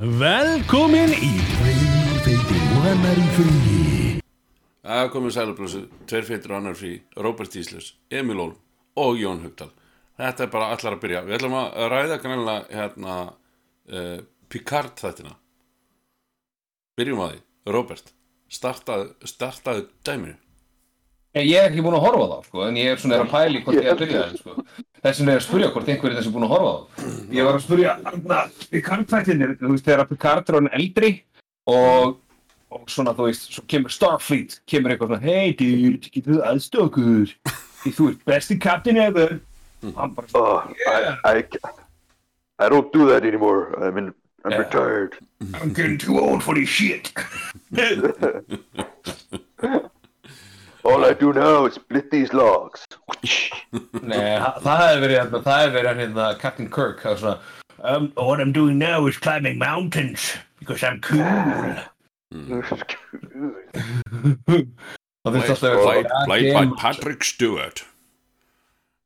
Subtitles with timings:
[0.00, 1.26] Velkomin í
[2.24, 4.22] Tveir og annar í fríi
[4.80, 8.54] Það komið sælublössu, tveir feitur og annar frí, Róbert Íslus, Emil Ólm
[8.96, 9.68] og Jón Hugdal.
[10.16, 11.20] Þetta er bara allar að byrja.
[11.26, 14.16] Við ætlum að ræða grannlega hérna uh,
[14.48, 15.34] Picard þættina.
[16.96, 17.44] Byrjum að því.
[17.76, 18.12] Róbert,
[18.56, 20.38] startaðu, startaðu dæminu.
[21.38, 23.20] Ég ég er ekki búinn að horfa á þá, sko, en ég er svona er
[23.22, 24.52] að pæli hvort ég er að byrja þeim, sko.
[25.00, 26.84] Þess vegna er að spyrja hvort einhver er þessi búinn að horfa á þá.
[27.36, 28.38] Ég var að spyrja, þarna,
[28.72, 31.10] Picard-þættinir, þú veist, þegar Picard er hann eldri
[31.70, 32.06] og,
[32.74, 37.30] og svona, þú veist, svo kemur Starfleet, kemur eitthvað svona, hey dude, getur þú aðstökur?
[37.84, 39.32] Því þú ert besti captain ever.
[39.86, 41.14] Og hann bara, Oh, Yeah.
[41.24, 41.40] I, I,
[42.58, 43.70] I don't do that anymore.
[43.78, 44.10] I'm in,
[44.44, 44.58] I'm Yeah.
[44.66, 45.14] retired.
[45.62, 47.12] I'm getting too old for this shit.
[50.90, 52.86] All I do now is split these logs.
[54.02, 57.38] Nei, það það hefði verið, hérna- það hefði verið hérna Captain Kirk, það er svona,
[57.82, 61.22] um, what I'm doing now is climbing mountains because I'm cool.
[65.20, 67.84] Það finnst alltaf að Played, vera played by Patrick Stewart.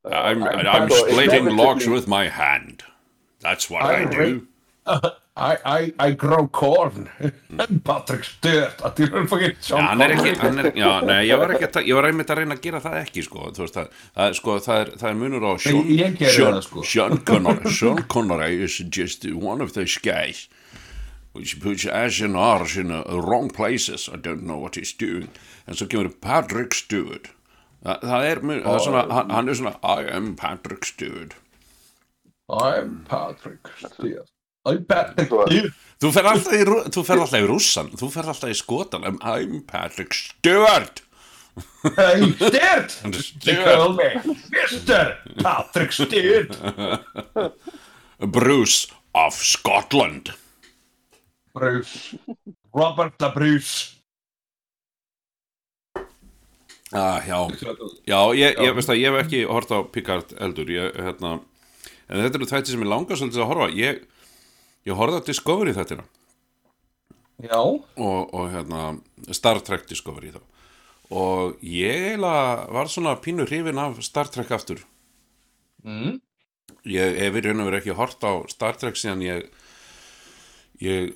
[0.05, 2.83] I'm, I'm splitting logs with my hand.
[3.41, 4.47] That's what I do.
[5.37, 7.09] I, I, I grow corn.
[7.85, 8.79] Patrick Stewart,
[11.27, 13.89] ég var ekki, ég var einmitt að reyna að gera það ekki, sko, veist, það,
[14.15, 16.85] það, sko, það er, það er munur á Sean, Ég- ég Sean, sko.
[16.87, 20.45] Sean Connery, Sean Connery is just one of those guys
[21.35, 25.27] which puts Ash and R's in uh, wrong places, I don't know what he's doing,
[25.67, 27.27] en svo kemur Patrick Stewart,
[27.83, 31.35] það, er, mun- það er svona, hann, hann er svona, I am Patrick Stewart,
[32.49, 34.31] I'm Patrick Stewart.
[34.65, 35.73] I'm Patrick Stewart.
[36.01, 36.63] þú fer alltaf í,
[36.95, 41.03] þú fer alltaf í Rússan, þú fer alltaf í Skotan, I'm, I'm Patrick Stewart,
[41.85, 42.95] Hey, Stewart!
[43.45, 44.09] They call me
[44.51, 45.15] Mr.
[45.39, 46.57] Patrick Stewart.
[48.19, 50.33] Bruce of Scotland.
[51.55, 52.17] Bruce.
[52.75, 53.93] Robert the Bruce.
[56.93, 57.39] Ah, já,
[58.07, 61.37] já, ég, ég veist að ég hef ekki hort á Picard eldur ég, hérna,
[62.07, 64.03] en þetta eru þætti sem ég langar svolítið að horfa ég,
[64.87, 66.05] ég horfði á Discovery þættina
[67.45, 67.59] Já.
[67.61, 68.83] og, og hérna,
[69.35, 70.41] Star Trek Discovery þá
[71.15, 74.85] og ég eiginlega var svona pínu hrifin af Star Trek aftur
[75.85, 76.15] Mm.
[76.89, 79.43] ég hef í raun og verið ekki hort á Star Trek síðan ég
[80.81, 81.11] ég,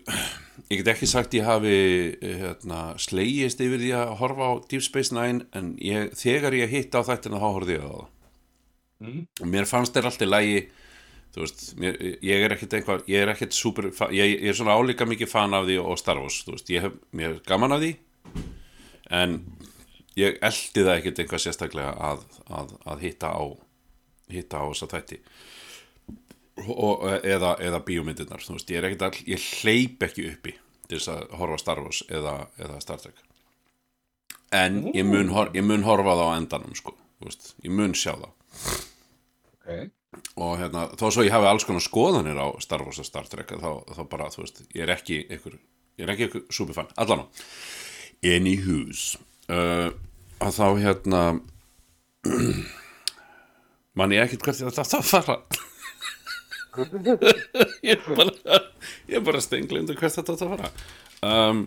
[0.69, 1.73] ég get ekki sagt ég hafi
[2.21, 6.93] hérna, slegist yfir því að horfa á Deep Space Nine en ég, þegar ég hitt
[6.93, 8.07] á þættina þá horfði ég á það
[8.99, 9.21] Mm.
[9.41, 10.61] og mér fannst þér allt í lægi
[11.35, 14.77] þú veist, mér, ég er ekkit einhvað ég er ekkit super, ég, ég er svona
[14.79, 17.77] álíka mikið fan af því og Star Wars, þú veist, ég hef mér er gaman
[17.77, 17.95] af því
[19.19, 19.39] en
[20.19, 23.45] ég eldi það ekkit eitthvað sérstaklega að, að, að hitta á
[24.29, 25.21] hitta á þessa þætti.
[26.69, 30.55] Og, eða, eða bíómyndirnar þú veist, ég er ekkit all, ég hleyp ekki uppi
[30.89, 33.23] til þess að horfa Star Wars eða, eða Star Trek.
[34.57, 37.95] En ég mun, hor, ég mun horfa það á endanum sko, þú veist, ég mun
[37.97, 38.33] sjá það
[39.69, 39.91] Ok.
[40.39, 43.51] Og hérna, þó svo ég hafi alls konar skoðanir á Star Wars og Star Trek
[43.61, 45.59] þá, þá bara, þú veist, ég er ekki ykkur,
[46.01, 47.27] ég er ekki ykkur superfan, allan á.
[48.27, 49.17] Anywho's.
[49.49, 49.91] Uh,
[50.43, 51.23] að þá hérna
[53.99, 55.39] man ég ekkert hvert þetta að fara.
[57.83, 58.61] Ég er bara
[59.09, 60.71] ég er bara stenglindu hvert þetta að fara.
[61.27, 61.65] Um,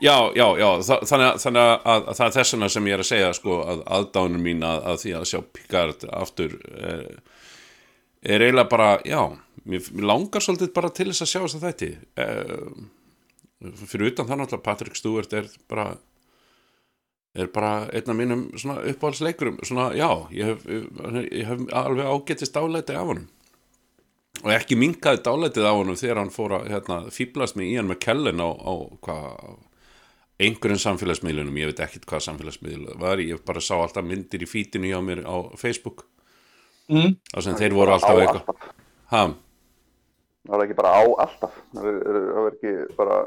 [0.00, 3.02] já, já, já þa- þannig, þannig að, að, að það er þessuna sem ég er
[3.04, 7.10] að segja sko, að aðdánum mín að, að því að sjá Picard aftur uh,
[8.22, 9.20] er eiginlega bara, já
[9.64, 11.90] mér, mér langar svolítið bara til þess að sjá þess að þætti.
[12.20, 15.90] Uh, fyrir utan það náttúrulega Patrick Stewart er bara
[17.34, 19.60] er bara einn af mínum svona uppáhaldsleikurum.
[19.62, 20.64] Svona, já, ég hef,
[21.30, 23.28] ég hef alveg ágetist dálæti af honum.
[24.40, 28.42] Og ekki minkaði dálætið af honum þegar hann fór að hérna, fýblast með Ian McKellen
[28.42, 28.72] á, á
[29.04, 29.58] hvað
[30.40, 34.88] einhverjum samfélagsmiðlunum, ég veit ekkit hvað samfélagsmiðl var, ég bara sá alltaf myndir í fítinu
[34.88, 36.06] hjá mér á Facebook
[36.90, 37.14] Mm.
[37.30, 38.66] þar sem þeir voru alltaf eitthvað
[39.14, 39.22] ha,
[40.48, 41.62] Það er ekki bara á alltaf.
[41.76, 43.22] Það er, er, er ekki bara...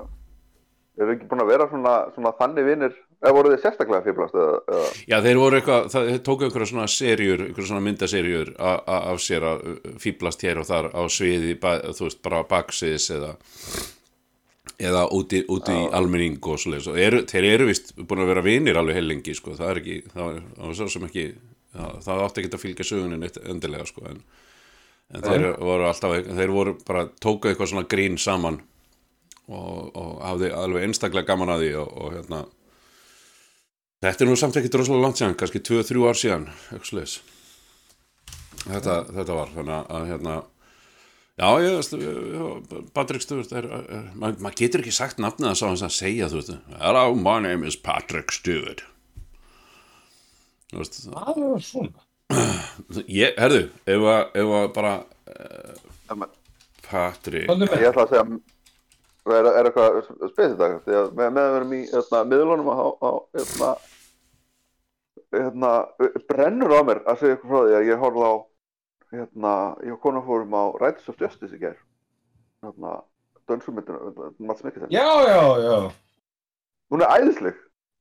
[0.93, 2.97] Eru ekki búin að vera svona, svona þannig vinnir?
[3.23, 7.43] Eða voru þið sérstaklega eða, Já, þeir voru eitthvað, það þeir tóku einhverja svona serjur,
[7.47, 12.21] einhverja svona myndaserjur af sér að uh, fýblast hér og þar á sviði, þú veist,
[12.25, 13.31] bara baksiðis eða
[14.83, 18.45] eða úti, úti í almenning og svoleiðis og eru, þeir eru vist búin að vera
[18.45, 21.25] vinir alveg heilengi, sko, það er ekki var, það var svo sem ekki
[21.73, 24.21] það, það átti ekki að fylgja sögunin endilega, sko en,
[25.13, 28.61] en þeir voru alltaf þeir voru bara, tóku eitthvað svona grín saman
[29.47, 32.43] og, og hafði alveg einstaklega gaman að því og, og hérna
[34.03, 36.47] Þetta er nú samt ekki droslega langt síðan, kannski 2-3 ár síðan.
[38.65, 40.33] Þetta, þetta var, þannig að hérna,
[41.33, 41.81] Já, já,
[42.93, 43.49] Patrick Stewart
[44.13, 47.39] maður mað getur ekki sagt nafnið að sá hans að segja, þú veist, Hello, my
[47.41, 48.83] name is Patrick Stewart.
[50.73, 52.07] Þú veist, Það var svona.
[53.13, 54.93] ég, herðu, ef að, ef að bara
[56.87, 57.81] Patrick, Komdu með.
[57.83, 58.23] Ég ætla að segja
[59.33, 59.99] er, er eitthvað
[60.33, 63.69] spesið dag því að með, með að verum í hérna, miðlunum á, á hérna,
[65.33, 65.71] hérna,
[66.29, 68.33] brennur á mér að segja ykkur frá því að ég horfði á
[69.13, 69.53] hérna,
[69.87, 71.77] ég og konar fórum á Riders of Justice í ger
[72.65, 72.97] hérna,
[73.49, 75.77] dönsumyndinu, Mats Mikkelsen Já, já, já.
[76.93, 77.57] hún er æðisleg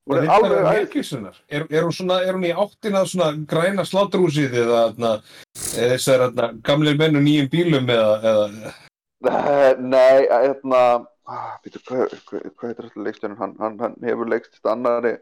[0.09, 1.37] hún er alveg er Mikkelsennar.
[1.49, 5.13] Er, er, er hún í áttina svona græna slátrúsið eða
[5.55, 6.27] þessar
[6.67, 8.75] gamlir menn og nýjum bílum eða, eða?
[9.79, 10.83] Nei, hérna
[11.31, 15.15] ah, býtu, hvað, hvað, hvað heitir þetta leikstjörnum hann, hann, hann hefur leikst í annari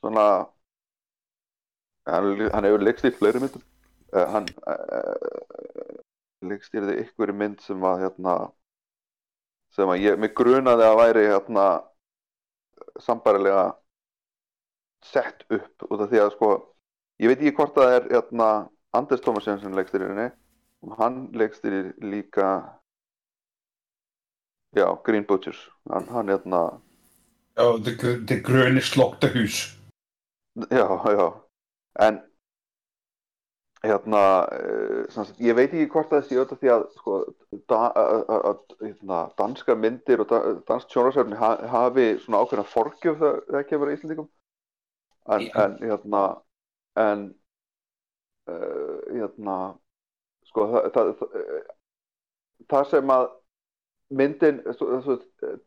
[0.00, 0.26] svona
[2.08, 3.64] hann, hann hefur leikst í fleiri myndum.
[4.12, 6.00] Uh, hann uh,
[6.44, 8.36] leikst í ykkur mynd sem að hérna
[9.72, 11.66] sem að ég, mig grunaði að væri hérna
[13.00, 13.70] sambærilega
[15.06, 16.52] sett upp út af því að sko
[17.22, 18.48] ég veit ekki hvort það er hérna
[18.92, 20.28] Anders Thomasen sem leikst í henni.
[20.82, 21.70] Og hann leikst í
[22.02, 22.48] líka
[24.72, 25.70] Já, Green Butchers.
[25.90, 26.80] Hann, hann hérna,
[27.56, 29.76] já, the, gr- the gröni slóktahús.
[30.70, 31.26] já, já.
[32.00, 32.22] En
[33.82, 37.16] hérna uh, sagt, ég veit ekki hvort það sé auðvitað því að sko,
[37.68, 37.80] da,
[38.80, 40.40] hérna, danskar myndir og da,
[40.70, 44.30] dansk sjónasefni ha, hafi svona ákveðna forgjöf það, það kemur að Íslandingum
[45.30, 46.22] en, en hérna
[46.98, 47.28] en
[48.50, 49.58] uh, hérna
[50.48, 51.38] sko það, það, það,
[52.72, 53.28] það sem að
[54.12, 55.16] myndin svo, svo,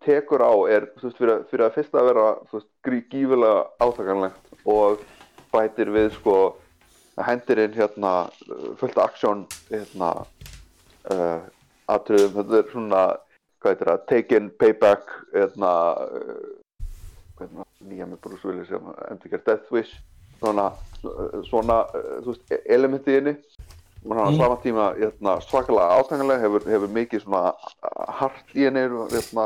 [0.05, 2.27] tekur á er veist, fyrir, fyrir að fyrsta að vera
[3.09, 5.01] gífulega átakanlegt og
[5.53, 6.37] bætir við sko
[7.25, 8.13] hendir inn hérna
[8.79, 10.11] fullt aksjón hérna
[11.09, 11.41] uh,
[11.91, 13.03] atriðum, þetta er svona
[13.61, 16.64] hvað heitir það, taken payback hérna uh, hérna,
[17.85, 19.97] nýja með Bruce Willis sem endur gert Death Wish
[20.39, 20.69] svona,
[21.49, 23.35] svona uh, þú veist, elementi í henni
[24.05, 24.37] og hann á Mm.
[24.37, 27.53] sama tíma hérna, svakalega átanganlega hefur, hefur mikið svona
[28.19, 29.45] hart í henni hérna,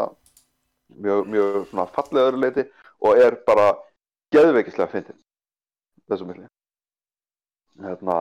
[1.00, 2.66] mjög, mjög svona fallega öðru leiti
[3.00, 3.70] og er bara
[4.36, 5.20] geðveikislega fyndin
[6.10, 6.48] þessu milli
[7.86, 8.18] hérna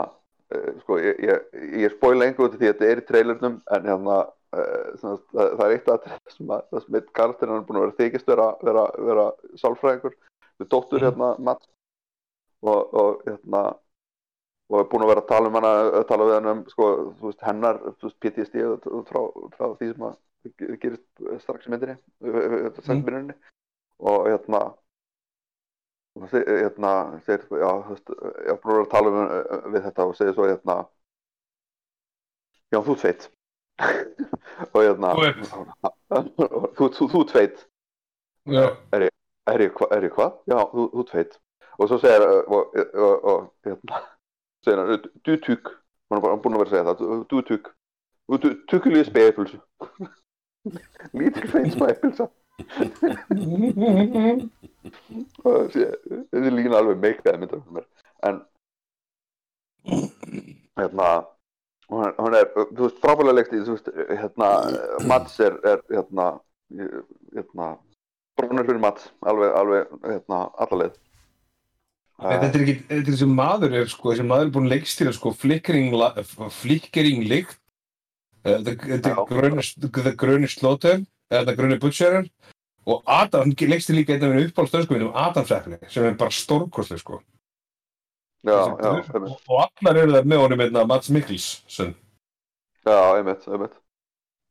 [0.55, 1.49] uh, sko ég, ég,
[1.83, 4.19] ég spoila einhverju af því að þetta er í trailernum en hérna
[4.53, 7.85] uh, það, það er eitt að sem að það sem eitt karakterinn er búin að
[7.87, 9.27] vera þykist vera, vera, vera
[9.63, 10.15] sálfræðingur
[10.59, 11.07] við dóttur Mhm.
[11.09, 11.69] hérna Matt
[12.63, 13.63] og, og hérna
[14.69, 15.69] og er búin að vera að tala um hana
[16.01, 16.89] að tala við hann um sko,
[17.23, 18.65] veist, hennar veist, PTSD
[19.09, 19.21] frá,
[19.57, 20.17] frá því sem að
[20.59, 21.97] ge- gerist strax í myndinni
[22.89, 23.33] Mm.
[23.99, 24.61] og hérna
[26.19, 26.93] og hérna
[27.25, 30.35] segir, já, veist, ég er búin að vera að tala um, við þetta og segir
[30.35, 30.77] svo hérna
[32.73, 33.29] já, þú feitt
[34.73, 35.13] og hérna
[36.79, 36.89] Þú
[38.49, 38.65] Já.
[38.97, 40.39] er ég, hva, er ég hvað?
[40.49, 41.39] Já, þú, feitt
[41.79, 44.01] og svo segir uh, og, hérna
[44.67, 45.73] segir hann, du tugg
[46.09, 46.97] hann er búin að vera að segja það,
[47.31, 47.71] du, tugg
[48.43, 49.61] du tuggulega spegipulsu
[51.19, 52.29] lítil feit spegipulsa
[55.45, 57.01] og þessi lína alveg
[57.61, 57.87] fyrir mér.
[58.27, 58.41] En
[60.79, 61.09] hérna
[61.89, 63.91] hún er, er þú veist, frábælega leikt í, þú veist,
[64.21, 64.49] hérna
[65.09, 66.31] Mats er, er hérna
[67.35, 67.69] hérna
[68.39, 70.97] brónur fyrir Mats, alveg, alveg hérna, allaleið
[72.19, 74.73] En Þetta er ekki, þetta er þessi maður er sko, þessi maður er búin að
[74.75, 75.93] leikstýra sko flickering,
[76.51, 77.23] flickering
[78.67, 79.23] the, the, Já.
[79.31, 82.27] gröni, slaughter eða the gröni butcherer
[82.89, 87.23] og Adam, leikstýra líka einn af henni uppáhaldstöðskuminum Adamsækni sem er bara stórkostlega sko já,
[87.23, 91.95] já, Þessi- einmitt, og, og allar eru það með honum einna Mats Mikkelsen.
[92.87, 93.77] Já, einmitt, einmitt.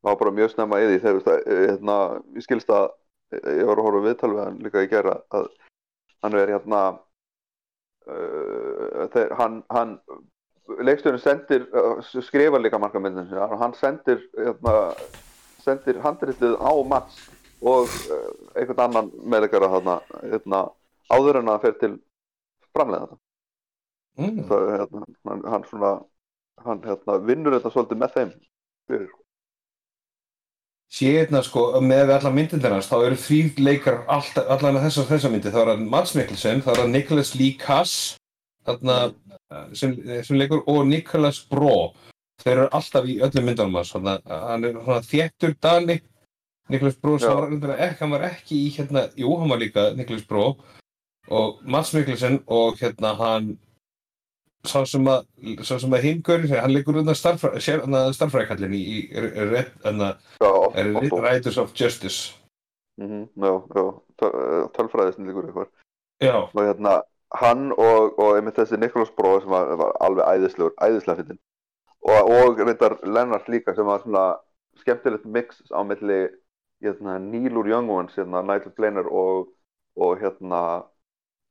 [0.04, 1.98] Það var bara mjög snemma í því þegar, að, hérna,
[2.38, 2.90] ég skilst að
[3.34, 5.48] ég var að horfa viðtal við hann líka í gera að
[6.24, 6.82] hann er hérna
[8.08, 9.96] uh, þegar hann, hann
[10.88, 14.76] leikstjórinn sendir uh, skrifa líka marga myndin hann sendir hérna,
[15.64, 17.20] sendir handritið á Mats
[17.60, 20.66] og uh, einhvern annan meðleikara þarna hérna,
[21.12, 21.94] áður en að fer til
[22.72, 23.24] framlega þetta
[24.18, 24.44] mm.
[24.50, 25.94] það, er, hérna, hann, hann svona
[26.66, 28.36] hann hérna, vinnur þetta svolítið með þeim
[28.90, 29.16] fyrir.
[30.98, 35.52] Sé hérna sko, með allar myndindir hans þá eru því leikar allan þessar þessar myndi,
[35.52, 37.96] þá er það Mads Mikkelsen þá er það Nicholas Lee Cass
[38.68, 38.96] þarna,
[39.76, 41.92] sem, sem leikur og Nicholas Bró
[42.40, 46.00] þeir eru alltaf í öllum myndunum hans hann er svona þéttur Dani.
[46.72, 50.54] Nicholas Bró hann var ekki í hérna, jú hann var líka Nicholas Bró
[51.28, 53.58] og Mads Mikkelsen og hérna hann
[54.70, 55.28] sá sem að,
[55.90, 59.00] að hingurinn, hann leikur undan starfrækallin í, í,
[61.28, 62.34] Riders of Justice.
[63.02, 63.86] Mhm, Já, já,
[64.78, 65.70] tölfræðisn líkur eitthvað.
[66.24, 67.02] Já, og hérna
[67.36, 71.42] hann og, og einmitt þessi Nicholas Bróð sem var, var alveg æðislegur, æðislega fyndin
[72.08, 74.26] og, og reyndar Lennart líka sem var svona
[74.82, 76.28] skemmtilegt mix á milli
[76.84, 79.50] hérna, Neil úr Young Ones, hérna, Nigel Blainer og,
[79.98, 80.62] og hérna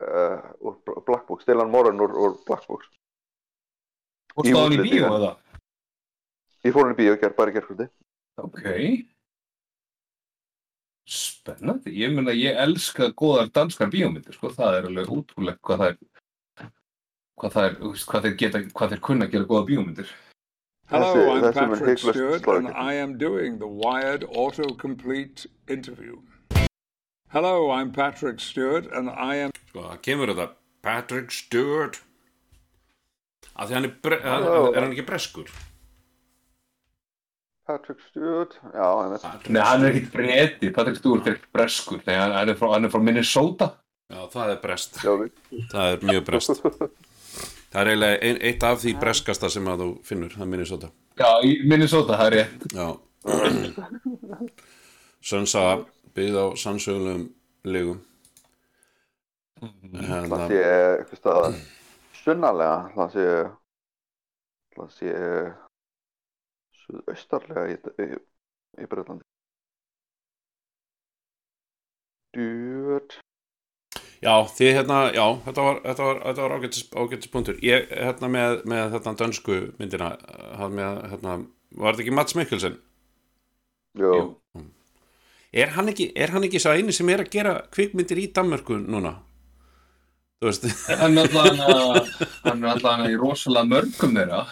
[0.01, 0.75] uh,
[1.07, 2.89] Black Books, Dylan Moran úr, Black Books
[4.37, 5.33] og Í stáðan í bíó eða?
[6.67, 7.89] ég fór hann í bíó ger, bara í gerðkvöldi
[8.37, 8.61] Ok.
[11.07, 11.93] Spennandi.
[11.95, 14.51] Ég meina, ég elska góðar danskar bíómyndir, sko.
[14.53, 16.71] Það er alveg útrúlegt hvað það er,
[17.41, 20.11] hvað það er, þú hvað þeir geta, hvað þeir kunna að gera góða bíómyndir.
[20.91, 22.69] Hello, I'm Patrick Stewart, and.
[22.75, 26.21] I am doing the Wired autocomplete interview.
[27.31, 29.51] Hello, I'm Patrick Stewart, and I am.
[29.71, 30.49] Sko, það kemur þetta
[30.83, 32.03] Patrick Stewart
[33.57, 34.37] að því hann er, bre Já.
[34.37, 35.51] er hann ekki breskur?
[37.67, 41.99] Patrick Stewart, já, einmitt Patrick Nei, hann er ekkit breti, Patrick Stewart er ekkit breskur.
[42.07, 43.73] Nei, hann, hann, er frá, hann er frá Minnesota.
[44.07, 45.01] Já, það er brest.
[45.03, 46.63] Það er mjög brest.
[47.67, 50.77] Það er eiginlega ein, eitt af því breskasta sem að þú finnur, það minnir svo
[51.19, 52.63] Já, í Minnesota, það er rétt.
[52.73, 52.87] Já.
[55.31, 55.65] Sönsa
[56.17, 57.27] byggð á sannsögulegum
[57.67, 57.99] legum
[59.61, 61.59] það sé eitthvað staðar
[62.27, 63.27] sunnalega það sé
[64.77, 65.13] það sé
[66.81, 68.09] suðaustarlega í, í,
[68.83, 69.25] í Breitlandi
[72.37, 73.23] Dude
[74.25, 78.31] Já, því hérna, já, þetta var, þetta var, þetta var ágætis, ágætis punktur Ég, hérna
[78.33, 80.11] með, með þetta dönsku myndina
[80.73, 81.37] með, hérna,
[81.77, 82.79] var þetta ekki Mats Mikkelsen?
[83.97, 84.25] Jú, Jú.
[85.57, 88.81] Er hann ekki, er hann ekki sá eini sem er að gera kvikmyndir í Danmörku
[88.83, 89.15] núna?
[90.37, 94.45] Þú veist Hann er alltaf, er í rosalega mörgum þeirra.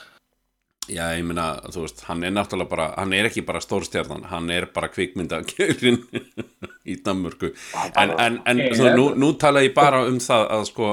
[0.84, 4.50] Já, ég meina, þú veist, hann er náttúrulega bara, hann er ekki bara stórstjarnan, hann
[4.52, 6.02] er bara kvikmyndagjörin
[6.92, 7.54] í Danmörku.
[7.96, 9.18] En, en, en þú, nú, ja.
[9.22, 10.90] nú tala ég bara um það að sko,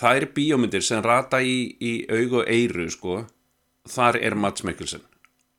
[0.00, 3.22] það er bíómyndir sem rata í, í aug og eyru, sko,
[3.88, 5.04] þar er Mats Mikkelsen.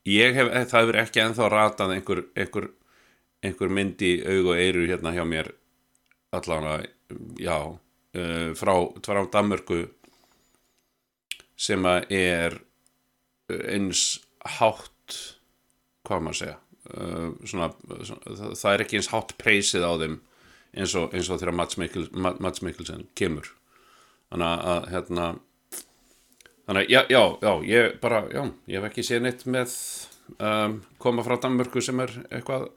[0.06, 2.70] Ég hef, það hefur ekki ennþá ratað einhver, einhver,
[3.42, 5.50] einhver mynd í aug og eyru hérna hjá mér,
[6.38, 6.86] allavega,
[7.42, 7.58] já,
[8.18, 9.84] uh, frá, frá Danmörku
[11.58, 12.58] sem að er
[13.48, 14.20] eins
[14.58, 15.18] hátt
[16.06, 16.56] hvað maður að segja
[16.94, 17.70] uh, svona,
[18.04, 20.18] svona, það, er ekki eins hátt preysið á þeim
[20.78, 23.48] eins og, eins og þegar Mats, Mikkel, Ma- Mats Mikkelsen kemur.
[24.28, 25.28] Þannig að hérna
[26.68, 29.76] þannig að já, já, já, ég bara já, ég hef ekki séð neitt með
[30.36, 32.68] um, koma frá Danmörku sem er eitthvað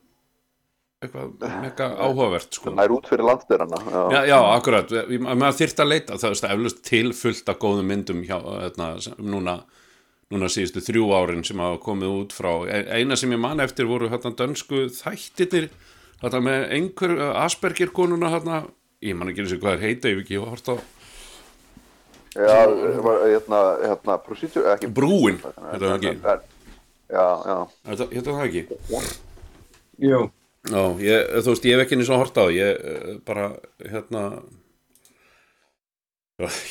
[1.01, 2.71] eitthvað mega áhugavert sko.
[2.77, 3.77] það er út fyrir landstyrana
[4.13, 7.87] Já, já, akkurat, Ég- maður þyrft að leita það er eflust til fullt af góðum
[7.89, 9.55] myndum hjá, hérna, sem- núna,
[10.31, 13.89] núna síðustu þrjú árin sem hafa komið út frá E- eina sem ég man eftir
[13.89, 15.69] voru hérna dönsku þættirnir
[16.21, 18.59] þetta með einhver uh, Asperger konuna hérna,
[19.01, 20.75] ég man ekki eins og hvað er heita ég hef ekki hort á
[22.31, 22.61] Já,
[23.03, 26.13] var, hérna, hérna, procedure, ekki Brúin, þetta var ekki?
[27.11, 27.57] Já, já,
[28.05, 28.61] þetta það ekki?
[29.99, 30.21] Jú.
[30.69, 33.47] Já, ég, þú veist, ég hef ekki eins og hort á ég eh, bara,
[33.81, 34.25] hérna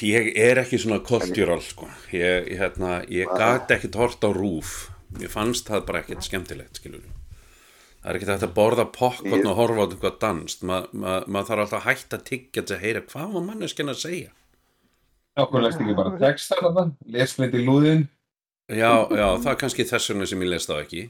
[0.07, 1.89] ég er ekki svona kultúral, sko.
[2.15, 4.91] Ég, ég, hérna, ég gat ekkert hort á rúf.
[5.19, 7.03] Mér fannst það bara ekkert skemmtilegt, skilur
[8.01, 11.51] það er ekkert hægt að borða pokkotn og horfa á eitthvað danst Ma, ma, maður
[11.51, 14.31] þarf alltaf að hætta að tyggja til að heyra hvað var manneskinn að segja.
[15.41, 18.07] Okkur leist ekki bara texta þarna, lesmynd í lúðin.
[18.71, 21.03] já, já, það er kannski þess vegna sem ég lest það ekki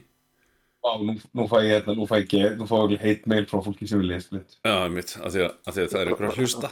[0.81, 3.45] Vá, nú, nú fæ ég þetta, nú fæ ég get, nú fæ ég heit mail
[3.49, 4.55] frá fólki sem vil lesmynd.
[4.65, 6.67] já, mitt, af því að, af því að það er ykkur að hlusta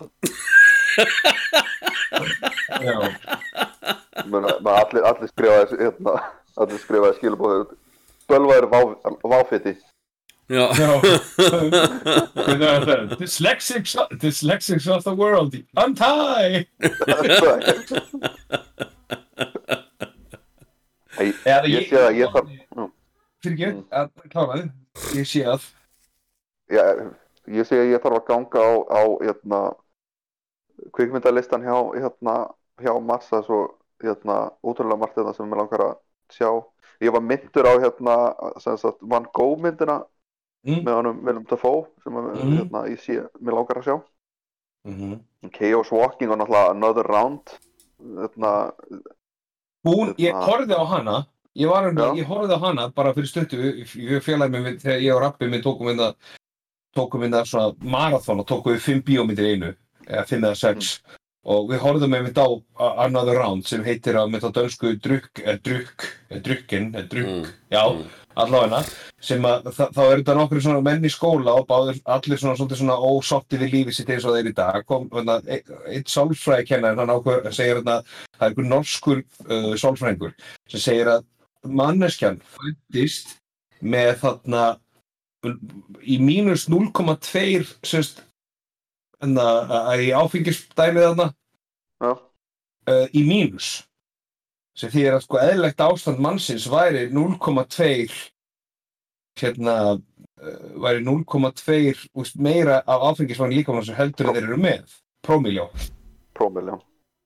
[2.80, 2.98] Já.
[4.30, 6.16] Muna, allir, allir skrifaði hérna,
[6.58, 7.70] allir skrifaði skilabóður
[8.30, 8.80] Bölvaður vá,
[9.30, 9.76] váfiti
[10.50, 10.92] já, Já.
[13.20, 16.66] Dyslexics, dyslexics of the world, untie!
[21.46, 22.50] Eða ég sé að ég þarf
[23.44, 24.70] Fyrir ekki, að klára þið.
[25.20, 25.68] Ég sé að.
[26.70, 26.84] já,
[27.48, 29.60] ég sé að ég þarf að ganga á, á hérna,
[30.96, 32.36] kvikmyndalistan hjá, hérna,
[32.84, 33.62] hjá massa svo
[34.04, 35.96] hérna, útrúlega margt þetta sem mér langar að
[36.36, 36.50] sjá
[37.04, 38.16] ég var myndur á hérna
[38.60, 40.02] sagt Van Gogh myndina
[40.68, 40.82] Mm.
[40.84, 42.58] með honum Willem Dafoe sem Mm.
[42.58, 43.96] hérna, ég sé, mér langar að sjá
[44.86, 45.52] Mm -hmm.
[45.52, 47.60] Chaos Walking og náttúrulega Another Round
[48.00, 48.74] hérna,
[49.86, 51.28] Hún, ég Hérna- horfði á hana,
[51.60, 52.10] ég var Já.
[52.18, 53.60] ég horfði á hana bara fyrir stuttu,
[54.00, 56.14] ég félagi mig við, þegar ég og Rappi minn tókum það,
[56.96, 59.74] tókum það svona marathon og tókum við fimm bíómyndir einu,
[60.08, 61.00] eða fimm eða sex.
[61.50, 62.46] og við horfðum einmitt á
[62.78, 67.08] a- Another Round sem heitir á með þá dönsku drukk, eða drukk, eða drukkin, eða
[67.14, 67.84] drukk, já,
[68.36, 68.82] allavega.
[69.24, 72.60] Sem að þa þá eru þetta nokkru svona menn í skóla og báður allir svona
[72.60, 74.86] svolítið svona ósátti við lífið sitt eins og þeir í dag.
[74.86, 77.98] Kom, hérna, einn ein sálfræði kennar hann ákveð, segir hérna,
[78.36, 80.36] það er einhver norskur uh, sálfræðingur
[80.68, 81.26] sem segir að
[81.68, 83.38] manneskjan fættist
[83.80, 84.64] með þarna
[86.04, 88.24] í mínus 0,2 semst
[89.20, 89.46] hérna,
[90.00, 91.30] í áfengisdæmið þarna
[92.10, 93.80] uh, í mínus.
[94.80, 98.12] Sem því að sko eðlilegt ástand mannsins væri 0,2
[99.40, 100.02] hérna uh,
[100.84, 105.70] væri 0,2 úst, meira af áfengisvann líkamann sem heldur þeir eru með prómiljó
[106.40, 106.78] prómil, já.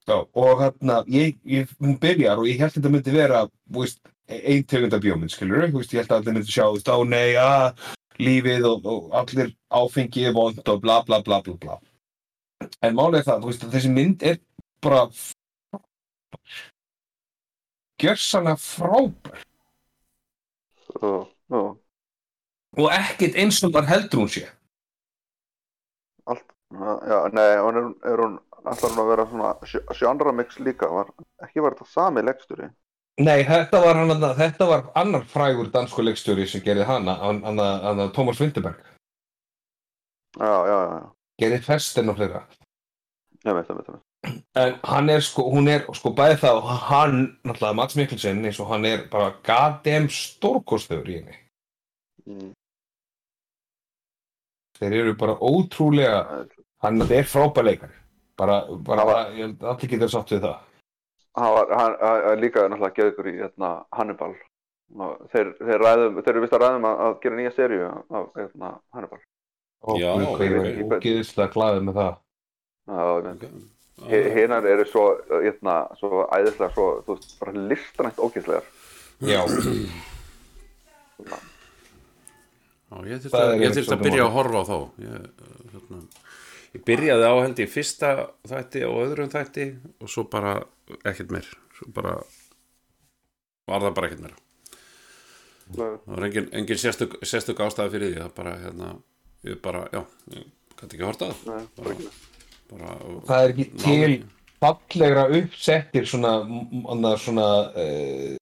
[0.07, 4.01] Já, og hérna, ég, ég, hún byrjar og ég held að þetta myndi vera, veist,
[4.29, 6.97] ein tegunda bjómynd, skilur þú veist, ég held að allir myndi sjá, þú veist, á
[7.03, 7.87] nei, að,
[8.23, 11.79] lífið og, og allir áfengi er vond og bla bla bla bla bla.
[12.85, 14.37] En er það, þú veist, þessi mynd er
[14.83, 15.07] bara
[18.01, 19.41] gjörsanna frábær
[20.93, 21.09] Já,
[21.49, 21.61] já.
[22.77, 24.43] og ekkert eins og þar heldur hún sé.
[26.29, 26.43] Allt,
[27.09, 27.47] já, nei,
[27.81, 31.09] er, er hún hún að vera svona sj- genre mix líka, var,
[31.43, 32.69] ekki var þetta sami leggsturi.
[33.21, 38.39] Nei, þetta var, þarna- þetta var annar frægur dansku leikstjóri sem gerði hana, hann, Thomas
[38.41, 38.79] Vinterberg,
[40.39, 41.11] Já, já, já, já,
[41.43, 42.41] gerði Festen og fleira.
[43.45, 44.41] ég veit, veit, veit.
[44.55, 48.59] En hann er sko, hún er sko bæði það og hann, náttúrulega Mats Mikkelsen eins
[48.63, 51.37] og hann er bara goddamn stórkostöður í henni.
[52.25, 52.53] Mm,
[54.79, 56.47] Þeir eru bara ótrúlega,
[56.81, 57.93] hann er frábær leikari.
[58.37, 60.57] Bara, bara, bara ég held að allir getur sátt við það.
[61.39, 64.33] Hann var, hann, hann hann líka náttúrulega geði ykkur í hérna, Hannibal.
[64.93, 68.25] Og Þeir, þeir, ræðum, þeir eru vist að ræðum að, að gera nýja seríu af
[68.37, 69.21] hérna, Hannibal.
[69.83, 72.13] Og ógeðislega glaðið með það.
[74.37, 78.71] Hinnar eru svo, hérna, svo æðislega, svo, þú veist, bara listanætt ógeðslegar.
[79.23, 79.41] Já,
[82.93, 85.13] Já, ég þurfti að, ég þurfti að byrja að horfa á þá ég,
[85.73, 85.99] hérna,
[86.75, 88.11] ég byrjaði á held ég fyrsta
[88.49, 90.53] þætti og öðrum þætti og svo bara
[91.03, 92.17] ekkert meir svo bara
[93.69, 94.39] var það bara ekkert meira
[95.73, 98.91] það var engin, engin sérstök, sérstök ástæði fyrir því það bara, hérna,
[99.47, 100.01] ég bara, já
[100.35, 100.47] ég
[100.79, 102.13] gæti ekki horta það Nei, bara ekki.
[102.69, 102.85] það
[103.27, 104.15] bara, er ekki til
[104.63, 106.33] fallegra uppsettir svona,
[106.93, 108.35] annað svona, uh,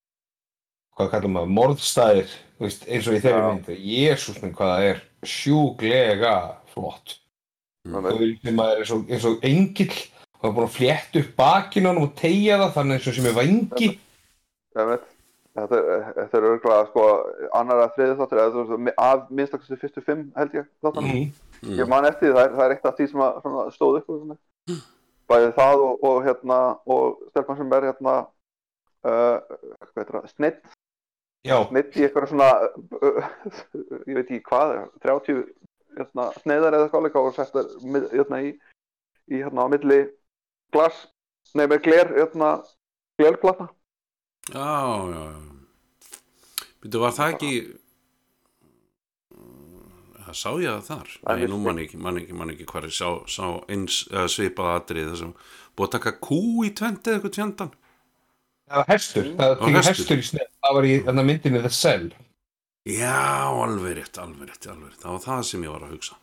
[0.97, 3.47] hvað kallum maður, morðstæðir, veist, eins og í þeirri Já.
[3.47, 3.71] mynd.
[3.91, 4.99] Jésús minn hvað það er
[5.32, 6.34] sjúglega
[6.73, 7.15] flott.
[7.88, 9.95] Það þegar maður er eins og, eins og engill
[10.41, 13.17] og er búin að flétta upp bakinn á hann og tegja það þannig eins og
[13.17, 13.89] sem er vangi.
[15.51, 17.06] Þetta, er- þetta er örgulega sko
[17.60, 21.10] annar að þriði þáttur eða þú veist, af minnstakosti fyrstu fimm held ég þáttan.
[21.12, 21.75] Mm.
[21.77, 23.97] Ég man eftir því, það er, það er eitt af því sem að, svona, stóð
[23.99, 24.38] upp og svona.
[25.32, 26.60] Bæði það og, og hérna
[26.95, 28.15] og stelpan sem er hérna
[29.08, 29.38] uh,
[29.99, 30.63] það, snitt,
[31.47, 32.49] Já, snitt í eitthvað svona
[33.01, 33.30] uh,
[34.10, 34.73] ég veit ekki hvað,
[35.04, 35.43] 30
[35.99, 37.69] hérna, sneiðar eða líka og settar
[38.15, 38.56] hérna í,
[39.32, 40.01] í hérna á milli
[40.76, 41.02] glas,
[41.58, 42.52] nei með gler hérna,
[43.22, 43.70] glerplata.
[44.54, 44.58] já,
[45.12, 45.52] já, já
[46.82, 47.52] Býtu, var það ekki
[50.26, 52.68] það sá ég það þar Það Nei, er nú man ekki, man ekki, man ekki
[52.72, 55.34] hvað ég sá, sá eins uh, svipað atrið þessum
[55.76, 57.74] búið að taka kú í tvend eða eitthvað tvendan
[58.72, 59.28] það var hestur.
[59.38, 59.90] Það Og var hestur.
[59.92, 60.52] hestur í snett.
[60.64, 60.94] Það var í
[61.32, 62.08] myndinni The Cell.
[62.90, 66.16] Já, alveg rétt, alveg rétt, alveg rétt Það var það sem ég var að hugsa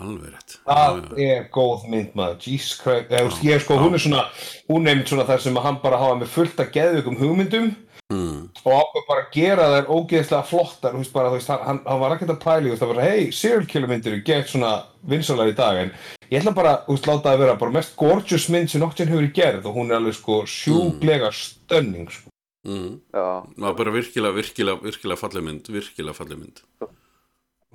[0.00, 0.56] Alveg rétt.
[0.64, 4.24] Það er góð mynd maður, ég sko, hún er svona,
[4.70, 7.66] hún er einmitt svona þar sem að hann bara hafa með fullt að geðvikum hugmyndum
[8.12, 12.00] mm, og ákveð bara að gera þær ógeðslega flottar, þú veist bara, veist, hann, hann,
[12.02, 14.72] var ekkert að pæli, það var, hei, serial killer myndir er gett svona
[15.12, 15.92] vinsalar í dag, en
[16.30, 19.68] ég ætla bara, veist, láta það vera bara mest gorgeous mynd sem nokkurn hefur gerð
[19.70, 22.32] og hún er alveg sko sjúglega stönning, sko.
[22.68, 22.96] mm.
[23.12, 26.64] Já, Það var bara virkilega, virkilega, virkilega falleg mynd Virkilega falleg mynd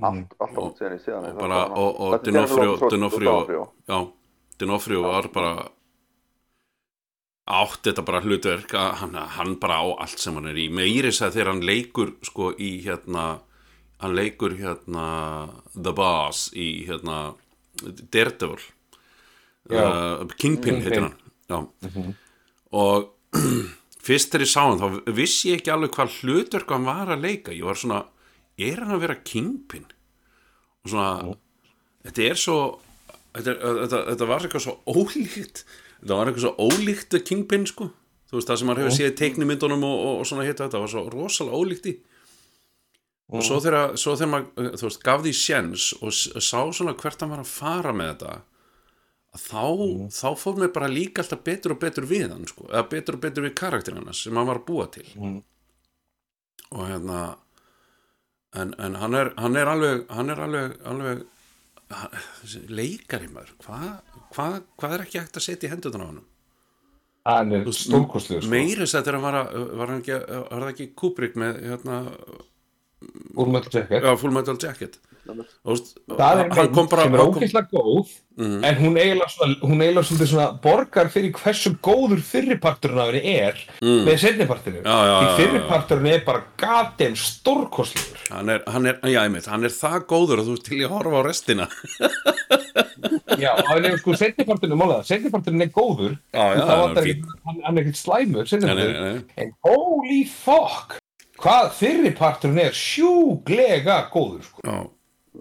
[0.02, 4.00] allt, allt á Og- síðan og bara, og, og Dinofrio já
[4.60, 5.70] Dinofrio var bara
[7.46, 10.66] átt þetta bara hlutverk að hann, hann bara á allt sem hann er í.
[10.74, 13.26] Meiri þess að þegar hann leikur sko í hérna
[14.02, 15.04] hann leikur hérna
[15.76, 17.36] The Boss í hérna
[18.12, 18.64] Daredevil.
[19.70, 21.16] Uh, Kingpin heitir hann.
[21.50, 21.60] Já.
[22.74, 23.12] og
[24.06, 27.28] fyrst þegar ég sá hann þá vissi ég ekki alveg hvað hlutverk hann var að
[27.28, 27.54] leika.
[27.54, 28.02] Ég var svona,
[28.58, 29.86] er hann að vera Kingpin?
[30.86, 31.36] Og svona
[32.06, 32.58] þetta er svo
[33.36, 37.92] þetta, þetta, þetta var eitthvað svo ólíkt þetta var eitthvað svo ólíkt Kingpin sko.
[38.26, 40.82] Þú veist það sem maður hefur séð í teiknimyndunum og, og, og svona hitt þetta
[40.82, 41.96] var svo rosalega ólíkt í.
[43.34, 47.24] Og svo þegar, svo þegar maður þú veist, gaf því sjens og sá svona hvert
[47.24, 48.34] hann var að fara með þetta
[49.36, 49.64] þá,
[50.14, 53.24] þá fór mér bara líka alltaf betur og betur við hann sko, eða betur og
[53.26, 55.08] betur við karakterinn hans sem hann var að búa til.
[55.18, 55.40] Mm.
[56.76, 57.20] og hérna
[58.62, 61.26] en, en hann, er, hann er alveg hann er alveg, alveg
[62.72, 63.54] leikari maður.
[63.66, 63.90] Hvað
[64.36, 64.48] hva,
[64.80, 66.24] hva er ekki hægt að setja í hendutan á hann
[67.26, 68.52] Hann er stórkostlegur sko.
[68.54, 71.62] meiri þess að þegar hann var, að, var hann ekki, var það ekki Kubrick með
[71.66, 72.00] hérna,
[73.36, 74.06] Úr Metal Jacket?
[74.06, 78.66] Já, Full Metal Jacket Það er mynd bara sem er ógeðslega góð Mhm.
[78.68, 83.36] en hún eiginlega svona, hún eiginlega svolítið svona borgar fyrir hversu góður fyrriparturinn af henni
[83.40, 84.90] er með setnipartinu Mm.
[84.92, 89.00] Já, já, því fyrriparturinn er bara gatem stórkostlegur hann er, hann er,
[89.48, 91.68] hann er það góður að þú til í að horfa á restina
[93.40, 96.84] Já, og hann er sko setniparturinn málega, setniparturinn er góður Já, já, það hann er
[96.84, 97.24] vantar fínn.
[97.24, 98.46] ekki, hann, hann er ekkert slæmur
[99.38, 100.98] en holy fuck
[101.40, 104.62] hvað fyrriparturinn er sjúglega góður sko.
[104.64, 104.78] Já,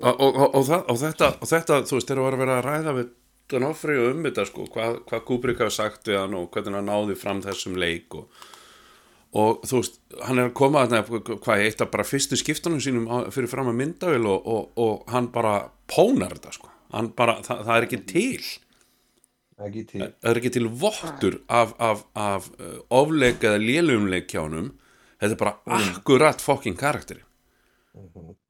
[0.02, 0.64] og, og, og,
[0.98, 3.12] þetta, og þetta, þú veist, þegar var að vera að ræða við
[3.52, 6.88] Donofri og um þetta, sko, hvað, hvað Kubrick hafa sagt við hann og hvernig hann
[6.88, 8.44] náði fram þessum leik og,
[9.36, 13.08] og þú veist, hann er að koma þarna, hvað, eitt af bara fyrstu skiptunum sínum
[13.34, 15.56] fyrir fram að myndavél og, og, og hann bara
[15.90, 16.72] pónar þetta, sko,
[17.18, 18.52] bara, það, það er ekki til,
[19.68, 20.00] ekki til.
[20.08, 24.72] Það er ekki til vottur af, af, af uh, ofleik eða lélumleik hjá honum,
[25.20, 27.22] þetta er bara akkurat fokking karakteri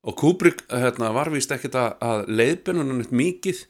[0.05, 3.65] og Kubrick hérna, var vist ekkert að, að leiðbennunum mikið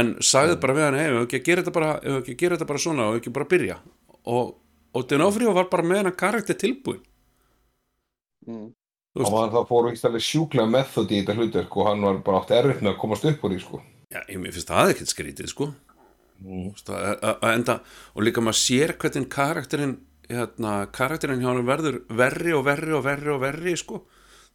[0.00, 3.34] en sagði bara við hann hei, ef ekki að gera þetta bara, svona og ekki
[3.34, 3.78] bara byrja?
[4.30, 4.56] Og,
[4.94, 7.02] og Denofrio var bara með hann karakter tilbúin
[8.48, 8.70] Mm.
[9.18, 12.38] Og hann það fór ekki alveg sjúklega method í þetta hlutverk og hann var bara
[12.40, 13.80] átt erfitt með að komast upp úr því sko.
[14.10, 15.66] já, ég finnst það ekkert skrítið sko.
[16.40, 17.76] Þú veist, að, enda,
[18.14, 19.96] og líka maður sér hvernig karakterinn
[20.30, 24.00] hérna, karakterinn hjá hann verður verri og verri og verri og verri sko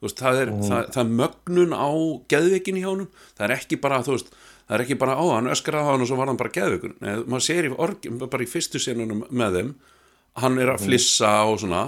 [0.06, 1.90] veist, það, er, það, það er mögnun á
[2.34, 4.32] geðveikin hjá honum, það er ekki bara þú veist,
[4.66, 6.96] það er ekki bara á hann öskraði á hann og svo var hann bara geðveikur,
[7.02, 9.76] Nei, maður sér í org, bara í fyrstu senunum með þeim
[10.42, 11.84] hann er að flissa og svona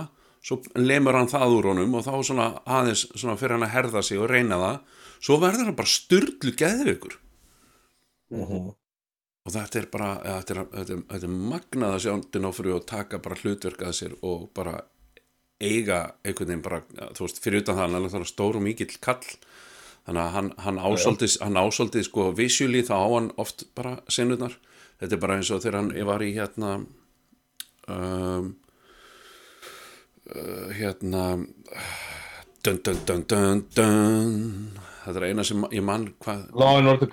[0.47, 4.03] svo lemur hann það úr honum og þá svona aðeins svona fyrir hann að herða
[4.05, 4.77] sig og reyna það,
[5.19, 7.17] svo verður hann bara styrlu geðveikur.
[9.47, 12.85] Og þetta er bara þetta, er, þetta, er, þetta er magnað að sjá Dinofri og
[12.87, 14.77] taka bara hlutverk að sér og bara
[15.57, 16.81] eiga einhvern veginn bara,
[17.17, 19.23] þú veist, fyrir utan það hann er alveg stór og mikill kall.
[20.07, 24.55] Þannig að hann, hann ásóldið hann ásóldið sko visually þá á hann oft bara sinnurnar
[25.01, 26.69] þetta er bara eins og þegar hann var í hérna
[27.91, 28.47] um,
[30.31, 31.25] uh, hérna
[32.65, 34.41] dun dun dun dun dun.
[35.03, 37.11] Þetta er eina sem ég mann hvað Law and Order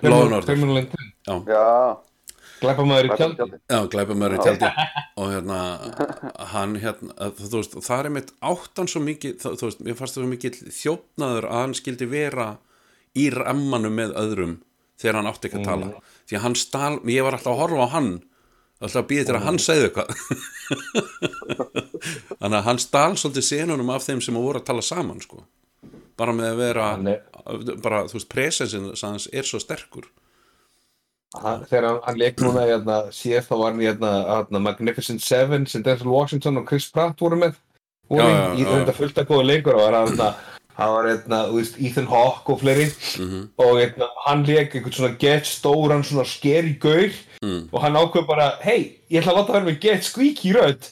[0.49, 1.13] Criminal, Intent.
[1.27, 2.14] Já, Glæpamaður
[2.55, 3.45] í Glæpamaður í tjaldi.
[3.69, 4.69] Já, glæpamaður í tjaldi.
[5.21, 5.57] Og hérna,
[6.53, 10.15] hann hérna, þú veist, það er einmitt áttan svo mikið, það, þú veist, mér fannst
[10.17, 12.47] það svo mikið þjófnaður að hann skildi vera
[13.15, 14.55] í rammanum með öðrum
[15.01, 15.87] þegar hann átti ekki að tala.
[16.25, 18.11] Því að hann stál, ég var alltaf að horfa á hann
[18.83, 20.09] alltaf að býða til að hann segði eitthvað.
[22.39, 25.37] Þannig að hann stál svolítið senunum af þeim sem voru að tala saman sko,
[26.19, 27.23] bara með að vera er-
[27.83, 30.05] bara, þú veist, presensin hans er svo sterkur
[31.41, 35.23] hann, þegar hann, hann leik núna hérna, síðast þá var hann í hérna, hérna, Magnificent
[35.23, 37.55] Seven sem Denzel Washington og Chris Pratt voru með.
[38.13, 40.29] Já, í, í þetta fullt að góða leikur og var hann hérna,
[40.77, 41.39] hann var hérna,
[41.89, 42.89] Ethan Hawke og fleiri.
[43.21, 43.47] Mhm.
[43.57, 47.09] og hérna, hann leik einhvern svona get stóran svona scary gaur.
[47.41, 47.69] Mm.
[47.71, 50.91] og hann ákveð bara, hei, ég ætla að láta vera með get squeaky rödd.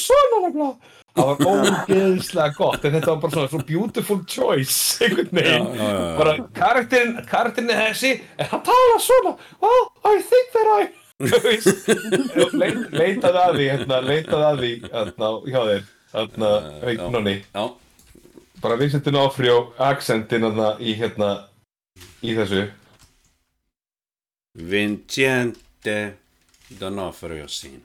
[0.00, 5.30] Svona nefnilega það var ógeðslega gott en þetta var bara svona, svona beautiful choice einhvern
[5.36, 5.68] veginn.
[5.76, 9.36] Já, já, já, bara karakterinn, karakterinn er þessi en hann tala svona.
[9.62, 10.82] Well, I think that I
[12.58, 16.50] leit, leitaði að því hérna, leitaði að því hérna, hjá þér hérna,
[16.82, 17.36] veiknunni
[18.62, 21.30] bara Vincentinn Offrjó accentin hérna, í hérna
[22.22, 22.66] í þessu.
[24.54, 25.96] Vincente
[26.78, 27.80] Donofrio sín.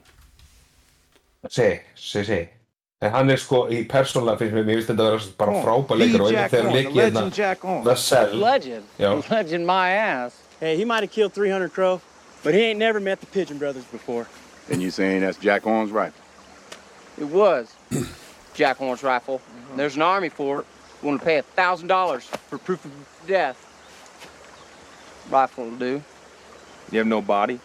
[1.48, 2.57] Segi, segi, segi
[3.00, 6.00] en hann er sko í persónulega finnst mér, mér finnst þetta að vera bara frábær
[6.00, 7.84] leikur og einnig þegar hann leik hérna Jack on.
[7.84, 8.88] The Cell Legend.
[8.98, 9.10] Já.
[9.30, 10.40] Legend my ass.
[10.58, 12.00] Hey, he might have killed 300 crow,
[12.42, 14.26] but he ain't never met the Pigeon Brothers before.
[14.70, 16.20] And you saying that's Jack Horn's rifle?
[17.16, 17.72] It was.
[18.54, 19.40] Jack Horn's rifle.
[19.76, 20.66] There's an army for it.
[21.00, 22.90] Want to pay a thousand dollars for proof of
[23.28, 23.64] death.
[25.30, 26.02] Rifle will do.
[26.90, 27.60] You have no body?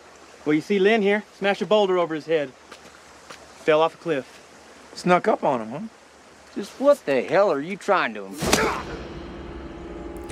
[0.46, 2.52] Well, you see Lynn here, smashed a boulder over his head.
[3.66, 4.43] Fell off a cliff.
[4.96, 5.80] Snuck up on him, huh?
[6.56, 8.82] Just what the hell are you trying to imply?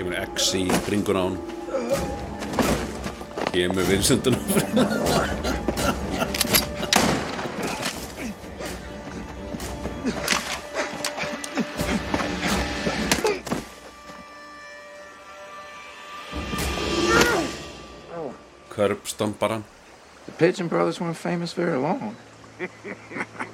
[0.02, 1.36] kemur X í bringun á hann
[3.52, 4.88] kemur Vincent Donofrio
[18.72, 19.64] Körbstompar hann
[20.26, 22.16] The Pigeon Brothers weren't famous very long.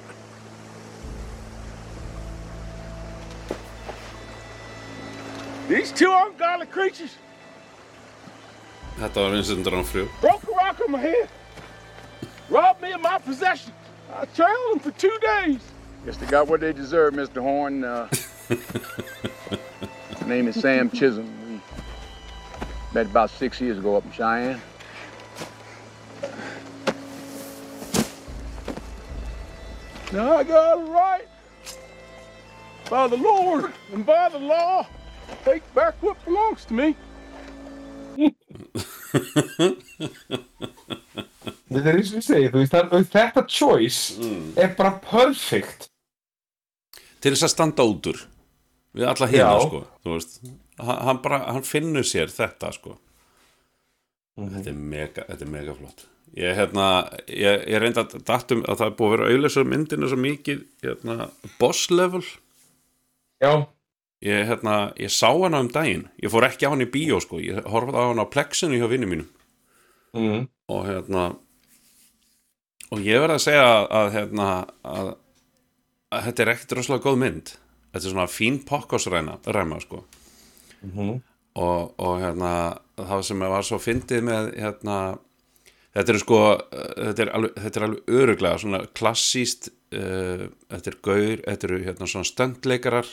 [5.68, 7.14] These two ungodly creatures
[8.98, 11.28] Þetta var Vincent D'Onofrio broke a rock on my head,
[12.48, 13.74] robbed me of my possessions.
[14.12, 15.60] I trailed them for two days.
[16.04, 17.40] Guess they got what they deserve, Mr.
[17.40, 17.84] Horn.
[17.84, 18.08] Uh,
[20.22, 21.30] my name is Sam Chisholm.
[21.46, 21.60] We
[22.92, 24.60] met about six years ago up in Cheyenne.
[30.12, 31.28] Now I got a right
[32.90, 34.86] by the Lord and by the law.
[35.44, 36.94] Take back what belongs to me.
[41.68, 45.88] Þetta er eins og ég segi, þú veist, það, þetta choice er bara perfect.
[47.22, 48.20] Til þess að standa út úr
[48.98, 50.38] Við alla hérna sko Þú veist.
[50.78, 52.94] Hann, bara, hann finnur sér þetta sko.
[54.38, 56.04] Þetta er mega, þetta er mega flott.
[56.38, 56.84] Ég, hérna,
[57.26, 60.60] ég, ég reyndi að datum að það er búið að vera auðlösa myndinu svo mikið
[60.84, 62.22] hérna, boss level.
[63.42, 63.52] Já,
[64.24, 66.08] ég, hérna, ég sá hana um daginn.
[66.22, 67.40] Ég fór ekki á hann í bíó sko.
[67.42, 69.28] Ég horfði á hann á plexinu hjá vinnu mínum.
[70.16, 70.46] Mm.
[70.72, 71.22] og hérna
[72.88, 74.46] og ég verð að segja að, að hérna
[74.88, 75.10] að,
[76.08, 77.52] að þetta er ekkert rosalega góð mynd.
[77.92, 80.02] Þetta er svona fín pokkásræna ræma sko.
[81.58, 82.52] Og, og hérna
[82.96, 84.98] það sem var svo fyndið með hérna
[85.96, 90.98] þetta er sko þetta er alveg, þetta er alveg öruglega svona klassíst uh, þetta er
[91.02, 93.10] gaur, þetta eru hérna svona stöndleikarar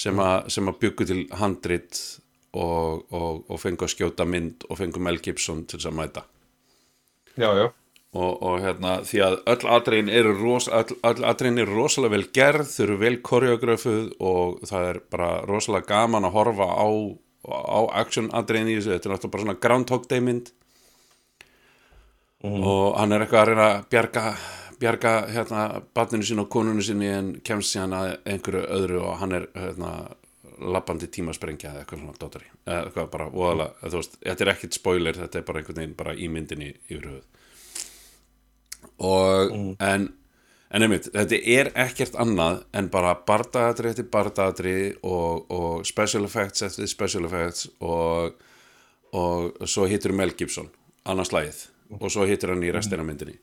[0.00, 2.00] sem að, sem að byggu til handrit
[2.56, 6.24] og, og, og fengu að skjóta mynd og fengu Mel Gibson til þess að mæta.
[7.38, 7.66] Já, já.
[8.16, 12.28] og, og hérna því að öll atriðin eru, ros, öll, öll atriðin eru rosalega vel
[12.34, 16.88] gerð, þau eru vel koreogröfuð og það er bara rosalega gaman að horfa á,
[17.46, 20.50] á action atriðin í þessu, þetta er náttúrulega bara svona Groundhog Day mynd.
[22.40, 24.22] Og hann er eitthvað að reyna að bjarga
[24.80, 25.64] bjarga hérna
[25.94, 29.92] barninu sín og konunu sinni en kemst síðan að einhverju öðru og hann er hérna
[30.60, 34.76] lappandi tímasprengja eða eitthvað svona dótari eða eitthvað bara voðalega, þú veist, þetta er ekkit
[34.76, 37.28] spoiler, þetta er bara einhvern veginn bara í myndinni yfir höfuð.
[39.00, 40.08] Og en
[40.70, 46.62] en einmitt, þetta er ekkert annað en bara bardaðatri eftir bardaðatri og, og special effects
[46.66, 48.36] eftir special effects og,
[49.16, 50.70] og svo hittur Mel Gibson
[51.10, 51.64] annars lagið
[51.98, 53.34] og svo hittur hann í restina myndinni.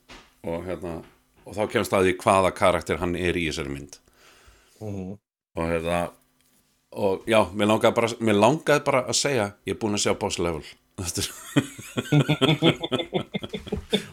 [0.48, 1.02] Og hérna
[1.48, 3.98] og þá kemst að því hvaða karakter hann er í þessari mynd.
[4.84, 6.08] Og hérna
[6.98, 10.14] og já, mér langaði bara, mér langaði bara að segja ég er búin að sjá
[10.20, 10.66] boss level.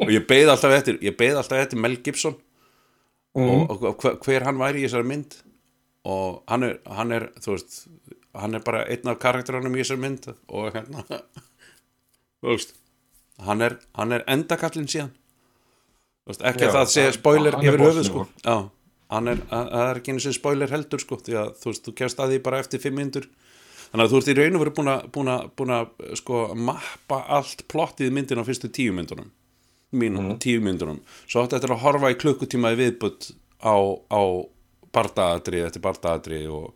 [0.04, 2.36] Og ég beið alltaf eftir ég beið alltaf eftir Mel Gibson.
[3.34, 5.38] Og, og hver, hver hann væri í þessari mynd.
[6.04, 7.70] Og hann er, hann er þú veist,
[8.36, 10.28] hann er bara einn af karakterunum í þessari mynd.
[10.52, 11.06] Og hérna
[12.44, 12.76] þú veist
[13.48, 15.14] hann er, er endakallin síðan
[16.30, 18.26] veist, ekki Já, að það sé spoiler er yfir höfuð sko.
[18.44, 18.56] já,
[19.14, 21.84] hann er, að- það er ekki einu sem spoiler heldur sko, því að þú veist,
[21.88, 23.28] þú kemst að því bara eftir fimm myndur
[23.90, 24.76] þannig að þú ert í raun og verið
[25.54, 29.30] búin að, sko, mappa allt plottið í myndin á fyrstu tíu myndunum
[29.94, 33.28] mínum, tíu myndunum svo áttu eftir að horfa í klukkutíma í viðbutt
[33.62, 33.76] á,
[34.10, 34.22] á
[34.94, 36.74] bardaðatri eftir bardaðatri og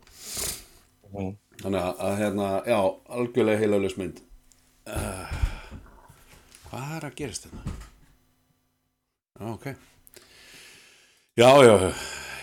[1.59, 2.77] þannig að, að hérna, já,
[3.17, 4.19] algjörlega heilauglis mynd.
[4.87, 5.31] Uh,
[6.69, 7.88] hvað er að gerast þetta?
[9.39, 9.65] Já, ok
[11.39, 11.93] já, já,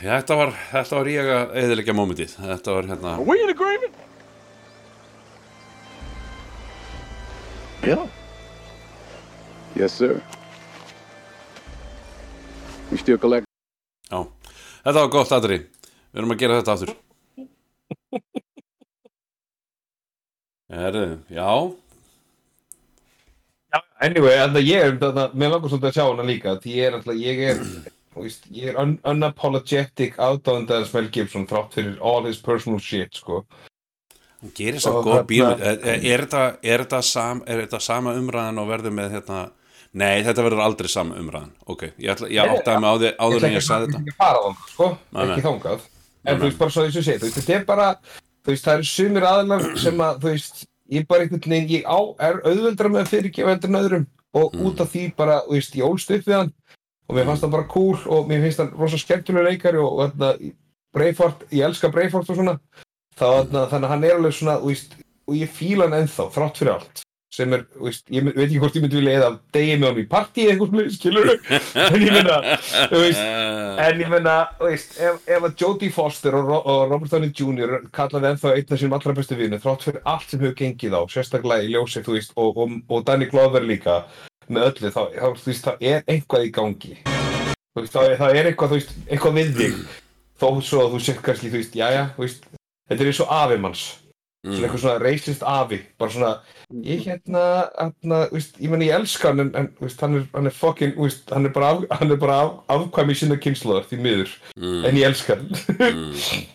[0.00, 3.50] já þetta var, þetta var ég að eðilegja mómentið þetta var hérna Are we in
[3.52, 3.94] agreement?
[7.84, 8.08] Yeah.
[9.76, 10.22] Yes, sir.
[12.90, 13.46] We still collect.
[14.08, 14.24] Já,
[14.80, 16.92] þetta var gott aðri Við erum að gera þetta aftur
[20.72, 21.50] Herðu, já
[24.04, 26.88] Anyway, þannig að ég er, að mér langar svolítið að sjá hana líka, því ég
[26.88, 27.62] er alltaf, ég er,
[28.16, 33.44] veist, ég er un unapologetic aðdáðandar Mel Gibson þrátt fyrir all his personal shit, sko.
[34.42, 37.40] Hann gerir svo góð bíómynd er, þetta, sam,
[37.80, 39.46] sama umræðan og verður með hérna
[39.96, 43.54] Nei, þetta verður aldrei sama umræðan Ok, ég, ætla, áttaði mig á því áður en
[43.54, 45.30] ég sagði þetta Ég ekki fara þangað, sko, Nei, nei.
[45.30, 45.86] ekki þangað.
[45.86, 47.86] Nei, En þú veist, bara svo þess að segja, þú veist, þetta er bara,
[48.44, 51.84] þú veist, það eru sumir aðlar sem að, þú veist, ég bara einhvern veginn, ég
[51.88, 54.06] á, er auðveldra með að fyrirgefa en öðrum.
[54.36, 54.66] Og Mm.
[54.66, 56.52] út af því bara, þú veist, ég ólst upp við hann
[57.08, 60.52] og mér fannst hann bara cool og mér finnst hann rosa skemmtulega leikari og þarna,
[60.92, 62.58] Breifort, ég elska Breifort og svona,
[63.16, 64.96] þá, þarna, þannig að hann er alveg svona, þú veist,
[65.28, 68.76] og ég fíla hann ennþá, þrátt fyrir allt sem er, veist, ég veit ekki hvort
[68.78, 71.32] ég myndi vilja eða degi með hann í partí eða eitthvað, skilur
[71.86, 72.30] en ég
[72.92, 73.24] þú veist,
[73.76, 74.12] En ég
[74.62, 77.74] veist, ef, ef að Jodie Foster og, Ro og Robert Downey Jr.
[77.92, 81.02] kallaði ennþá einn af sínum allra bestu vinu, þrátt fyrir allt sem hefur gengið á,
[81.12, 83.98] sérstaklega í ljósi, þú veist, og, og, og Danny Glover líka,
[84.48, 86.96] með öllu þá, þá, veist, er eitthvað í gangi.
[87.04, 89.78] Þú veist, það, er veist, eitthvað við þig.
[90.40, 92.50] Þó svo að þú sér kannski, veist
[92.86, 93.62] þetta er eins og afi
[94.46, 96.32] manns svona eitthvað svona racist afi bara svona,
[96.86, 97.44] ég hérna,
[97.76, 100.96] hérna veist, ég menn ég elska hann en, en veist, hann er, hann er fucking,
[100.98, 104.84] veist, hann er bara, af, hann er bara af, afkvæmi sinna kynnslóðar því miður, Mm.
[104.88, 105.48] en ég elska hann.
[105.76, 106.46] Mm.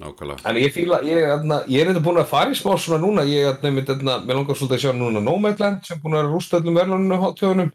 [0.00, 0.40] Nákvæmlega.
[0.48, 3.24] En ég fíla, ég, þarna, ég er þetta búin að fara í smá svona núna,
[3.28, 6.30] ég er nefnir þetta, mér langar svolítið að sjá núna Nomadland sem búin að vera
[6.30, 7.72] að rústa öllum verðlunum á tjóðunum,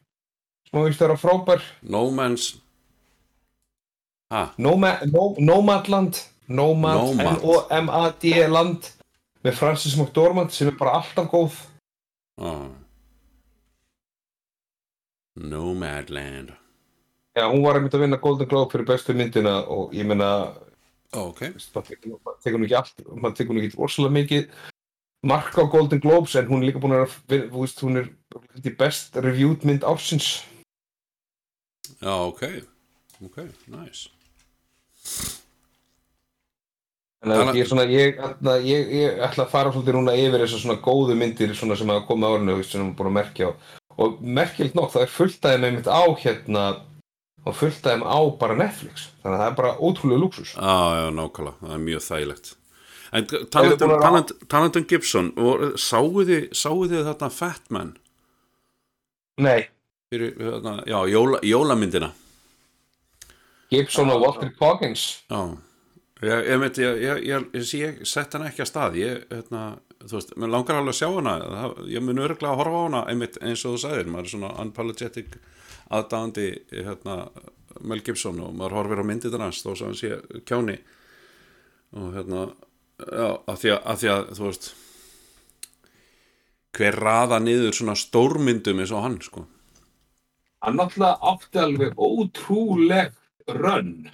[0.65, 2.47] sem að víst vera frábær, No Man's
[4.33, 6.17] Ha, Noma, no, Nomadland,
[6.49, 7.37] Nomad, Nomad.
[7.43, 8.87] N-O-M-A-D land,
[9.45, 11.55] með Francis McDormand sem er bara alltaf góð.
[12.41, 12.71] á
[15.35, 16.53] Nomadland.
[17.35, 20.55] Já, hún var einmitt að vinna Golden Globe fyrir bestu myndina og ég meina,
[21.11, 21.41] Ok.
[21.73, 24.49] það tekur maður tekur nú ekki allt, maður tekur nú ekki orsalega mikið
[25.23, 29.63] mark á Golden Globes en hún er líka búin að veist, hún er best reviewed
[29.65, 30.43] mynd ársins.
[31.99, 32.63] Já, ok.
[33.23, 34.09] Ok, nice
[37.25, 38.19] Þannig að ég, svona, ég,
[38.69, 42.05] ég, ég ætla að fara svolítið núna yfir þessar svona góðu myndir svona sem hafa
[42.05, 43.51] komið á veist, sem við erum búin að merkja á.
[43.95, 46.65] Og merkjöld nokk, það er fullt aðeim einmitt á hérna
[47.45, 49.07] og fullt aðeim á bara Netflix.
[49.23, 52.51] Þannig að það er bara ótrúlega luxus Já, já, nákvæmlega, það er mjög þægilegt.
[53.15, 57.95] En talandum, talandum Gibson og sáu þið, þið þarna Fat Man?
[59.41, 59.65] Nei,
[60.13, 62.11] fyrir, þarna, já, jóla, jólamyndina.
[63.71, 65.57] Gibson og Walter Coggins Já,
[66.25, 68.97] ég, ég veit, ég, ég, sett hana ekki að stað,
[69.31, 69.63] hérna,
[70.03, 71.35] þú veist, mér langar alveg að sjá hana,
[71.91, 74.53] ég mun örgulega að horfa á hana, einmitt eins og þú sagðir, maður er svona
[74.63, 75.37] unapologetic
[75.93, 77.17] aðdáðandi, hérna,
[77.83, 80.77] Mel Gibson og maður horfir á myndið hans, þó sem hann sé kjáni.
[81.95, 82.47] Og hérna,
[82.99, 84.69] já, að því að, að því að, þú veist,
[86.75, 89.45] hver raða niður svona stórmyndum eins og hann, sko.
[90.65, 93.13] Hann náttúrulega átti alveg ótrúleg
[93.51, 94.09] rönn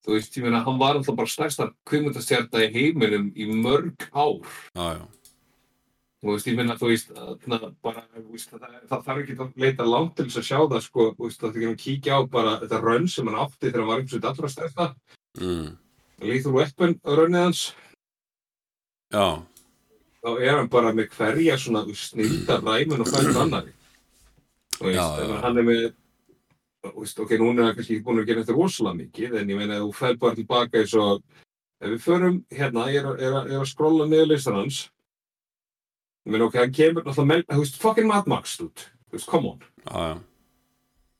[0.00, 4.38] Þú veist, ég meina, hann var alltaf bara stærsta kvimundastjarta í heiminum í mörg ár.
[4.74, 5.02] Já, já,
[6.20, 9.84] Þú veist, ég minna, þú veist, að, bara, veist, það, það þarf ekki að leita
[9.88, 12.20] langt til þess að sjá það, sko, þú veist, það þarf ekki að kíkja á
[12.34, 14.88] bara þetta rönn sem hann átti þegar hann var einhvers veit allra stærsta,
[15.40, 15.70] mm,
[16.28, 17.62] Lethal Weapon rönnið hans,
[19.16, 19.24] já,
[20.20, 23.72] þá er hann bara með hverja svona snilda ræmun og hverjum annari.
[24.76, 25.40] Þú veist, Já, já.
[25.46, 25.88] hann er með,
[26.84, 29.76] ok, núna er hann kannski ekki búin að gera þetta rosalega mikið, en ég meina,
[29.76, 31.22] ef þú fer bara tilbaka eins og,
[31.80, 34.80] ef við förum, hérna, ég er, að- er, að- er að skrolla niður listan hans,
[36.26, 39.26] ég meina, ok, hann kemur náttúrulega, með, þú veist, fucking Mad Max, dude, þú veist,
[39.28, 39.60] come on.
[39.86, 40.18] já, já.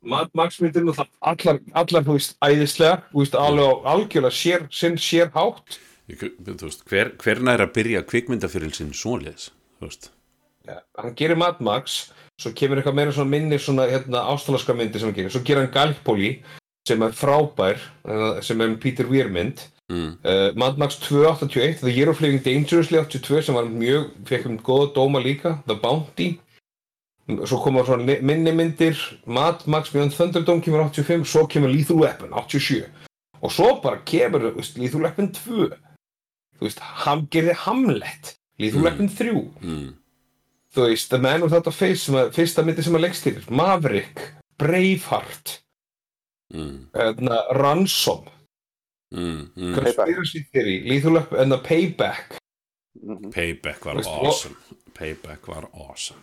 [0.02, 4.66] Mad Max myndir náttúrulega allar, allar, þú veist, æðislegar, þú veist, alveg á algjörlega sér,
[4.72, 5.76] sinn sér hátt.
[6.08, 10.08] Ég, þú veist, hver, hverna er að byrja kvikmyndafyrilsinn svoleiðis, þú veist?
[10.66, 15.00] Ja, hann gerir Mad Max, svo kemur eitthvað meira svona minni svona, hérna, ástalaska myndir
[15.02, 16.30] sem hann gerir, svo gerir hann Gallipoli,
[16.88, 17.78] sem er frábær,
[18.42, 20.12] sem er Peter Weir mynd, Mm.
[20.24, 24.58] uh, Mad Max 281, The Year of Living Dangerously 82, sem var mjög, fekk um
[24.62, 26.38] góða dóma líka, The Bounty,
[27.44, 31.96] svo koma svona mi- minni myndir, Mad Max Beyond Thunderdome kemur 85, svo kemur Lethal
[31.98, 32.86] Weapon 87,
[33.42, 35.68] og svo bara kemur, Lethal Weapon 2,
[36.58, 38.84] þú veist, hann gerði Hamlet, Lethal Mm.
[38.84, 39.94] Weapon 3, Mm.
[40.74, 43.40] Þú veist, The Man Without a Face sem að, fyrsta myndi sem að leggst til.
[43.50, 44.22] Maverick,
[44.60, 45.56] Braveheart.
[46.54, 46.88] Mm.
[46.94, 48.26] uh, Ransom.
[49.14, 49.50] Mm.
[49.56, 49.74] Mm.
[49.74, 52.38] Conspiracy Theory, Lethal Weapon and the Payback.
[52.98, 53.30] Mhm.
[53.32, 54.56] Payback var Veist, awesome.
[54.94, 56.20] Payback var awesome.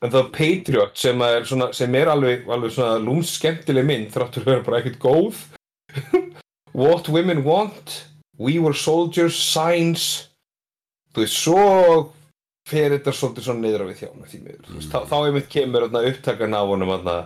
[0.00, 4.44] And The Patriot sem er, svona, sem er alveg, alveg svona lúms skemmtileg mynd þráttur
[4.44, 5.40] að vera bara ekkert góð.
[6.78, 8.04] What Women Want
[8.38, 10.28] We Were Soldiers, Signs.
[11.14, 11.64] Þú veist, svo
[12.68, 15.88] fer þetta svolítið svona niður á við þjána því miður, veist, þá, þá einmitt kemur
[15.88, 17.16] upptakan af honum þarna,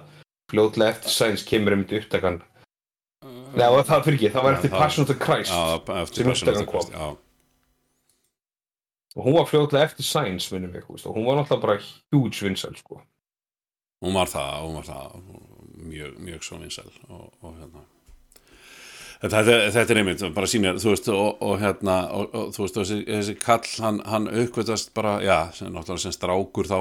[0.53, 2.41] fljótlega eftir Signs kemur einmitt upptakan.
[3.53, 5.53] Nei, og það fyrir ekki, það var eftir Passion of the Christ
[6.17, 6.93] sem upptakan kom.
[6.93, 7.09] Já,
[9.13, 11.81] og hún var fljótlega eftir Signs, minnum veist, og hún var náttúrulega bara
[12.15, 13.03] huge vinsæl, sko.
[14.03, 15.19] Hún var það, hún var það
[15.83, 17.85] mjög, mjög svo vinsæl og, og hérna
[19.23, 22.79] Þetta, þetta er einmitt, bara sýnir, þú veist, og, og hérna, og, og þú veist,
[22.81, 26.79] þessi, þessi kall, hann, hann aukvöldast bara, já, sem náttúrulega sem strákur þá,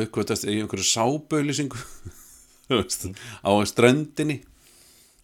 [0.00, 1.78] aukvöldast í einhverju sábauðlýsingu,
[2.66, 3.06] þú veist,
[3.46, 4.40] á ströndinni,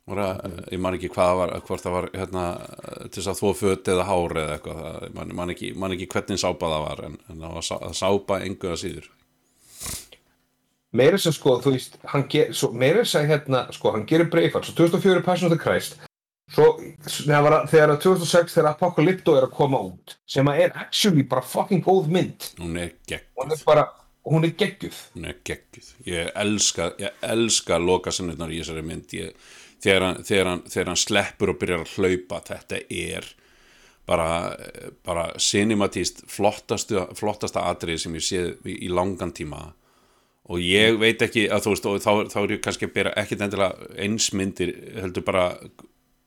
[0.07, 0.47] það,
[0.77, 2.47] ég man ekki hvað var, hvort það var, hérna,
[3.09, 6.11] til þess að þvó föt eða hár eða eitthvað, það, man, man, ekki, man ekki
[6.15, 9.11] hvernig sápa það var, en, en það var sá- að sápa engu að síður.
[10.95, 11.99] meira sem sko, þú veist,
[12.79, 15.99] meira sem hérna, sko, hann gerir Braveheart, svo 2004 er Passion of the Christ,
[16.53, 16.69] svo,
[17.09, 21.45] þegar, þegar að 2006 þegar Apocalypto er að koma út, sem að er actually bara
[21.47, 22.49] fucking góð mynd,
[23.41, 23.87] Hún er bara,
[24.29, 24.55] hún er
[25.31, 25.93] er geggjuð.
[26.09, 29.17] Ég elska, ég elska lokasennunar í þessari mynd.
[29.17, 29.33] Ég,
[29.85, 33.31] þegar, hann, þegar, hann, þegar hann sleppur og byrjar að hlaupa þetta er
[34.09, 34.29] bara,
[35.05, 39.63] bara cinematíst flottasta, flottasta atrið sem ég séð í, í langan tíma.
[40.53, 43.45] Og ég veit ekki að þú veist þá, þá er ég kannski að byrja ekkit
[43.47, 45.47] endilega einsmyndir heldur bara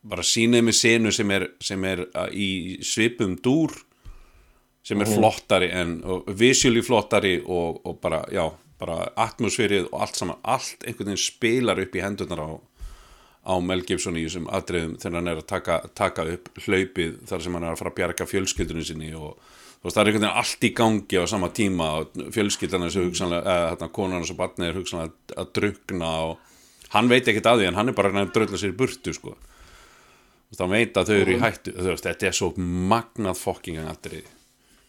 [0.05, 3.73] bara sýnið með senu sem er, sem er uh, í svipum dúr
[4.87, 8.45] sem er flottari en og visually flottari og, og bara, já,
[8.79, 12.49] bara atmosfærið og allt saman, allt einhvern veginn spilar upp í hendurnar á,
[13.51, 17.43] á Mel Gibson í þessum atriðum þegar hann er að taka, taka upp hlaupið þar
[17.43, 20.27] sem hann er að fara að bjarga fjölskyldunum sinni og þú veist, það er einhvern
[20.27, 24.39] veginn allt í gangi á sama tíma og fjölskyldan þessu hugsanlega, eða hérna konan þessu
[24.39, 27.97] barni er hugsanlega að, að drukna og hann veit ekkert að því en hann er
[27.97, 29.35] bara að drölla sér burtu sko
[30.55, 31.75] þá veit að þau eru í hættu.
[31.75, 34.27] Veist, þetta er svo magnað fokkingan atrið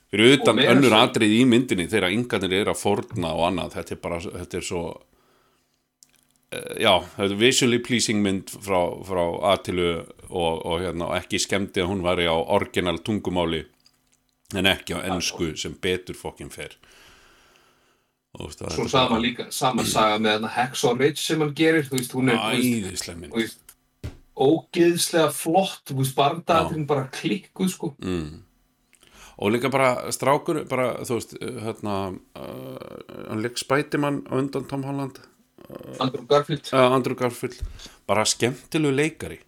[0.08, 4.00] fyrir utan önnur atrið í myndinni þegar yngarnir eru að forna og annað þetta er
[4.04, 10.54] bara, þetta er svo uh, já, þetta er visually pleasing mynd frá, frá Atilu og,
[10.64, 13.66] og hérna, ekki skemmti að hún var á orginal tungumáli
[14.56, 16.78] en ekki á ennsku sem betur fokkin fer.
[18.38, 22.38] Svo sama líka, sama saga með Hacksaw Ridge sem hann gerir, þú veist, hún er
[22.38, 23.36] þú veist, æðisleg mynd
[24.38, 27.90] ógeðslega flott, þú veist, barndaðurinn bara klikkuð, sko.
[27.98, 28.44] mm.
[29.38, 31.96] og líka bara strákur bara þú veist hérna
[32.38, 32.78] uh,
[33.28, 35.20] hann leik Spiderman á undan Tom Holland.
[36.00, 37.58] Andrew Garfield, uh, Andrew Garfield.
[38.06, 39.38] Bara skemmtilegu leikari.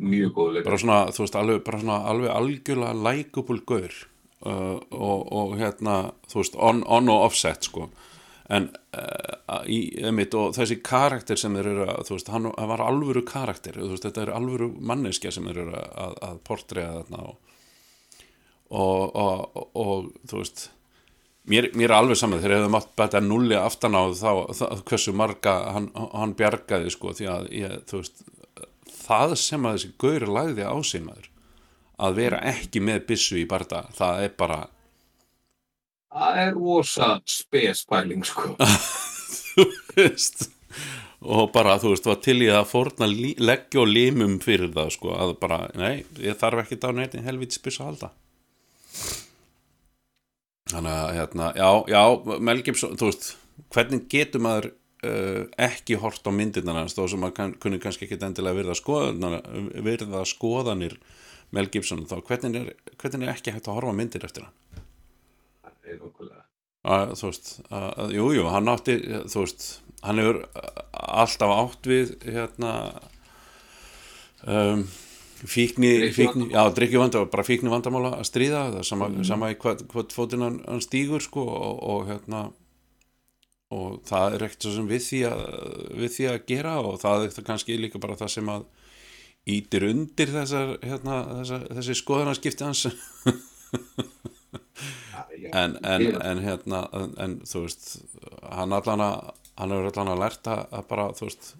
[0.00, 0.68] Mjög góð leikari.
[0.68, 3.98] bara svona þú veist alveg, bara svona alveg algjörlega likeable gaur.
[4.40, 5.96] Uh, og, og hérna
[6.30, 7.90] þú veist on, on og offset sko
[8.50, 8.66] en
[8.98, 13.78] uh, í, einmitt, þessi karakter sem þeir eru að þú veist, hann var alvöru karakter
[13.78, 17.38] veist, þetta er alvöru manneskja sem þeir eru að, að, portræða þarna og,
[18.70, 20.64] og, og, og, þú veist
[21.50, 25.14] mér, mér er alveg saman þegar hefðu mátt bæta nulli aftan á þá, þá hversu
[25.16, 28.24] marga hann, hann bjargaði sko því að ég, þú veist
[29.00, 31.30] það sem að þessi gaur lagði á sig maður
[32.00, 34.60] að vera ekki með byssu í barda það er bara
[36.10, 38.56] Það er rosa spespæling, sko.
[39.54, 40.50] þú veist
[41.20, 45.12] og bara þú veist var til í að forna leggja og limum fyrir það sko
[45.16, 48.10] að bara, nei, ég þarf ekki á neitt helvítið spyssa að halda
[50.70, 52.02] þannig að hérna, já, já,
[52.48, 53.32] Mel Gibson þú veist,
[53.74, 58.06] hvernig getur maður uh, ekki hort á myndirnar hans þó sem maður kann, kunni kannski
[58.06, 59.42] ekki endilega virða skoðanir,
[59.84, 60.96] virða skoðanir
[61.50, 64.79] Mel Gibson, þá hvernig er, hvernig er ekki hægt að horfa myndir eftir hann.
[65.98, 68.96] Að, þú veist, að, jú, jú, hann átti
[69.28, 69.68] þú veist,
[70.04, 70.42] hann hefur
[70.90, 72.72] alltaf átt við hérna
[74.46, 74.86] um,
[75.44, 79.84] fíkni, fíkni já, drikkju vanda, bara fíkni vandamála að stríða, það sama, sama í hvað,
[79.92, 82.48] hvað fótinn hann, hann stígur sko og, og hérna
[83.70, 85.42] og það er ekkert svo sem við því að
[86.00, 88.66] við því að gera og það er það kannski líka bara það sem að
[89.50, 92.82] ítir undir þessar, hérna, þessar þessi skoðanarskipti hans
[95.48, 97.88] en, en, en hérna en, en þú veist
[98.44, 99.16] hann allan að
[99.60, 101.50] hann hefur allan að lært að, bara þú veist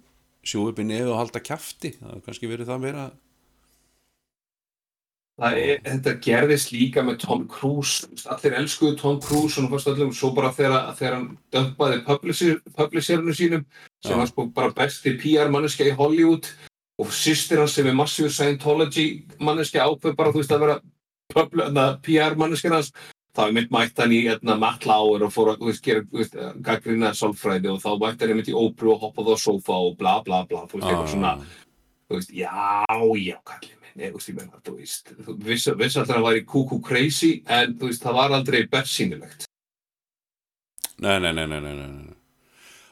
[0.46, 1.96] sjú upp í nefið og halda kjafti.
[1.98, 3.10] Það hefur kannski verið það meira.
[5.40, 10.34] Það er, þetta gerðist líka með Tom Cruise, allir elskuðu Tom Cruise og öllum svo
[10.36, 13.62] bara þegar, þegar hann dömpaði publisher, publisherinu sínum
[14.04, 14.18] sem Já.
[14.20, 16.50] var sko bara besti PR manneskja í Hollywood
[17.00, 19.06] og sýstir hans sem er massífur Scientology
[19.40, 22.92] manneskja ákveð bara þú veist að vera PR manneskja hans
[23.36, 24.20] þá er mitt mætt hann í
[24.58, 28.50] Matt Lauer og fór að gera þú veist, gaggrina sálfræði og þá mætt hann einmitt
[28.50, 31.34] í ópru og hoppaði á sófa og bla bla bla þú veist, eitthvað svona
[32.10, 32.50] þú veist, já,
[33.22, 36.46] já, kallið minn, ég, veist, ég menna, þú veist, þú vissi, alltaf að hann væri
[36.48, 39.46] kúkú crazy, en þú veist, það var aldrei bersýnilegt.
[40.98, 42.16] nei, nei, nei, nei, nei, nei,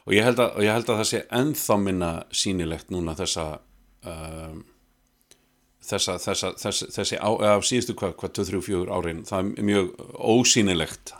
[0.07, 3.49] og ég að, og ég held að það sé ennþá minna sýnilegt núna þessa
[4.07, 4.63] um,
[5.89, 9.89] þessa, þessa, þessa, þessi á, á síðustu hvað, hvað 2-3-4 árin það er mjög
[10.35, 11.13] ósýnilegt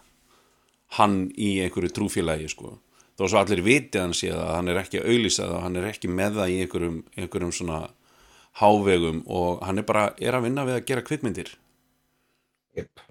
[0.98, 2.76] hann í einhverju trúfélagi sko
[3.20, 6.12] þó svo allir viti hann sé að hann er ekki auðlýsað og hann er ekki
[6.12, 7.80] með það í einhverjum, einhverjum svona
[8.60, 11.52] hávegum og hann er bara er að vinna við að gera kvikmyndir
[12.78, 13.02] Yep.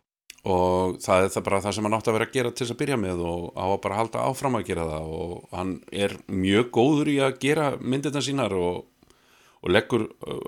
[0.48, 2.74] og það er það bara það sem hann átti að vera að gera til þess
[2.74, 5.72] að byrja með og á að bara halda áfram að gera það og hann
[6.04, 8.84] er mjög góður í að gera myndirna sínar og,
[9.68, 10.40] og leggur uh,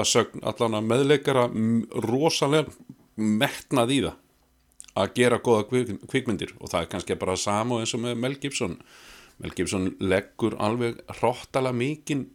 [0.00, 1.46] að sögn allan að meðleikara
[2.04, 2.74] rosalega
[3.14, 4.20] metnað í það
[4.94, 8.76] að gera kvik, kvikmyndir og það er kannski bara sama eins og með Mel Gibson.
[9.42, 12.28] Mel Gibson leggur alveg hróttalega mikinn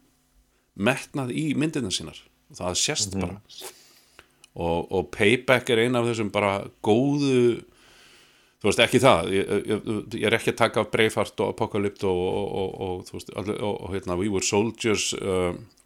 [0.80, 2.20] metnað í myndirna sínar.
[2.52, 3.38] Og það sést bara.
[4.60, 7.62] Og, og Payback er eina af þessum bara góðu
[8.60, 9.32] þú veist ekki það.
[9.38, 13.16] Ég, ég, ég er ekki að taka Breifart og Apocalypto og, og, og, og, þú
[13.16, 15.79] veist, og, og hérna, We Were Soldiers uh, Pa-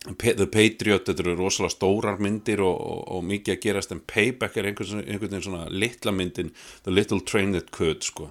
[0.00, 4.56] The Patriot, þetta eru rosalega stórar myndir og, og, og mikið að gerast en Payback
[4.56, 6.54] er einhvern, einhvern veginn svona litla myndin,
[6.86, 8.30] The Little Train That Could sko,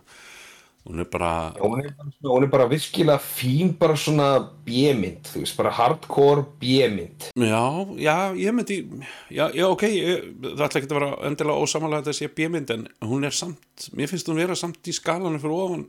[0.89, 4.32] hún er bara hún er, bara, virkilega fín bara svona
[4.65, 7.30] B-mynd, þú veist, bara hardcore B-mynd.
[7.38, 7.61] Já,
[8.01, 8.80] já, ég myndi
[9.30, 12.76] já, já, ok, ég, það ætla ekki að vera endilega ósamanlega að þetta sé bjömynd
[12.80, 15.86] en hún er samt, mér finnst hún vera samt í skalanum fyrir ofan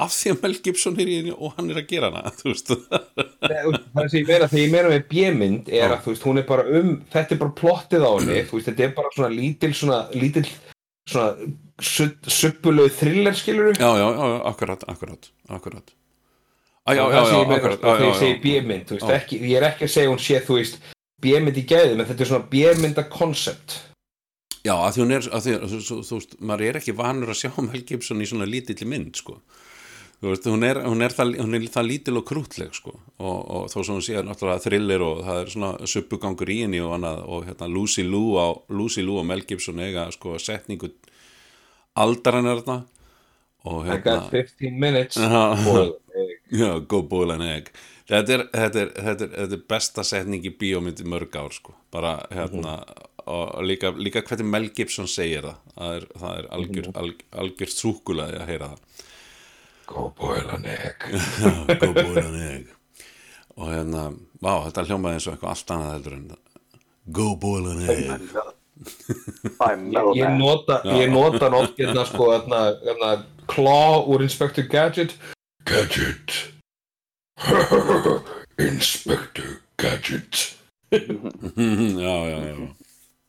[0.00, 2.52] af því að Mel Gibson er í henni og hann er að gera hana þú
[2.52, 2.72] veist.
[2.72, 6.66] Það sem ég meina, þegar ég meina með B-mynd er að, veist, hún er bara
[6.80, 10.46] um, þetta er bara plottið á henni, veist, þetta er bara svona lítil, svona, lítil,
[11.12, 11.50] svona
[11.82, 15.94] suppulegu thriller, skilur Já, já, já, akkurat, akkurat, akkurat.
[16.82, 19.86] Á, já, já, það sem ég meina, akkurat þegar ég segi ekki, ég er ekki
[19.86, 20.82] að segja hún sé, þú veist,
[21.22, 23.76] B-mynd í gæði, menn þetta er svona B-mynda koncept.
[24.62, 25.54] Já, að því hún er, að því,
[25.90, 29.36] þú veist, maður er ekki vanur að sjá Mel Gibson í svona lítilli mynd, sko.
[30.22, 32.92] Þú veist, hún er, hún er, það, hún er það lítil og krútleg, sko.
[33.18, 36.78] Og, og þó sem hún sé náttúrulega thriller og það er svona suppugangur í henni
[36.82, 40.92] og annað og hérna Lucy Liu á, Lucy Liu og Mel Gibson eiga, sko, setningu
[41.98, 42.78] aldaran er þarna.
[43.66, 45.42] Og I got 15 minutes, Já.
[45.66, 45.96] boil.
[46.52, 47.70] Já, go boil an egg
[48.10, 51.74] þetta er, þetta, er, þetta, er, þetta er besta setning í bíómyndi mörg ár sko.
[51.92, 52.80] bara hérna
[53.30, 57.72] og líka, líka hvernig Mel Gibson segir það það er, það er algjör, alg, algjör
[57.72, 59.08] súkulaði að heyra það
[59.92, 61.04] Go boil an egg
[61.82, 62.70] go boil an egg
[63.52, 64.06] og hérna,
[64.40, 66.26] vá, þetta hljómaði eins og eitthvað allt annað heldur en
[67.18, 68.24] go boil an egg
[68.82, 73.10] Ég, ég nota, ég nota oft hérna sko hérna, hérna
[73.46, 75.14] Claw úr Inspector Gadget.
[75.68, 76.34] Gadget.
[78.58, 80.58] Inspector Gadget.
[82.02, 82.56] Já, já, já.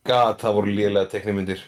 [0.03, 1.61] God, það voru lélega teknimyndir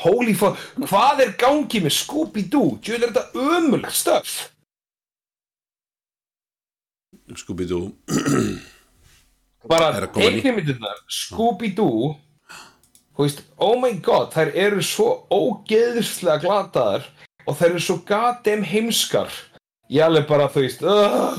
[0.00, 0.56] Holy fuck,
[0.88, 2.78] hvað er gangi með Scooby-Doo?
[2.88, 4.36] Er þetta ömulegt stöf
[7.36, 7.92] Scooby-Doo.
[9.70, 12.14] Bara teknimyndirnar Scooby-Doo
[13.12, 17.04] Þú veist, oh my god, þær eru svo ógeðslega glataðar
[17.44, 19.28] og þær eru svo goddamn heimskar.
[19.92, 21.36] Ég alveg bara, þú veist uh,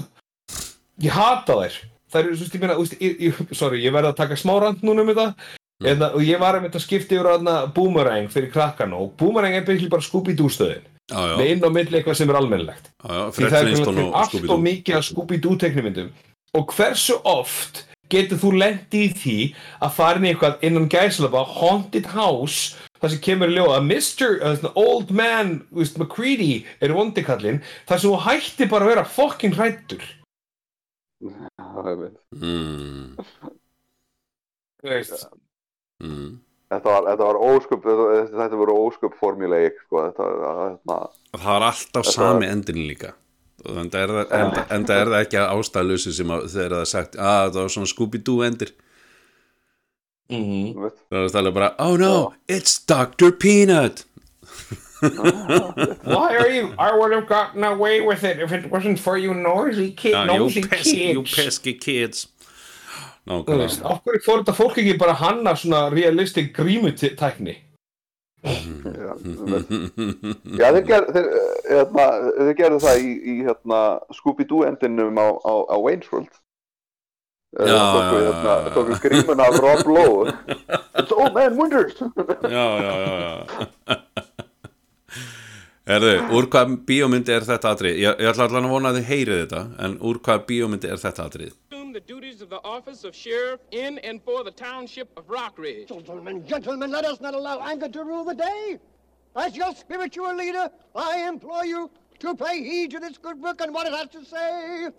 [1.01, 1.80] ég hata þær.
[2.14, 4.86] Þær eru, þú veist, ég meina, þú veist, sorry, ég verði að taka smá rand
[4.86, 6.07] núna um þetta mm.
[6.09, 9.65] og ég var að mynda að skipta yfir að boomerang fyrir krakkan og boomerang er
[9.67, 11.34] byrjuð bara Scooby-Doo stöðin Já, já.
[11.36, 14.05] með inn á milli eitthvað sem er almennilegt Já, já, því það er Flintstone til
[14.05, 16.13] og allt Scooby-Doo og mikið af Scooby-Doo teknimyndum
[16.53, 19.38] og hversu oft getur þú lendi í því
[19.84, 23.88] að fara inn í eitthvað innan gæslapa haunted house þar sem kemur í ljóða að
[23.89, 24.36] Mr.
[24.39, 29.57] Uh, old man veist, McCready er vondikallinn þar sem þú hætti bara að vera fucking
[29.57, 30.05] hrættur
[32.39, 33.17] mm,
[34.84, 35.27] Þú veist.
[36.04, 36.32] Mm.
[36.74, 40.95] Þetta var, þetta var ósköp, þetta, þetta voru ósköp formuleik, sko, hérna,
[41.36, 43.12] það var alltaf sami endin líka
[43.64, 46.89] og enda er það, enda, enda er það ekki ástæðlösi sem að þegar það er
[46.91, 48.74] sagt að það var svona Scooby-Doo endir
[50.32, 50.89] mm -hmm.
[51.12, 53.32] það er bara oh no, it's Dr.
[53.32, 54.06] Peanut
[55.04, 59.34] Why are you I would have gotten away with it if it wasn't for you
[59.34, 62.32] noisy, kid, Já, you nosy pesky, you kids pesky kids Þú nákvæmlega veist,
[63.28, 67.55] hverju fór þetta fólk ekki bara hanna svona realistic grímutækni
[68.43, 69.11] já,
[70.59, 72.07] já þeir, ger, þeir, eh, hérna,
[72.39, 73.82] þeir gerðu það í, í hérna,
[74.17, 76.34] Scooby-Doo endinum á, á, á Wayne's World.
[77.53, 80.34] Eh, Já, tóku, já, hérna, tóku grímun af Rob Lowe.
[80.99, 81.95] It's old man wonders.
[82.43, 84.03] já, já, já, já
[85.84, 87.97] Herðu, úr hvað bíómyndi er þetta atrið?
[87.99, 90.99] Ég, ég ætla allan að vona að þið heyrið þetta en úr hvað bíómyndi er
[91.01, 91.55] þetta atrið?
[91.93, 95.87] Assume the duties of the office of sheriff in and for the township of Rockridge.
[95.87, 98.79] Gentlemen, gentlemen, let us not allow anger to rule the day.
[99.35, 101.89] As your spiritual leader, I implore you
[102.19, 104.89] to pay heed to this good book and what it has to say.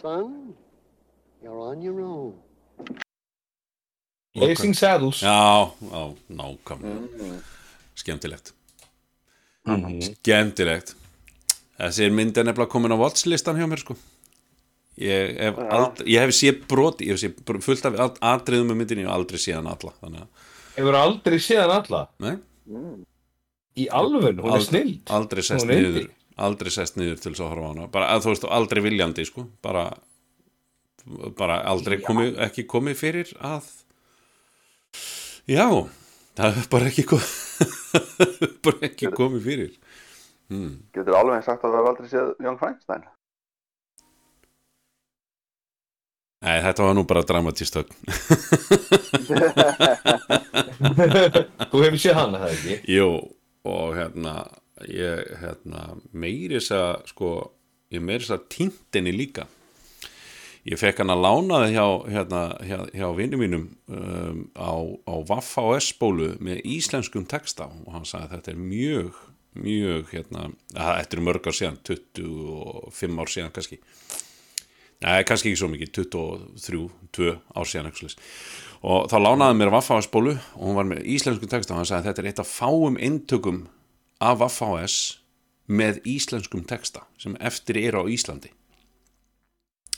[0.00, 0.54] Son,
[1.42, 2.34] you're on your own.
[4.34, 7.38] Blazing Saddles Já, já, nákvæmlega
[7.94, 8.52] Skemmtilegt
[10.02, 10.96] Skemmtilegt
[11.78, 13.94] Þessi mynd er nefnilega komin á watchlistan hjá mér sko
[15.00, 18.76] Ég hef, aldrei, ég hef séð brot ég hef séð fullt af at- atriðum með
[18.78, 20.26] myndinni og aldrei séð hann alla
[20.76, 22.02] Hefur aldrei séð hann alla?
[22.22, 22.36] Nei
[23.74, 26.06] Í alveg, hún er snild Aldrei sest niður.
[26.46, 29.26] Aldrei sest niður til þess að horfa á hana bara, að, þú veist, aldrei viljandi
[29.26, 29.88] sko bara,
[31.38, 33.66] bara aldrei komi, ekki komið fyrir að
[35.50, 35.66] Já
[36.38, 37.34] það er bara ekki komið
[38.64, 39.74] bara ekki komið fyrir
[40.54, 40.72] hmm.
[40.94, 43.04] Getur alveg sagt að það var aldrei séð Young Frankenstein.
[46.44, 47.94] Nei, þetta var nú bara dramatístögn
[51.70, 52.76] Þú hefur séð hana, það ekki?
[52.94, 53.08] Jú,
[53.70, 54.34] og hérna
[54.90, 55.82] ég, hérna,
[56.12, 57.30] meiris að sko,
[57.94, 59.46] ég meiris að týndinni líka.
[60.64, 64.72] Ég fekk hann að lána það hjá, hérna, hjá, hjá vinnu mínum um, á,
[65.08, 65.58] á Vaff
[66.00, 67.64] bólu með íslenskum texta.
[67.84, 69.22] Og hann sagði að þetta er mjög
[69.54, 73.78] mjög, hérna, þetta er mörg ár síðan 25 ár síðan kannski
[75.04, 77.90] Nei, kannski ekki svo mikið, 23, 2 ár síðan
[78.84, 82.10] og þá lánaði mér Vaff bólu og hún var með íslenskum texta og hann sagði
[82.10, 83.62] þetta er eitt af fáum eintökum
[84.20, 84.60] af Vaff
[85.66, 88.50] með íslenskum texta sem eftir er á Íslandi.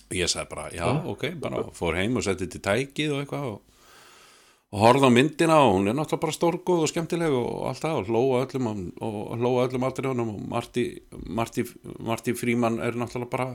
[0.06, 3.48] Og ég sagði bara, já, ok, bara fór heim og setti til tækið og eitthvað
[3.50, 3.88] og,
[4.70, 8.02] og horfði á myndina og hún er náttúrulega bara stórgóð og skemmtileg og allt það
[8.04, 10.86] og hlóa öllum og, hlóa öllum atriðunum og Marti,
[11.26, 11.66] Marti,
[11.98, 13.48] Marti Fríman er náttúrulega bara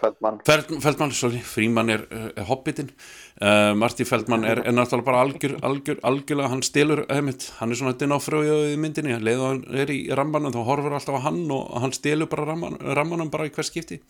[0.00, 0.40] Feldmann.
[0.46, 5.56] Feld, Feldmann, sorry, Fríman er, er hobbitin uh, Marti Feldmann er, er náttúrulega bara algjör,
[5.66, 9.94] algjör, algjörlega, hann stilur heimitt, hann er svona á fröðu í myndinni, leðið hann er
[9.94, 13.54] í rammanum þá horfur alltaf á hann og hann stilur bara ramman, rammanum bara í
[13.54, 14.00] hvers skipti.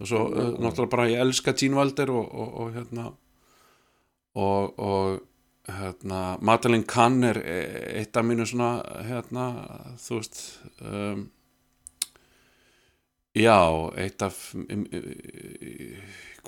[0.00, 3.10] Og svo uh, náttúrulega bara ég elska Gene Wilder og, og, og hérna
[4.34, 5.20] og, og
[5.68, 7.38] hérna Madeleine Kahn er
[8.00, 8.74] eitt af mínu svona
[9.06, 9.52] hérna
[10.00, 10.42] þú veist
[10.80, 11.28] um,
[13.38, 13.56] já,
[14.02, 14.84] eitt af um,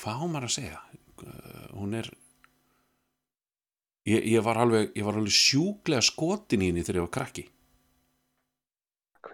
[0.00, 0.82] hvað hún maður að segja?
[1.74, 2.10] Hún er
[4.10, 7.46] ég, ég var alveg ég var alveg sjúglega skotin í henni þegar ég var krakki.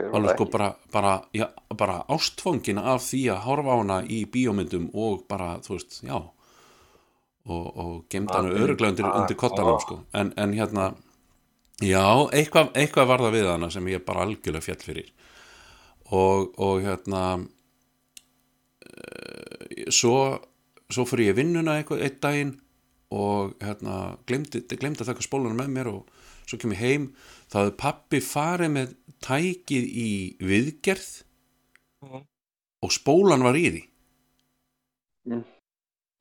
[0.01, 4.93] Alveg sko bara, bara, já, bara ástfangin af því að horfa á hana í bíómyndum
[4.95, 6.21] og bara, þú veist, já
[7.51, 10.91] og, og gemd hana öruglega undir, undir kottanum sko, en, en hérna
[11.83, 12.05] já,
[12.37, 15.11] eitthvað, eitthvað var það við hana sem ég bara algjörlega fjall fyrir
[16.11, 17.25] og, og hérna
[18.85, 20.17] e, svo
[20.91, 22.57] svo fyrir ég vinnuna eitthvað eitt daginn
[23.15, 26.11] og hérna glemdi, glemdi að taka spólunum með mér og
[26.47, 27.07] svo kem ég heim
[27.51, 30.11] þá hefði pappi farið með tækið í
[30.51, 31.09] viðgerð
[32.07, 32.27] mm.
[32.87, 33.83] og spólan var í því
[35.31, 35.47] mm.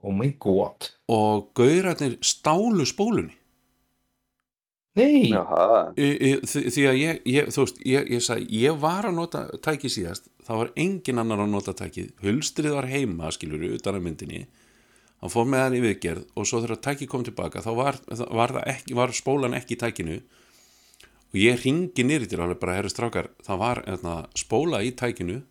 [0.06, 3.38] oh my god og gaurarnir stálu spólunni
[5.00, 5.32] nei.
[5.95, 9.43] E, e, því að ég, ég þú veist, ég, ég sagði, ég var að nota
[9.66, 14.06] tækið síðast, það var engin annar að nota tækið, hulstrið var heima skilur, utan að
[14.08, 14.43] myndinni.
[15.20, 17.97] Hann fór með hann í viðgerð og svo þegar tækið kom tilbaka þá var,
[18.32, 20.20] var, ekki, var spólan ekki í tækinu.
[21.30, 25.41] Og ég ringi nýri til alveg bara herri strákar, það var hérna, spóla í tækinu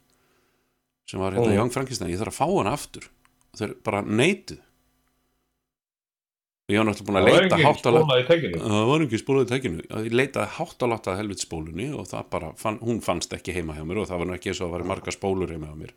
[1.08, 1.52] sem var hérna.
[1.58, 3.10] Young Frankenstein, ég þarf að fá hann aftur.
[3.58, 4.64] Þeir bara neituð
[6.68, 7.90] og ég var náttúrulega búin að Það leita ekki hátt á
[8.68, 12.08] það var ekki spóla í tækinu ég leitaði hátt á látt að helvit spólunni og
[12.10, 14.60] það bara, fann, hún fannst ekki heima hjá mér og það var nú ekki eins
[14.60, 15.94] og að það var marga spólur heima hjá mér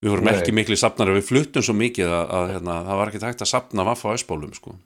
[0.00, 0.34] við vorum Nei.
[0.34, 3.50] ekki miklu safnar við fluttum svo mikið að, að hérna, það var ekki hægt að
[3.52, 4.76] safna vaffa á S-bólum sko.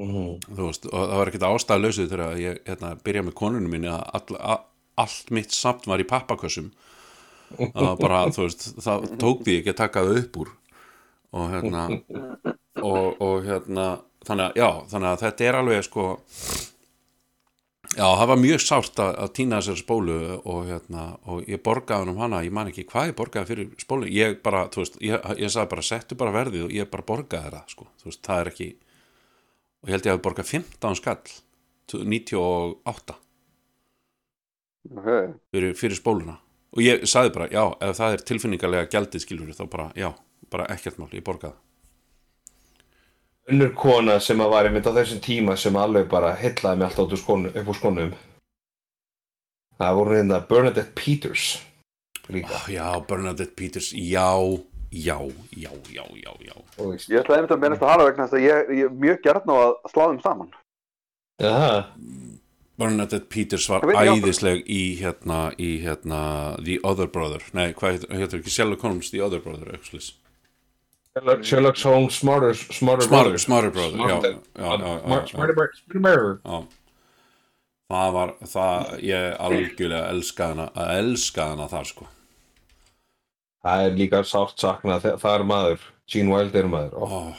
[0.00, 0.28] Mhm.
[0.56, 4.04] þú veist, og það var ekkert ástæðlausið þegar ég hérna, byrja með konunum minni að
[4.16, 4.62] all, að,
[5.04, 6.70] allt mitt safn var í pappakössum
[7.58, 10.52] að bara, veist, það tók því ekki að taka það upp úr
[11.36, 11.86] og hérna
[12.90, 13.86] og, og hérna
[14.26, 16.06] þannig að, já, þannig að þetta er alveg sko
[17.96, 22.04] já, það var mjög sárt að, að týna þessari spólu og hérna, og ég borgaði
[22.04, 25.00] hann um hana ég man ekki hvað ég borgaði fyrir spólu ég bara, þú veist,
[25.04, 27.88] ég, ég sagði bara settu bara verðið og ég bara borgaði það, sko.
[28.02, 28.68] Þú veist, það er ekki
[29.80, 31.34] og ég held ég að borga 15 skall
[31.90, 33.16] 98
[34.92, 35.32] okay.
[35.50, 36.36] fyrir, fyrir spóluna.
[36.70, 40.12] Og ég sagði bara, já, ef það er tilfinningarlega gjaldið skilur þá bara, já,
[40.50, 41.56] bara ekkert mál ég borgaði
[43.50, 47.18] önnur kona sem að var einmitt á þessum tíma sem alveg bara hellaði mig alltaf
[47.18, 48.12] skónum, upp úr skónum.
[49.80, 51.46] Það voru hérna Bernadette Peters
[52.30, 52.54] líka.
[52.54, 54.28] Oh, já, Bernadette Peters, já
[54.90, 55.18] já,
[55.56, 56.54] já, já, já, já.
[57.08, 59.48] Ég ætlaði einmitt að minnast að hana vegna þess að ég, ég er mjög gert
[59.48, 60.54] ná að slá þeim saman.
[61.40, 61.74] Jaha.
[62.80, 66.20] Bernadette Peters var æðisleg í hérna, í hérna
[66.64, 68.52] The Other Brother, nei, hvað heitir, heitir ekki?
[68.54, 70.06] Sherlock Holmes The Other Brother, eitthvað
[71.16, 73.38] Sherlock, Sherlock Holmes Smarter Smarter, Smarter, Brother.
[73.38, 73.96] smarter Brother,
[77.90, 82.04] Það var, það, ég algjörlega elskaði hana, að elskaði hana þar sko.
[83.66, 86.94] Það er líka sátt saknað þe- það er maður, Gene Wilder er maður.
[87.02, 87.34] Oh.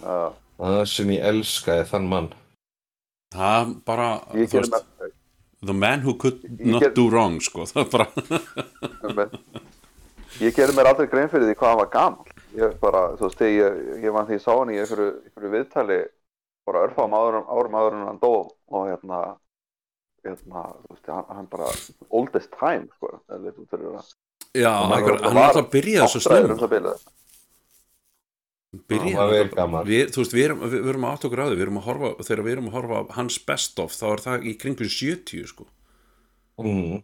[0.00, 2.30] uh, það sem ég elskaði þann mann.
[3.36, 4.72] Það bara, veist
[5.60, 7.90] The man who could not gerði- do wrong sko, það er
[9.12, 9.28] bara
[10.40, 13.44] Ég gerði mér aldrei grein fyrir því hvað hann var gaman Ég bara, þú veist,
[13.46, 16.00] ég, ég var því ég sá hann í einhverju, einhverju viðtali
[16.66, 19.20] bara örfáum árum, árum áður en hann dó og hérna
[20.24, 21.70] hérna, þú veist, hann, hann bara
[22.10, 24.10] oldest time, sko, það leit út fyrir það
[24.58, 26.54] Já, hann var alltaf svo áttræður snemma.
[26.54, 27.04] um það bilið.
[28.90, 29.26] byrja
[29.86, 31.80] við, þú veist, við erum, við, við erum að átt okkur á því við erum
[31.80, 34.90] að horfa, þegar við erum að horfa hans best of þá er það í kringum
[34.96, 35.66] 70 sko
[36.62, 36.98] mm.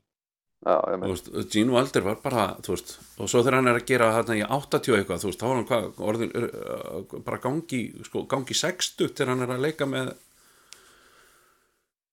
[1.53, 4.97] Gene Wilder var bara veist, og svo þegar hann er að gera þarna í 80
[4.97, 9.45] eitthvað, veist, þá var hann hvað orðin, uh, bara gangi, sko, gangi 60 þegar hann
[9.47, 10.15] er að leika með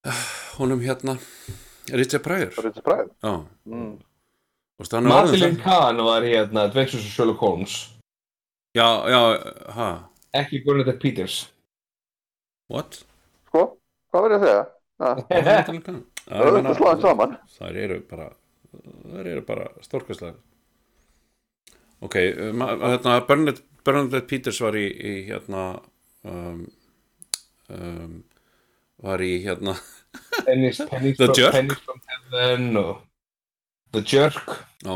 [0.06, 0.24] uh,
[0.60, 1.16] honum hérna
[1.94, 2.52] Richard Pryor.
[2.60, 3.10] Richard Pryor?
[3.66, 3.96] Mm.
[5.24, 5.34] Það-
[5.64, 7.80] Kahn var hérna Adventures of Sherlock Holmes.
[8.76, 9.20] Já, já,
[9.78, 9.90] ha?
[10.34, 11.44] Ekki Bernadette Peters.
[12.74, 13.04] What?
[13.50, 13.66] Sko,
[14.12, 16.04] hvað verður ég að segja?
[16.24, 17.38] Það er þetta sláðum saman?
[17.58, 18.28] Það eru bara
[18.74, 20.36] það eru bara stórkastlega
[22.04, 22.16] Ok,
[22.50, 25.62] um, hérna Bernadette, Bernadette Peters var í, í hérna
[26.28, 26.64] um,
[27.72, 28.18] um,
[29.04, 29.76] var í hérna
[30.48, 31.54] Pennies, pennies, The from, Jerk?
[31.56, 32.94] pennies from Heaven og
[33.94, 34.56] The Jerk.
[34.84, 34.96] Já,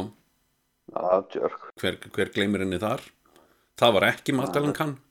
[0.89, 1.03] Já,
[1.35, 1.59] Jerk.
[1.79, 3.03] Hver, hver gleymir henni þar?
[3.77, 4.95] Það var ekki Magdalene Kahn.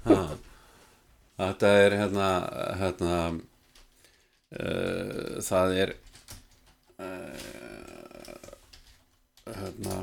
[0.00, 0.16] Ha.
[1.40, 2.24] Þetta er hérna,
[2.76, 3.18] hérna
[4.60, 5.92] uh, það er
[7.00, 7.38] uh,
[9.48, 9.94] hérna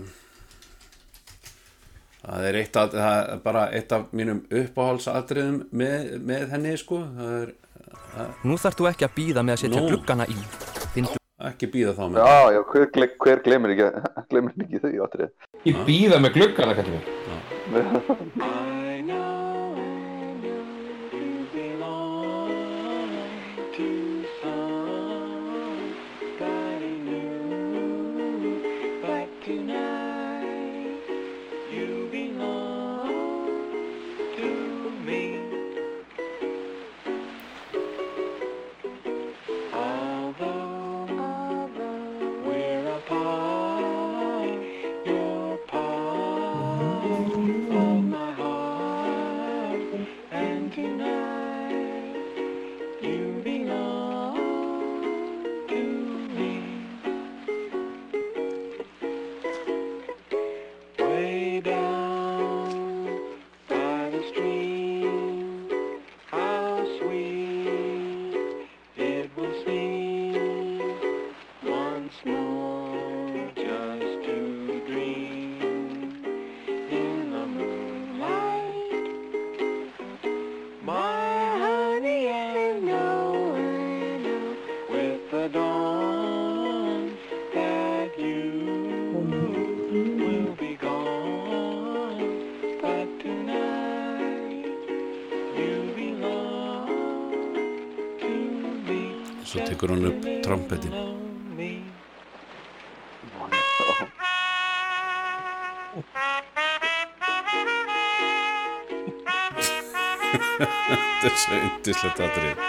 [2.23, 7.03] það er eitt af, það er bara eitt af mínum uppáhaldsadriðum með, með henni sko.
[7.19, 7.53] Það er,
[8.15, 9.93] það, Nú þarf þú ekki að býða með að setja Nú.
[9.93, 10.39] gluggana í.
[10.95, 11.11] Þinn
[11.51, 12.17] ekki býða þá með.
[12.17, 13.87] Já, já, hver, hver glemir ekki
[14.33, 15.29] glemir ekki þau áttrið
[15.69, 17.01] Ég býða með gluggana, kallum
[31.71, 31.96] við
[99.77, 100.93] tekur hann upp trompetin
[110.57, 112.65] þetta er svo yndislegt atrið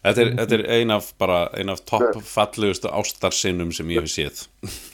[0.00, 4.08] Þetta er, þetta er ein af bara ein af topp fallegustu ástarsinnum sem ég hef
[4.08, 4.38] séð.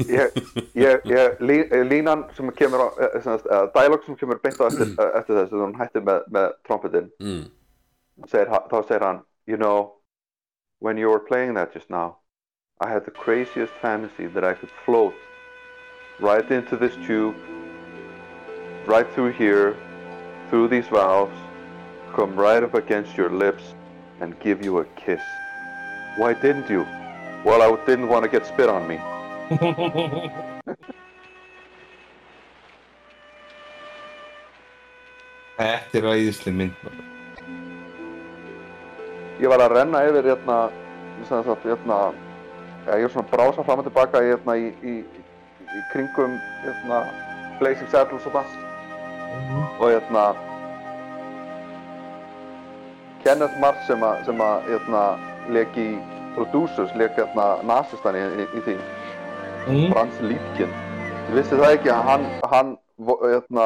[0.03, 0.35] Ég,
[0.75, 3.29] ég, ég, lí, línan sem kemur á eh,
[3.77, 7.07] dialog sem kemur beint á eftir, eh, eftir þessu þegar hún hættir með, með trompetin
[7.23, 7.45] mm.
[8.27, 9.97] segir, þá segir hann you know
[10.79, 12.19] when you were playing that just now
[12.81, 15.15] I had the craziest fantasy that I could float
[16.21, 17.37] right into this tube
[18.87, 19.77] right through here
[20.51, 21.37] through these valves
[22.15, 23.75] come right up against your lips
[24.21, 25.21] and give you a kiss.
[26.17, 26.87] Why didn't you?
[27.45, 28.99] Well I didn't want to get spit on me.
[35.57, 37.16] Þetta er æðislega mynd.
[39.41, 40.59] Ég var að renna yfir hérna,
[41.29, 42.01] sagt, hérna
[42.87, 44.97] ja, ég var svona brása fram og tilbaka hérna, í, í,
[45.67, 47.03] í kringum hérna,
[47.61, 48.57] Blazing Saddles og það.
[49.81, 50.27] Og hérna
[53.25, 55.07] Kenneth Mars sem að, sem að hérna,
[55.53, 55.89] leik í
[56.37, 58.77] Producers, leik hérna nasistan í, í, í því.
[59.67, 59.89] Mm.
[59.91, 60.75] Frans Liebkin
[61.27, 62.69] ég vissi það ekki að hann, hann
[63.25, 63.65] hérna,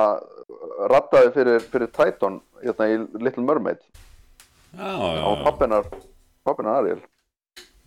[0.89, 3.83] rattaði fyrir, fyrir Triton hérna, í Little Mermaid
[4.79, 4.81] á
[5.17, 5.45] já.
[5.45, 5.85] pappinar
[6.45, 7.01] pappinar Ariel.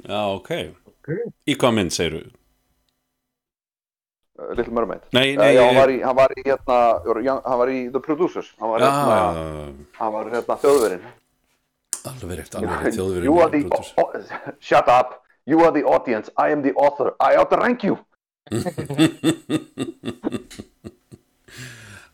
[0.08, 0.50] Já, ok.
[1.48, 2.32] Í hvað mynd segirðu?
[4.40, 5.02] Uh, Little Mermaid.
[5.14, 6.78] Nei, Uh, nei, já, hann, var í, hann var í hérna
[7.46, 8.54] hann var í The Producers.
[8.60, 9.28] Hann var hérna, já,
[10.00, 11.04] hann var hérna þjóðverinn
[12.04, 12.96] Alveg rétt, alveg rétt.
[12.98, 14.12] þjóðverið you are the o- o-
[14.68, 15.20] shut up.
[15.46, 16.30] You are the audience.
[16.38, 17.14] I am the author.
[17.20, 17.98] I outrank you.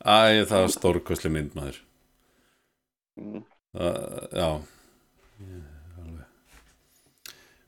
[0.06, 1.80] Æ, það var stórkosli mynd maður.
[3.20, 3.42] Mm.
[3.78, 3.96] Það,
[4.34, 4.50] já.
[5.40, 5.66] Ég-
[6.02, 6.26] alveg.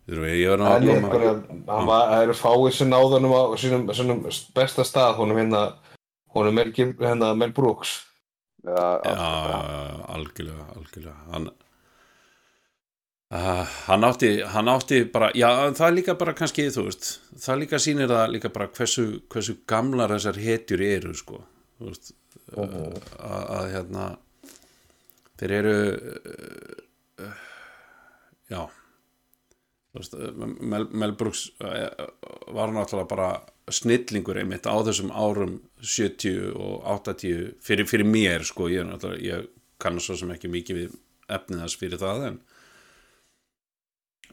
[0.09, 4.23] Þú veist, ég er hann var, það eru fáið sem náðunum á sínum, sínum
[4.57, 5.61] besta stað, honum hérna,
[6.73, 7.99] Gib- hérna, Mel Brooks.
[8.63, 9.15] Já, já,
[10.15, 11.15] algjörlega, algjörlega.
[11.31, 11.47] Hann
[13.31, 17.07] uh, hann átti hann átti bara, já, það er líka bara kannski, þú veist,
[17.41, 21.41] það líka sýnir það líka bara hversu, hversu gamlar þessar hetjur eru, sko.
[21.79, 22.13] Þú veist,
[22.57, 22.67] uh,
[23.17, 24.09] að, að hérna
[25.41, 25.75] þeir eru
[27.21, 27.41] uh,
[28.51, 28.61] já.
[29.91, 31.89] Þú veist, uh, Mel, Mel Brooks uh,
[32.53, 33.31] var náttúrulega bara
[33.71, 38.87] snillingur einmitt á þessum árum 70 og 80 fyrir, fyrir mér sko, ég,
[39.23, 39.49] ég
[39.81, 40.97] kann svo sem ekki mikið við
[41.31, 42.41] efnið þess fyrir það en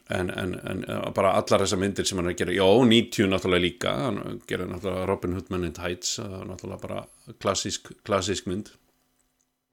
[0.09, 3.29] en, en, en uh, bara allar þessar myndir sem hann er að gera, já, 90
[3.29, 7.03] náttúrulega líka hann gera náttúrulega Robin Hood Men in Tights náttúrulega bara
[7.41, 8.71] klassísk, klassísk mynd.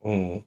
[0.05, 0.43] Mm.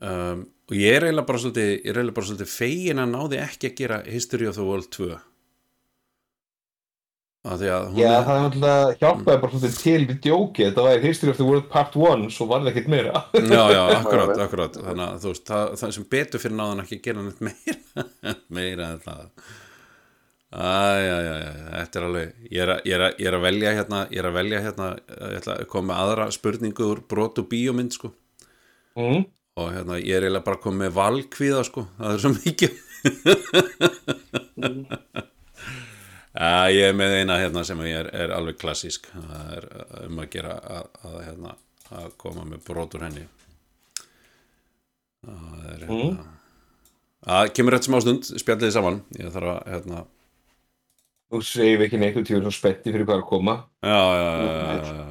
[0.00, 3.40] Um, og ég er eiginlega bara svolítið ég er eiginlega bara svolítið fegin að náði
[3.44, 5.10] ekki að gera History of the World 2
[7.46, 10.64] að því að hún Já, er- það er náttúrulega hjálpaði bara svolítið til við djókið,
[10.70, 13.20] þetta var History of the World Part 1, svo var það ekkert meira.
[13.36, 14.78] Já, já, akkurat, akkurat.
[14.82, 18.34] Þannig að þú veist, það, það sem betur fyrir náðan ekki að gera neitt meira
[18.58, 19.22] meira en það.
[20.56, 24.02] Æjæjæj, þetta er alveg ég er, að, ég, er að, ég er að velja hérna
[24.14, 27.48] ég er að velja hérna, ég ætla að koma með aðra spurningu úr brot og
[27.50, 28.10] bíómynd sko.
[28.98, 29.24] Mm.
[29.56, 32.72] Og hérna, ég er eiginlega bara komið með valkvíða sko, það er svo mikið.
[36.36, 39.08] Já, ég er með eina hérna sem er, er alveg klassísk.
[39.14, 39.68] Það er
[40.04, 41.54] um að gera að, að, hérna,
[42.02, 43.24] að koma með brot úr henni.
[45.24, 45.96] Það er hérna.
[45.96, 46.18] Mm.
[47.26, 49.02] Það kemur rétt smá stund, spjallið þið saman.
[49.16, 50.04] Ég þarf að, hérna.
[51.32, 53.54] Þú segir ekki neitt út í svo spetti fyrir hvað að koma.
[53.80, 55.06] Já, já, já, já, já.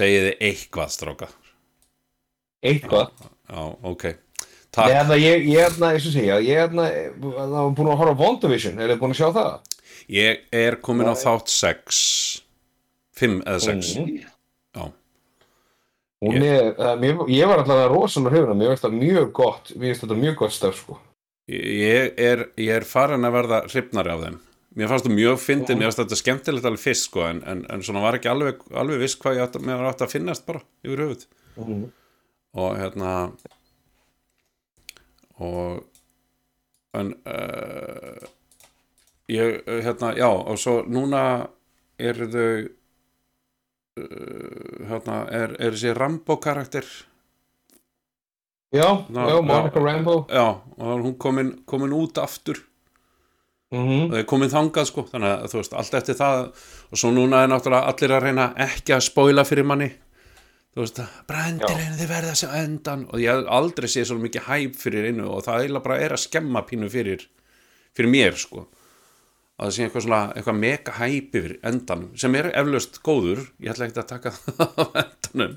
[0.00, 1.28] Segið þið eitthvað, stráka
[2.70, 3.10] Eitthvað?
[3.46, 3.62] Já,
[3.92, 4.06] ok
[4.76, 6.84] Nei, Takk hérna, ég, ég, hérna, eins og segja, ég, hérna,
[7.22, 9.76] það var búin að horfa WandaVision, er þið búin að sjá það?
[10.12, 12.00] Ég er komin á þátt 6
[13.16, 14.18] 5 eða 6 Mm.
[14.76, 14.92] Já
[16.26, 19.90] Hún er, uh, mér, ég var alltaf rosalega hrifuna, mér finnst það mjög gott, mér
[19.90, 20.98] finnst þetta mjög gott stöf, sko.
[21.48, 24.38] Ég er, ég er farin að verða hrifnari af þeim
[24.76, 27.84] Mér fannst það mjög fyndið, mér fannst þetta skemmtilegt alveg fyrst sko, en, en, en
[27.86, 31.86] svona var ekki alveg, alveg viss hvað ég átt að finnast bara yfir höfuð Mm.
[32.56, 33.10] Og hérna
[35.36, 35.82] og
[36.96, 38.24] en uh,
[39.28, 41.22] ég, uh, hérna, já og svo núna
[42.00, 42.48] eru þau
[44.00, 46.84] uh, hérna, er, er þessi Rambo karakter
[48.74, 50.14] Já, Ná, já, Monica já, Rambo.
[50.28, 50.46] Já,
[50.76, 52.58] og hún komin, komin út aftur
[53.72, 54.02] Mhm.
[54.06, 56.36] og þau komin þangað sko þannig að þú veist, allt eftir það
[56.92, 59.88] og svo núna er náttúrulega allir að reyna ekki að spoila fyrir manni
[60.76, 60.98] þú veist,
[61.28, 65.30] bara endilegin þið verða þessi endan og ég aldrei séð svo mikið hæp fyrir innu
[65.32, 67.24] og það eiginlega bara er að skemma pínu fyrir,
[67.96, 68.66] fyrir mér sko.
[69.56, 73.40] Að það sé eitthvað svona, eitthvað mega hæp yfir endanum, sem er eflaust góður.
[73.64, 75.54] Ég ætla ekki að taka það á endanum.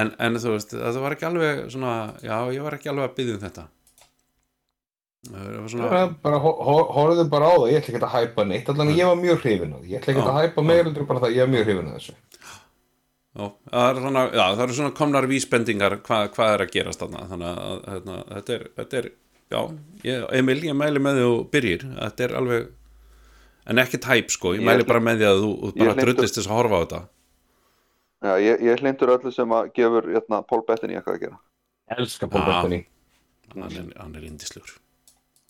[0.00, 1.92] En, en þú veist, það var ekki alveg svona,
[2.24, 3.66] já, ég var ekki alveg að byggja um þetta.
[5.28, 8.70] Það svona bara ho- ho- horfðu bara á það, ég ætla ekki að hæpa neitt,
[8.72, 11.44] allan ég var mjög hrifin á því, ég ætla ekki að hæpa meira það, ég
[11.44, 12.14] var mjög hrifin á þessu.
[13.32, 17.00] Já, það er svona, já, það eru svona komnar vísbendingar hvað, hvað er að gerast
[17.00, 17.22] þarna.
[17.30, 19.08] Þannig að hérna, þetta, er, þetta er
[19.54, 19.60] já,
[20.08, 22.68] ég, Emil, ég mæli með því og byrjir, þetta er alveg
[23.72, 26.04] en ekki tæp sko, ég Ég mæli bara með því að þú, þú ég bara
[26.04, 27.02] drullist þess að horfa á þetta.
[28.22, 31.40] Já, ég, ég hlindur öllu sem að gefur hérna, Paul Bettany eitthvað að gera.
[31.96, 32.84] Elska Paul Bettany.
[33.52, 34.76] hann er, hann er indislegur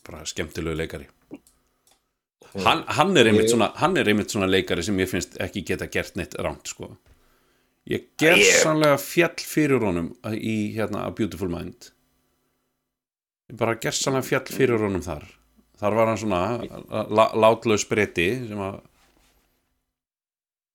[0.06, 1.06] bara skemmtilegu leikari.
[2.62, 5.62] Hann, hann er einmitt Ég- svona hann er einmitt svona leikari sem ég finnst ekki
[5.66, 6.88] geta gert neitt ránt sko
[7.90, 11.90] ég gerðsanlega fjall fyrir honum í hérna A Beautiful Mind.
[13.50, 15.24] Ég bara gerðsanlega fjall fyrir honum þar.
[15.82, 16.42] Þar var hann svona
[17.10, 18.80] lá, látlaus breyti sem að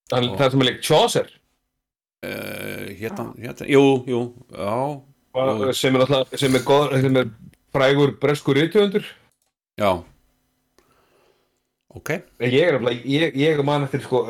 [0.08, 1.32] Það það sem er leik Chaucer,
[2.24, 4.20] uh, hérna, hérna, jú, jú
[4.56, 4.76] já,
[5.36, 7.28] bara- sem er alltaf, sem er góð, sem er
[7.76, 9.04] frægur breskur rítjöfundur.
[9.78, 10.04] já.
[11.98, 12.10] Ok.
[12.40, 14.24] Ég er ég, ég man eftir, sko,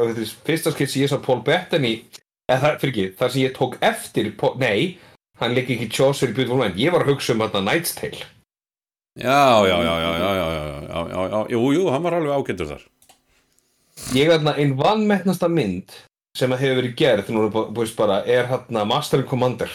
[0.48, 2.06] fyrsta skipt sem ég sá Paul Bettany,
[2.48, 4.32] eða það, fyrir ekki, það sem ég tók eftir,
[4.62, 4.98] nei,
[5.42, 8.28] hann leik ekki Chaucer í Beautiful Mind, ég var að hugsa um þarna Knight's Tale.
[9.18, 12.38] já, já, já, já, já, já, já, já, já, já, jú, jú, hann var alveg
[12.38, 12.86] ágættur þar
[14.14, 15.92] Ég er þarna einn vannmettnasta mynd
[16.38, 19.72] sem að hefur verið gerð, nú búist bara, er hérna Master and Commander.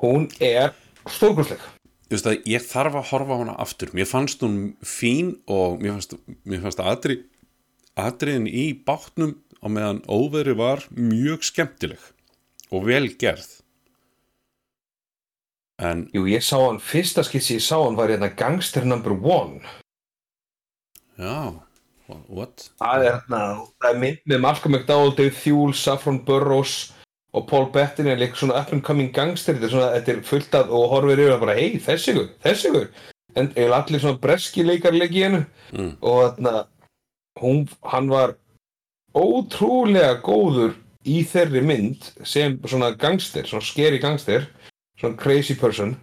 [0.00, 0.72] Hún er
[1.04, 1.60] stórkursleg.
[2.06, 5.96] Þú veist að ég þarf að horfa hana aftur mér fannst hún fín og mér
[5.96, 6.16] fannst,
[6.46, 7.18] mér fannst atri,
[7.98, 12.02] atriðin í bátnum á meðan óveri var mjög skemmtileg
[12.72, 13.48] og vel gerð.
[15.82, 19.60] En Jú, ég sá hann, fyrsta skissi ég sá hann var hérna Gangster number one.
[21.20, 21.52] Já,
[22.28, 22.70] what?
[22.80, 23.40] Það er hérna,
[23.80, 26.92] það er mynd með Malcolm McDowell, Dave Thewle, Saffron Burrows
[27.36, 29.56] og Paul Bettany er líka svona up and coming gangster.
[29.56, 32.30] Þetta er, svona, þetta er fullt að og horfir yfir og bara hei, þessi ykkur,
[32.46, 32.88] þessi ykkur
[33.36, 35.44] en allir svona breski leikar leiki í hennu
[35.76, 35.96] Mm.
[36.00, 36.50] og þarna
[37.42, 38.36] hún, hann var
[39.16, 40.74] ótrúlega góður
[41.06, 44.48] í þeirri mynd sem svona gangster, svona scary gangster
[45.00, 45.94] svona crazy person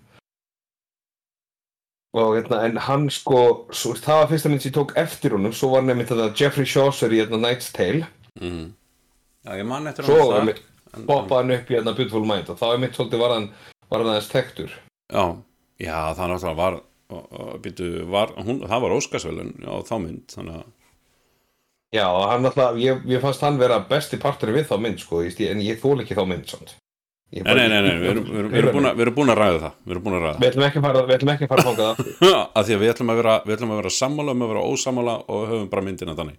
[2.14, 3.40] og hérna, en hann sko
[3.74, 6.68] svo, það var fyrsta mynd sem ég tók eftir honum svo var nefnir þetta Jeffrey
[6.70, 8.06] Chaucer í hérna, Knight's Tale
[8.42, 8.72] Mm.
[9.46, 10.46] Já, ég man eftir svo honum það.
[10.48, 13.44] mitt poppaði hann upp í hérna Beautiful Mind og þá er mitt svolítið var hann
[13.92, 14.72] var hann aðeins tektur
[15.14, 15.26] Já,
[15.78, 16.80] já, það náttúrulega var,
[17.62, 20.66] býtu, var hún, það var Óskarsvelun á þá mynd þannig að
[21.94, 25.38] Já, hann alltaf, ég, ég fannst hann vera besti partur við þá mynd, sko, ég,
[25.52, 26.56] en ég þól ekki þá mynd.
[27.34, 29.78] Ég Nei, nei, nei, nei, við erum, við við búin, að, við að ræða það
[29.84, 31.64] Við erum búin að ræða Við ætlum ekki að fara, við ætlum ekki að fara
[31.64, 32.12] að fóka það.
[32.20, 34.52] það Af því að við ætlum að vera, við ætlum að vera sammála um að
[34.54, 36.38] vera ósammála og höfum bara myndina þannig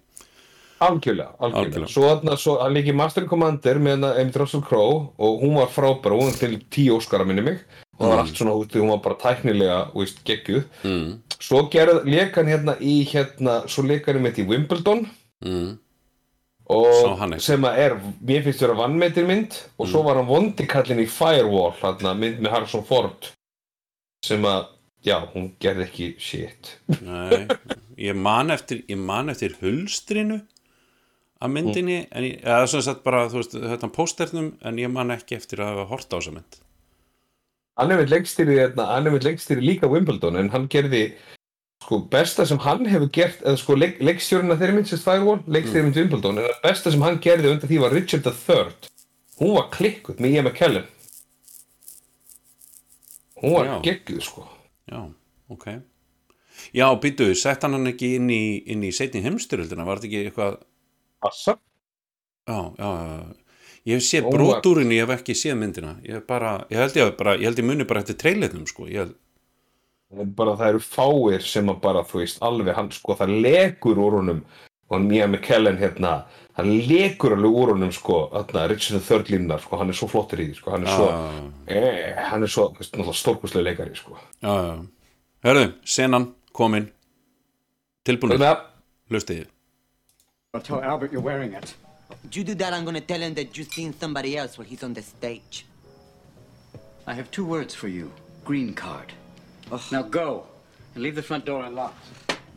[0.85, 1.87] Algjörlega, algjörlega.
[1.87, 5.55] Svo þarna, svo, hann líki Master and Commander með hérna Amy Russell Crowe og hún
[5.55, 7.61] var frábær, hún var til tíu Óskara minni mig.
[7.95, 8.23] Og það var Mm.
[8.25, 9.77] allt svona út, hún var bara tæknilega,
[10.27, 10.65] geggjuð.
[10.83, 11.21] mm.
[11.39, 15.07] Svo gerð, leik hann hérna í, hérna, svo leik hann með í Wimbledon.
[15.43, 15.73] Mm.
[16.75, 21.03] Og hann sem að er, mér finnst vera vannmetir mynd og svo var hann vondikallin
[21.03, 23.29] í Firewall, hérna, mynd með Harrison Ford
[24.25, 24.71] sem að,
[25.05, 26.71] já, hún gerði ekki shit.
[27.05, 27.45] Nei,
[28.07, 30.39] ég man eftir ég man eftir hulstrinu
[31.37, 35.13] af myndinni, en ég, eða svona sett bara, þú veist, þetta pósternum en ég man
[35.13, 36.61] ekki eftir að hafa hort á þessa mynd
[37.75, 41.09] Hann er með leikstýri, hérna, hann líka Wimbledon en hann gerði
[41.85, 45.85] sko besta sem hann hefur gert eða sko leik, leikstjórina þeirri mynd sérst Firewall leikstýri
[45.85, 48.93] mynd Wimbledon en það besta sem hann gerði undan því var Richard III
[49.41, 50.87] hún var klikkuð með Ian McKellen.
[53.41, 53.75] Hún var Já.
[53.83, 54.45] geggjuð sko.
[54.87, 55.01] Já,
[55.51, 55.65] ok.
[56.73, 60.21] Já, býtu, sett hann hann ekki inn í, inn í setni heimstyröldina, var þetta ekki
[60.29, 60.61] eitthvað?
[61.23, 61.57] Passa
[62.45, 63.35] Já, já, já
[63.85, 65.91] Ég hef séð brótúrin, ég hef ekki séð myndina.
[66.01, 68.87] Ég hef bara, ég held ég bara, ég held ég muni bara eftir trailernum, sko.
[68.89, 69.11] Ég held,
[70.11, 74.17] bara það eru fáir sem að bara þú veist alveg hann sko það lekur úr
[74.19, 74.41] honum
[74.89, 76.11] og Ian McKellen hérna
[76.55, 80.39] hann lekur alveg úr honum sko þarna, Richard III línar sko hann er svo flottur
[80.43, 81.23] í því sko hann er svo Já.
[81.67, 84.85] eh, hann er svo þú veist, náttúrulega stórkustlega leikari sko já, já
[85.45, 86.87] Hörðu, senan, komin
[88.05, 88.61] Tilbúinir Hérna.
[89.09, 89.45] Hlustið
[90.53, 91.75] I'll tell Albert you're wearing it.
[92.23, 94.83] If you do that, I'm gonna tell him that you've seen somebody else while he's
[94.83, 95.65] on the stage.
[97.05, 98.09] I have two words for you.
[98.45, 99.11] Green card.
[99.91, 100.45] Now go
[100.93, 102.05] and leave the front door unlocked.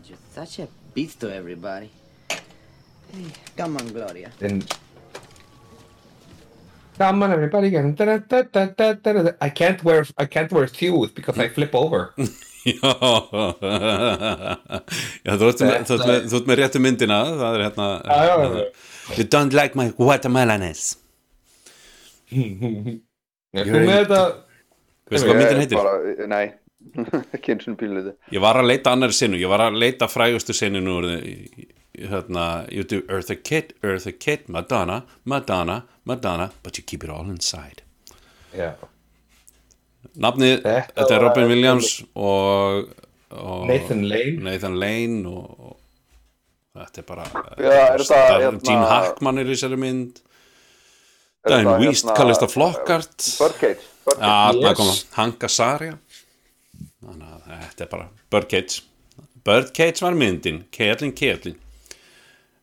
[0.05, 1.91] You're such a beast to everybody.
[2.29, 3.25] Hey,
[3.57, 4.31] come on, Gloria.
[4.41, 4.63] en
[6.99, 7.69] Come on everybody.
[9.41, 12.13] I can't wear I can't wear shoes because I flip over
[12.69, 12.75] Já,
[15.25, 18.65] já þú ert með, þú með, þú með réttu myndina það er hérna já.
[19.17, 20.97] You don't like my watermelones
[22.29, 22.99] kom
[23.89, 24.21] með þetta
[25.09, 25.79] Veistu hvað myndin heitir?
[25.79, 26.45] Bara, nei,
[27.37, 28.13] ekki eins og píluði.
[28.35, 30.99] Ég var að leita annari sinu, ég var að leita frægustu sinu nú
[31.99, 37.27] hérna, you do Eartha Kitt, Eartha Kitt, Madonna, Madonna, Madonna, but you keep it all
[37.29, 37.83] inside
[38.55, 38.71] Já.
[40.19, 42.95] Nafnið, þetta, er var- Robin Williams og,
[43.35, 44.39] og Nathan Lane.
[44.47, 47.27] Nathan Lane og, og þetta er bara
[47.59, 50.23] Já, er þetta, hérna- Gene Hackman er í þessari mynd
[51.49, 54.23] Er þetta, Wiest, hérna, Kallista Flokkart Birdcage, Birdcage.
[54.23, 54.79] Já, þarna Yes.
[54.79, 55.99] koma Hanka Sarja
[57.65, 58.85] þetta er bara Birdcage.
[59.47, 61.59] Birdcage var myndin, Ketlin Ketlin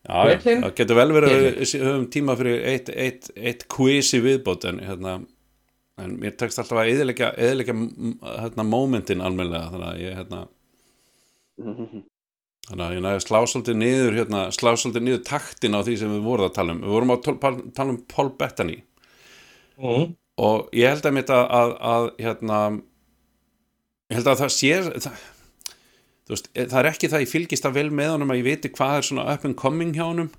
[0.06, 4.20] Já, það getur vel verið að við höfum tíma fyrir eitt, eitt, eitt quiz í
[4.22, 5.14] viðbót en, hérna,
[5.98, 7.74] en mér tekst alltaf að eðilegja, eðilegja
[8.44, 10.42] hérna, momentin almennilega þannig að ég hérna,
[12.68, 15.96] þannig að ég næði að slá svolítið niður hérna, slá svolítið niður taktin á því
[16.04, 16.84] sem við vorum að tala um.
[16.86, 17.26] Við vorum að
[17.80, 18.78] tala um Paul Bettany.
[19.76, 20.14] Mm.
[20.40, 22.60] og ég held að mitt að, að, að hérna
[24.10, 24.72] ég held að það sé
[25.06, 25.22] það,
[26.30, 28.72] veist, e, það er ekki það ég fylgist það vel með honum að ég viti
[28.76, 30.30] hvað er svona up and coming hjá honum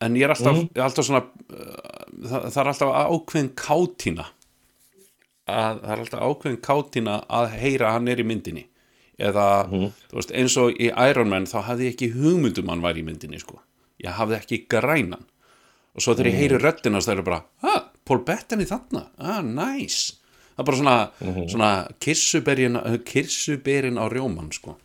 [0.00, 0.70] en ég er alltaf, Mhm.
[0.76, 4.26] er alltaf svona uh, það, það er alltaf ákveðin kátína
[5.46, 8.64] að það er alltaf ákveðin kátína að heyra að hann er í myndinni.
[9.16, 12.98] Eða þú veist, eins og í Iron Man þá hafði ég ekki hugmyndum hann var
[12.98, 13.60] í myndinni sko.
[14.04, 15.24] ég hafði ekki grænan.
[15.96, 20.18] Og svo þegar ég heyri þá er það bara ah, Paul Bettany þarna, ah, nice
[20.56, 20.96] það er bara svona,
[21.52, 21.70] svona
[22.02, 24.76] kirsuberin, kirsuberin á rjóman sko.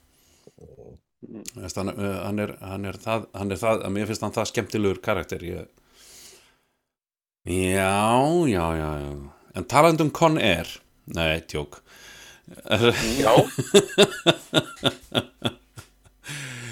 [1.55, 4.33] Veist, hann, uh, hann, er, hann er það hann er það, að mér finnst hann
[4.35, 5.69] það skemmtilegur karakter ég...
[7.45, 7.93] já,
[8.49, 9.11] já, já, já.
[9.55, 10.67] En talandi um Con Air.
[11.11, 11.81] Nei, tjók
[13.21, 13.31] Já.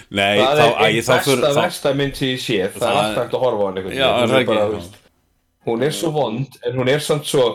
[0.10, 2.58] Nei, það þá, er einn besta þá, versta mynd sem ég sé.
[2.74, 4.58] Það, er alltaf hægt að horfa á hann einhvern Já, veginn.
[4.58, 4.70] er er
[5.70, 7.46] hún er svo vond en hún er samt svo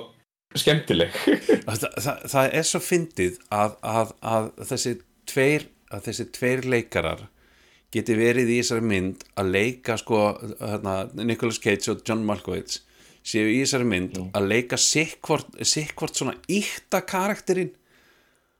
[0.58, 1.14] skemmtileg.
[1.64, 4.92] Það, það, það er svo fyndið að, að, að þessi
[5.30, 7.22] tveir að þessi tveir leikarar
[7.94, 10.20] geti verið í þessari mynd að leika sko
[10.58, 12.80] hérna, Nicolas Cage og John Malkovich
[13.24, 17.72] séu í þessari mynd að leika sikkvort, sikkvort svona íkta karakterinn.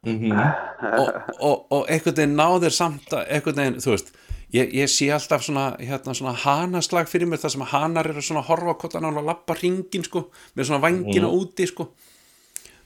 [0.05, 1.09] Og,
[1.41, 4.11] og, og einhvern veginn náður samt að einhvern veginn, þú veist
[4.55, 8.43] ég, ég sé alltaf svona, hérna, svona hanaslag fyrir mér þar sem hanar eru svona
[8.45, 11.39] að horfa hvort hann að lappa ringin sko með svona vangina Mhm.
[11.41, 11.89] úti sko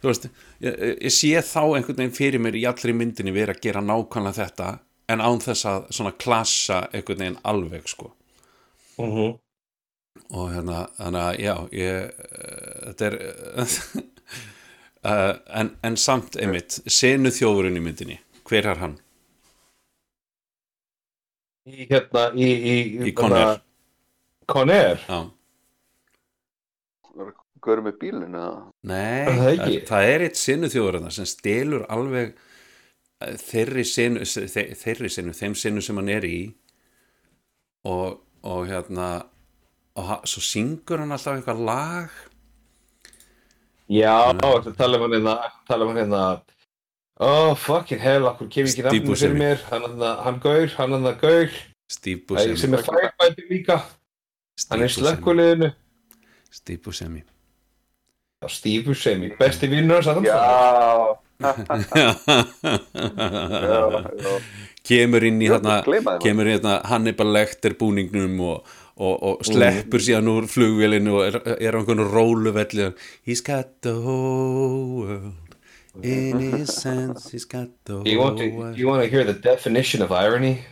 [0.02, 0.28] þú veist,
[0.62, 4.38] ég, ég sé þá einhvern veginn fyrir mér í allri myndinni verið að gera nákvæmlega
[4.44, 8.12] þetta en án þess að svona klassa einhvern veginn alveg sko
[8.98, 9.36] Mhm.
[10.34, 12.12] og hérna, þannig að já ég,
[12.86, 13.18] þetta er
[13.56, 18.96] uh, en, en samt einmitt, senu þjófurinn í myndinni hver er hann?
[21.68, 22.76] Í hérna í, í,
[23.10, 23.60] Í Conair.
[24.48, 25.18] Conair Já.
[27.58, 28.60] Gaur með bílinn eða?
[28.86, 32.28] Nei, Er það það, það er eitt sinu þjóðurinn sem stelur alveg
[33.26, 36.38] eh, þeirri sinu, þe- þeirri sinu, þeim sinu sem hann er í
[37.90, 39.08] og, og hérna
[39.98, 42.14] og svo syngur hann alltaf eitthvað lag
[43.90, 45.34] já, þetta tala um hann hérna
[45.66, 46.22] tala um hann hérna
[47.20, 49.38] oh fucking hell, okkur kemur ekki Steve nafnum fyrir Buscemi.
[49.38, 49.58] mér?
[50.24, 51.48] Hann gaur, hann hann gaur.
[51.90, 53.76] Steve Æ, sem Buscemi er firefighter líka.
[54.70, 54.98] Hann er Buscemi.
[54.98, 55.68] slökkuliðinu
[56.50, 57.22] Steve Buscemi.
[58.48, 60.14] Steve Buscemi, besti vinnur hans að
[64.88, 65.74] kemur inn í Já, hérna
[66.22, 68.56] kemur inn í hérna Hannibal Lecter búningnum og,
[68.98, 72.86] og, og sleppur síðan úr flugvélinu og er, er á einhvern róluvelli.
[73.22, 75.47] He's got the whole world
[76.03, 79.32] in his hands he's got the Do you want to, you want to hear the
[79.32, 80.64] definition of irony?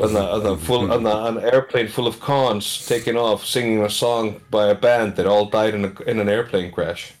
[0.00, 3.82] On, the, on, the full, on the, an airplane full of cons taking off singing
[3.82, 7.14] a song by a band that all died in, a, in an airplane crash.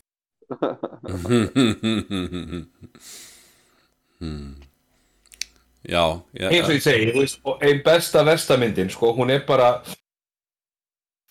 [4.20, 4.52] Hmm.
[5.88, 9.44] Já, já eins og ég segi, þú veist, og ein besta vestamyndin sko, hún er
[9.48, 9.80] bara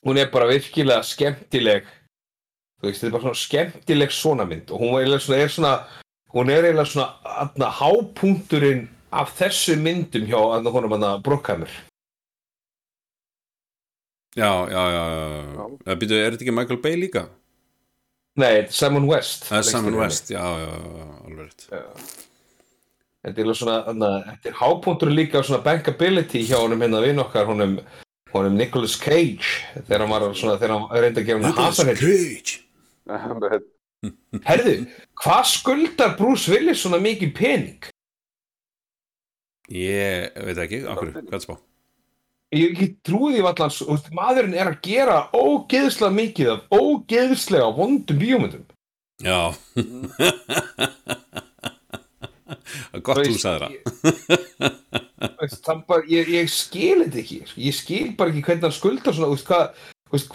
[0.07, 1.85] hún er bara virkilega skemmtileg
[2.77, 5.53] þú veist, þetta er bara svona skemmtileg svona mynd og hún er eiginlega svona, er
[5.55, 5.73] svona
[6.35, 8.83] hún er eiginlega svona aðna, hápunkturinn
[9.17, 11.71] af þessu myndum hjá aðna honum aðna Brockhammer
[14.37, 15.65] Já, já, já, já.
[15.87, 15.95] já.
[15.97, 17.23] Býtu, er þetta ekki Michael Bay líka?
[18.37, 19.95] Nei, Simon West Það er Simon.
[19.97, 20.67] West, já, já,
[20.99, 26.43] já, alveg rétt Þetta er eiginlega svona, aðna, þetta er hápunkturinn líka af svona bankability
[26.45, 27.79] hjá honum hérna vinn okkar honum,
[28.35, 32.61] honum Nicolas Cage þegar hann var svona, þegar hann reyndi að gefa hann Nicolas Cage
[34.47, 34.75] Herðu,
[35.23, 37.89] hvað skuldar Bruce Willis svona mikið pening?
[39.73, 41.55] Ég veit ekki, akkur, hvað spá?
[42.55, 48.63] Ég ekki þú veist, maðurinn er að gera ógeðslega mikið af ógeðslega vondum bíómyndum.
[49.19, 49.51] Já
[52.93, 53.67] er Gott þú sagði
[55.65, 59.65] það ég, ég skil þetta ekki, ég skil bara ekki hvernig hann skuldar svona, hvað,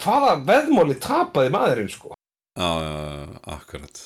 [0.03, 2.13] hvaða veðmáli tapaði maðurinn, sko.
[2.53, 2.69] Já,
[3.49, 4.01] akkurat.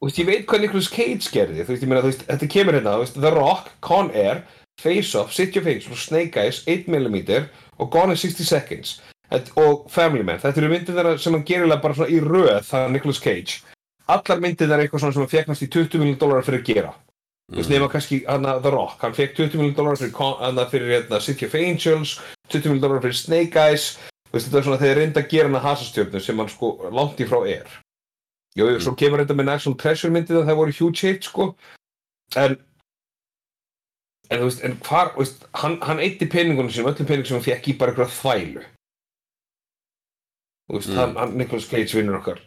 [0.00, 2.48] Þú veist, ég veit hvað Nicolas Cage gerði, þú veist, ég meina, þú veist, þetta
[2.52, 4.42] kemur hérna, þú veist, The Rock, Con Air,
[4.80, 7.46] Face Off, City of Angels, Snake Eyes, 8mm
[7.78, 8.98] og Gone in 60 Seconds.
[9.30, 12.60] Þetta, og Family Man, þetta eru myndir þeirra sem hann gerilega bara svona í röð,
[12.68, 13.62] það Nicolas Cage.
[14.12, 16.68] Allar myndir þeirra eitthvað svona sem hann fekk næst í 20 miljón dólarar fyrir að
[16.72, 16.92] gera.
[17.52, 20.92] Þú veist, nema kannski hann The Rock, hann fekk 20 miljón dólarar fyrir, hana, fyrir
[20.98, 22.18] hérna, City of Angels
[22.52, 23.88] 20 miljón dólarar fyrir Snake Eyes
[24.34, 27.20] veist, þetta er svona þegar þeir reynda að gera hana hasastjörnu sem hann sko langt
[27.22, 27.80] í frá er
[28.54, 31.46] Jú, jú, svo kemur þetta með National Treasure myndið að það voru huge hit, sko.
[32.38, 32.52] En,
[34.30, 37.34] en þú veist, en hvar, þú veist, hann, hann eitti peningunum sem, öllum peningum sem
[37.40, 38.62] hann fekk í bara eitthvað þvælu.
[40.70, 41.00] Þú veist, Mm.
[41.00, 42.38] hann, hann, Nicolas Cage vinnur okkar.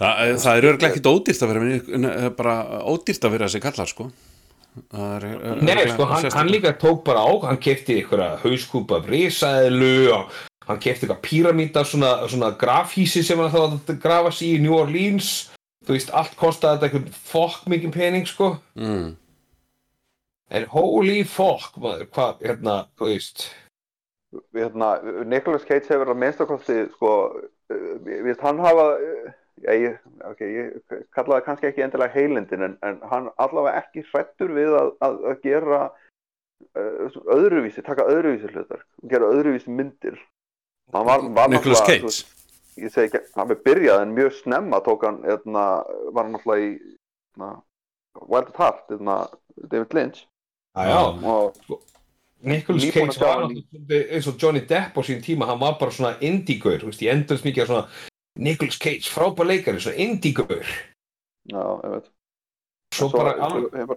[0.00, 2.56] Það, það er örglega ekkit ódýrt að vera bara
[2.90, 4.10] ódýrt að vera þessi kallar sko
[4.92, 9.08] er, er, Nei, sko, hann, hann líka tók bara á, hann kefti einhverja hauskúpa af
[9.10, 10.36] risaðlu og
[10.68, 14.76] hann kefti eitthvað píramíta, svona, svona grafhísi sem hann þá að grafa sig í New
[14.78, 15.48] Orleans.
[15.86, 18.52] Þú veist, allt kostaði þetta einhvern fokk mikið pening, sko.
[18.78, 19.08] mm.
[20.50, 23.44] En holy fuck, maður, hvað, hérna, þú veist
[24.54, 27.12] hérna, Nicolas Cage hefur að minnstakosti sko,
[27.72, 29.32] uh, við veist hann hafa já,
[29.68, 34.52] ég, ok, ég kalla það kannski ekki endilega heilindin en, en hann allavega ekki hrættur
[34.56, 35.80] við að, að, að gera
[36.78, 40.18] uh, öðruvísi, taka öðruvísi hlutar gera öðruvísi myndir
[40.94, 42.24] hann var, var náttúrulega, Cage?
[42.80, 45.66] ég segi ekki, hann við byrjað en mjög snemma tók hann, hérna,
[46.14, 46.96] var hann náttúrulega í
[47.40, 47.52] na,
[48.26, 49.22] Wild at Heart na,
[49.66, 50.26] David Lynch
[50.70, 51.00] Já, já.
[51.26, 51.56] og
[52.40, 56.14] Nicolas Nýbúin Cage var eins og Johnny Depp á sín tíma, hann var bara svona
[56.24, 60.64] indie-gaur, þú veist, ég endurst mikið að svona Nicolas Cage, frábær leikari, svona indie-gaur
[61.50, 62.10] Já, ég veit
[62.94, 63.94] Svo bara alveg- ég,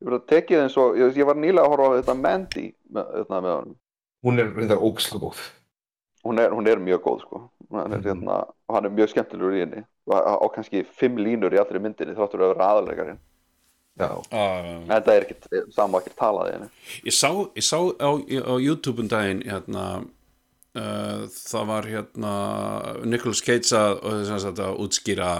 [0.00, 3.12] ég bara tekið eins og ég, ég var nýlega að horfa á þetta Mandy með,
[3.14, 3.76] þetta, með honum.
[4.26, 5.42] Hún er reyndar ógislega góð.
[6.26, 7.40] Hún er, hún er mjög góð sko.
[7.72, 8.38] Hann er, hérna,
[8.68, 9.84] og hann er mjög skemmtilegur í henni.
[10.08, 13.20] Og kannski fimm línur í allri myndinni þráttur að vera aðalegarinn
[13.96, 14.10] Já.
[14.28, 16.68] Uh, en það er ekkert sama ekki talað í henni.
[17.08, 19.86] Ég sá, ég sá á, á YouTube um daginn hérna
[20.76, 22.32] það var hérna
[23.08, 25.30] Nicolas Cage að, að þetta útskýra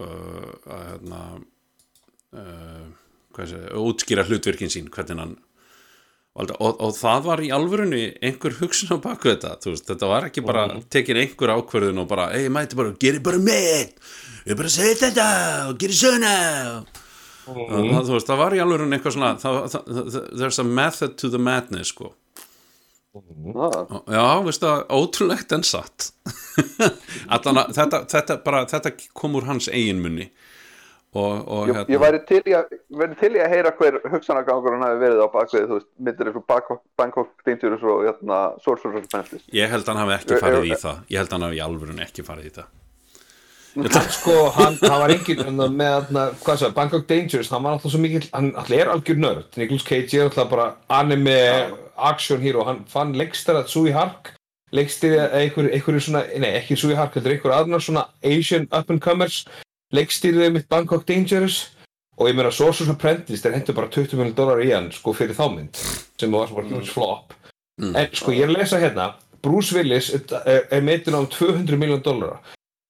[0.00, 1.22] uh, að hérna
[2.36, 2.86] uh,
[3.36, 5.36] hvað sé, útskýra hlutverkin sín hvernig hann
[6.36, 10.44] og, og, það var í alvörunni einhver hugsun á baku þetta veist, þetta var ekki
[10.44, 13.96] bara tekin einhver ákvörðun og bara, ei, mæti bara, gerir bara með
[14.46, 15.26] ég bara segi þetta
[15.70, 16.34] og gerir svona.
[17.46, 17.90] Mhm.
[17.94, 21.92] það, veist, það var í alvörunni eitthvað svona það, there's a method to the madness
[21.94, 22.12] sko
[23.20, 24.02] ah.
[24.12, 26.10] Já, veistu það, ótrúlegt en satt.
[27.34, 30.30] Allan að þetta, þetta, bara, þetta kom úr hans eigin munni.
[31.16, 32.72] Og, og ég, ég væri til að,
[33.20, 36.40] til í að heyra hver hugsanagangur hann hafi verið á bakvið þú veist, myndir eins
[36.40, 40.80] og Bangkok, Bangkok Dangerous og hérna, Sorcerer's Apprentice ég held hann hafi ekki farið í
[40.82, 42.74] það ég held hann hafi í alvörunni ekki farið í það
[44.10, 45.42] sko, hann, hann var engin
[45.76, 46.12] með,
[46.44, 49.50] hvað svo, Bangkok Dangerous hann var alltaf svo mikill, hann alltaf er algjör nörd.
[49.60, 51.36] Nicolas Cage er alltaf bara anime
[51.96, 54.32] action hero, hann fann leikstar að Sui Hark
[54.74, 59.02] leikstýri einhver, einhver svona, nei ekki Sui Hark heldur einhver aðnar svona Asian up and
[59.04, 59.44] comers
[59.94, 61.66] leikstýriði mitt Bangkok Dangerous.
[62.16, 65.36] Og ég meina Sorcerer's Apprentice þeir hendur bara 20 miljonar dólar í hann sko fyrir
[65.36, 65.76] þá mynd
[66.16, 67.36] sem var svona huge flop.
[67.76, 69.10] En sko ég er að lesa hérna
[69.44, 72.40] Bruce Willis er, er metin á 200 miljón dólara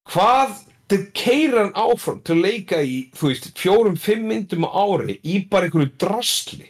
[0.07, 0.55] hvað
[0.91, 5.17] til keira hann áfram til að leika í þú veist fjórum, fimm myndum á ári
[5.23, 6.69] í bara einhverju drasli.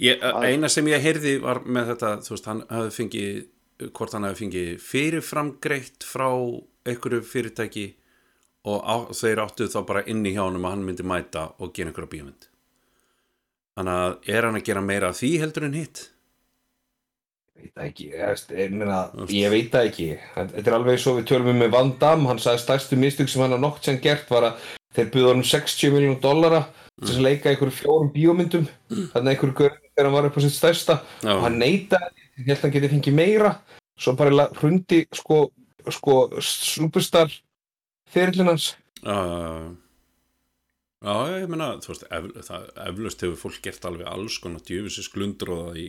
[0.00, 4.26] Ég, eina sem ég heyrði var með þetta þú veist, hann hafi fengið hvort hann
[4.26, 6.28] hafi fengið fyrirframgreitt frá
[6.86, 7.86] einhverju fyrirtæki
[8.66, 11.92] og á, þeir áttu þá bara inni hjá hann að hann myndi mæta og gera
[11.92, 12.50] einhverja bíómynd.
[13.76, 16.06] Þannig að er hann að gera meira af því heldur en hitt
[17.86, 19.02] ekki, ég, meina,
[19.32, 20.08] ég veit það ekki.
[20.34, 23.44] Þetta er alveg og við tölum um með Van Damme hann sagði stærstu mistök sem
[23.44, 24.66] hann har nokk sem gert var að
[24.96, 26.62] þeir buða hann 60 miljónum dollara
[27.02, 28.68] til að leika í einhverju fjórum bíómyndum.
[28.88, 31.00] Þannig að einhverju görð þegar hann var upp á sitt stærsta.
[31.22, 31.32] Já.
[31.34, 33.56] og hann neitaði, ég held að hann geti fengið meira.
[33.96, 35.40] Svo bara hrundi sko,
[35.92, 37.32] sko superstar
[38.12, 38.74] fyrirlin hans.
[39.02, 39.74] Já, já, já.
[41.06, 45.10] Já, ég meina, þú veist, ef, það, eflaust hefur fólk gert alveg alls konar djöfisins
[45.12, 45.84] glundróða í,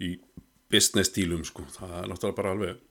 [0.00, 0.14] í
[0.72, 2.82] business stílum, sko, það er náttúrulega bara alveg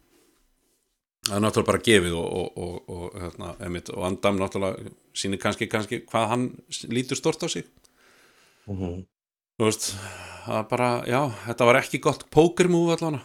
[1.28, 5.42] það er náttúrulega bara gefið og, og, og, og, hérna, emitt, og Andam náttúrulega sýnir
[5.42, 6.48] kannski, kannski hvað hann
[6.92, 7.68] lítur stort á sig.
[8.68, 9.04] Mhm.
[9.60, 9.92] þú veist,
[10.48, 13.22] það er bara, já, þetta var ekki gott pókermúf allan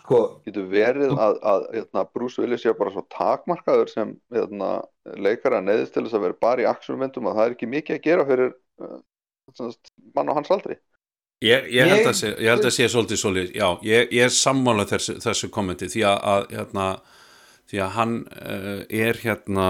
[0.00, 4.70] sko, getur verið að, að hérna, Bruce Willis sé bara svo takmarkaður sem hérna,
[5.20, 8.06] leikara neðist til þess að vera bara í actionmyndum að það er ekki mikið að
[8.08, 8.98] gera fyrir uh,
[10.16, 10.78] mann á hans aldri
[11.44, 14.86] Ég, ég, held sé, ég held að sé svolítið svolítið, já, ég, ég er sammála
[14.88, 16.86] þessu, þessu kommenti því að, að hérna,
[17.68, 19.66] því að hann uh, er hérna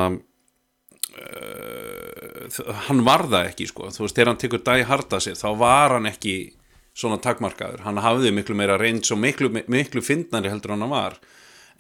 [1.19, 5.41] uh, hann var það ekki sko, þú veist, þegar hann tekur Die Hard að sér,
[5.41, 6.37] þá var hann ekki
[6.95, 11.19] svona takmarkaður, hann hafði miklu meira reyns og miklu, miklu fyndnari heldur en hann var,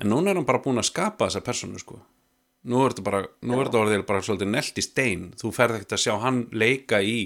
[0.00, 2.00] en núna er hann bara búin að skapa þessa personu sko.
[2.64, 5.78] Nú er þetta bara, nú er þetta orðið bara svolítið nelt í stein, þú ferð
[5.78, 7.18] ekkert að sjá hann leika í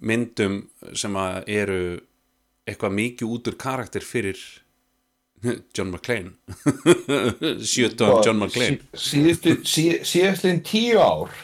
[0.00, 0.60] myndum
[0.96, 1.80] sem að eru
[2.64, 4.40] eitthvað mikið út úr karakter fyrir
[5.76, 6.32] John McClane.
[7.70, 8.80] Sjötón John McClane.
[8.96, 11.34] síðastliðin tíu ár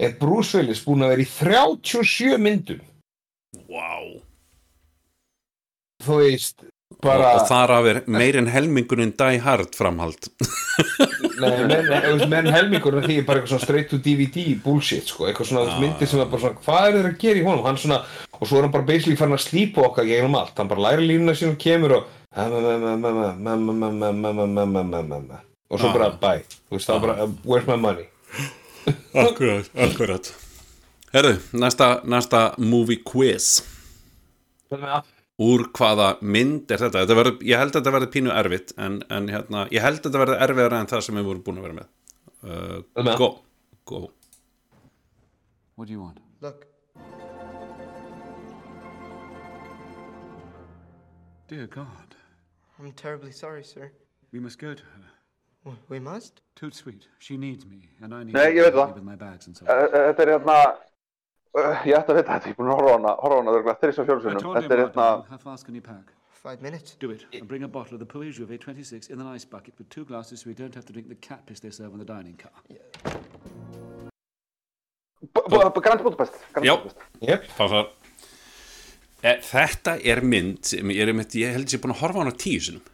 [0.00, 2.82] er Bruce Willis búin að vera í 37 myndum.
[3.70, 4.20] Wow.
[6.04, 6.62] þú veist
[7.02, 10.30] bara og þar af er meir en helmingurinn Die Hard framhald
[11.40, 15.50] Nei, menn, menn, helmingur því er bara eitthvað svona straight to DVD bullshit sko, eitthvað
[15.50, 15.78] svona Já.
[15.82, 17.98] myndir sem er bara svona hvað er þeir að gera í honum, hann svona
[18.36, 21.08] og svo er hann bara basically farin að slípa okkar gegnum allt, hann bara læri
[21.08, 22.04] línuna sín og kemur og
[25.70, 28.06] og svo bara bye, þú veist það bara where's my money
[29.14, 30.30] Akkurat, akkurat
[31.10, 33.60] Herðu, næsta, næsta movie quiz
[35.40, 37.02] Úr hvaða mynd er þetta?
[37.04, 40.08] þetta verður, ég held að þetta verður pínu erfitt en, en hérna, ég held að
[40.08, 41.86] þetta verður erfiðara en það sem við vorum búin að vera með
[42.44, 43.30] uh, Go,
[43.88, 44.02] go
[45.76, 46.20] What do you want?
[46.44, 46.66] Look,
[51.48, 52.14] Dear God,
[52.78, 53.90] I'm terribly sorry, sir.
[54.32, 55.72] we must go to her.
[55.88, 56.40] We must?
[56.54, 57.06] Toot sweet.
[57.18, 58.94] She needs me, and I need Nei, það.
[58.94, 60.58] with my bags and so eh, Þetta er hérna
[61.58, 63.12] Ég ætti að vita þetta, ég er búin að horfa á hana
[64.06, 66.02] fjórusunum told him Þetta er hérna?
[66.40, 66.94] Five minutes.
[66.98, 69.74] Do it, and bring a bottle of the Puy Jouvet 26 in an ice bucket
[69.78, 71.98] with two glasses so we don't have to drink the cat piss they serve in
[71.98, 72.52] the dining car.
[75.82, 76.32] Grand Budapest
[76.62, 76.96] Já, Budapest.
[77.20, 77.44] yep.
[77.58, 77.90] passar
[79.22, 82.00] e, Þetta er mynd sem ég, er einmitt, ég held að ég er búin að
[82.06, 82.86] horfa á hana tíu sinum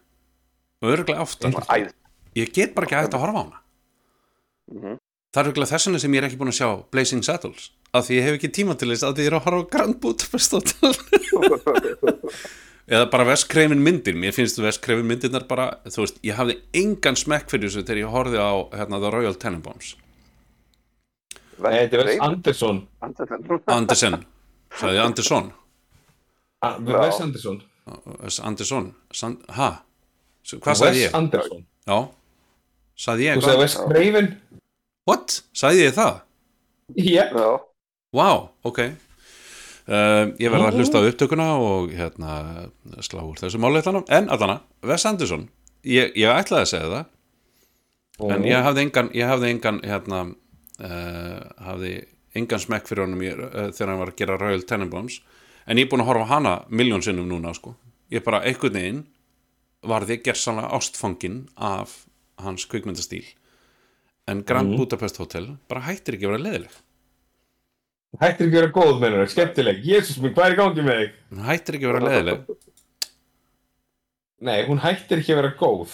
[0.83, 1.93] og örgulega oftar Æð.
[2.35, 3.63] Ég get bara ekki að horfa á hana
[4.67, 4.97] Mhm.
[5.31, 8.07] Það er örgulega þess vegna sem ég er ekki búin að sjá Blazing Saddles af
[8.09, 9.97] því ég hef ekki tíma til þess að því ég er að horfa á Grand
[10.03, 10.95] Budapest Hotel
[12.87, 17.49] eða bara vestkreifin myndir mér finnst vestkreifin myndirnar bara þú veist, ég hafði engan smekk
[17.51, 19.95] fyrir þessu þegar ég horfði á hérna, The Royal Tenenbaums
[21.57, 22.79] Nei, þetta er Wes Anderson.
[23.79, 24.19] Andersen
[24.77, 25.47] sagði ég Anderson
[26.65, 27.59] Ah, Wes Anderson.
[28.23, 28.87] Wes Anderson?
[29.13, 31.15] S- hvað sagði Wes ég?
[31.17, 31.65] Anderson.
[31.87, 31.99] já,
[33.07, 34.29] sagði ég Þú sagði Wes Craven.
[35.09, 35.37] what?
[35.57, 36.21] sagði ég það?
[36.97, 37.51] Já.
[38.17, 38.81] Wow, ok.
[39.87, 42.33] Uh, ég verði að hlusta á upptökuna og hérna
[43.07, 45.45] slá úr þessu máleitanum en allana, Wes Anderson
[45.87, 51.41] ég, ég ætlaði að segja það en ég hafði engan, ég hafði engan hérna uh,
[51.69, 51.93] hafði
[52.37, 55.21] engan smekk fyrir honum ég, uh, þegar hann var að gera Royal Tenenbaums.
[55.67, 57.77] En ég er búin að horfa hana miljón sinnum núna sko.
[58.11, 58.99] ég bara einhvern veginn
[59.87, 62.07] varði gersanlega ástfangin af
[62.43, 63.25] hans kvikmyndastíl.
[64.27, 64.77] En Grand Mhm.
[64.79, 66.77] Budapest Hotel bara hættir ekki að vera leðileg
[68.17, 69.81] Hættir ekki að vera góð, mennur það, skemmtileg.
[69.85, 71.11] Jésús minn, hvað er í gangi með þig?
[71.33, 72.39] hún hættir ekki að vera leðileg
[74.47, 75.91] Nei, hún hættir ekki að vera góð.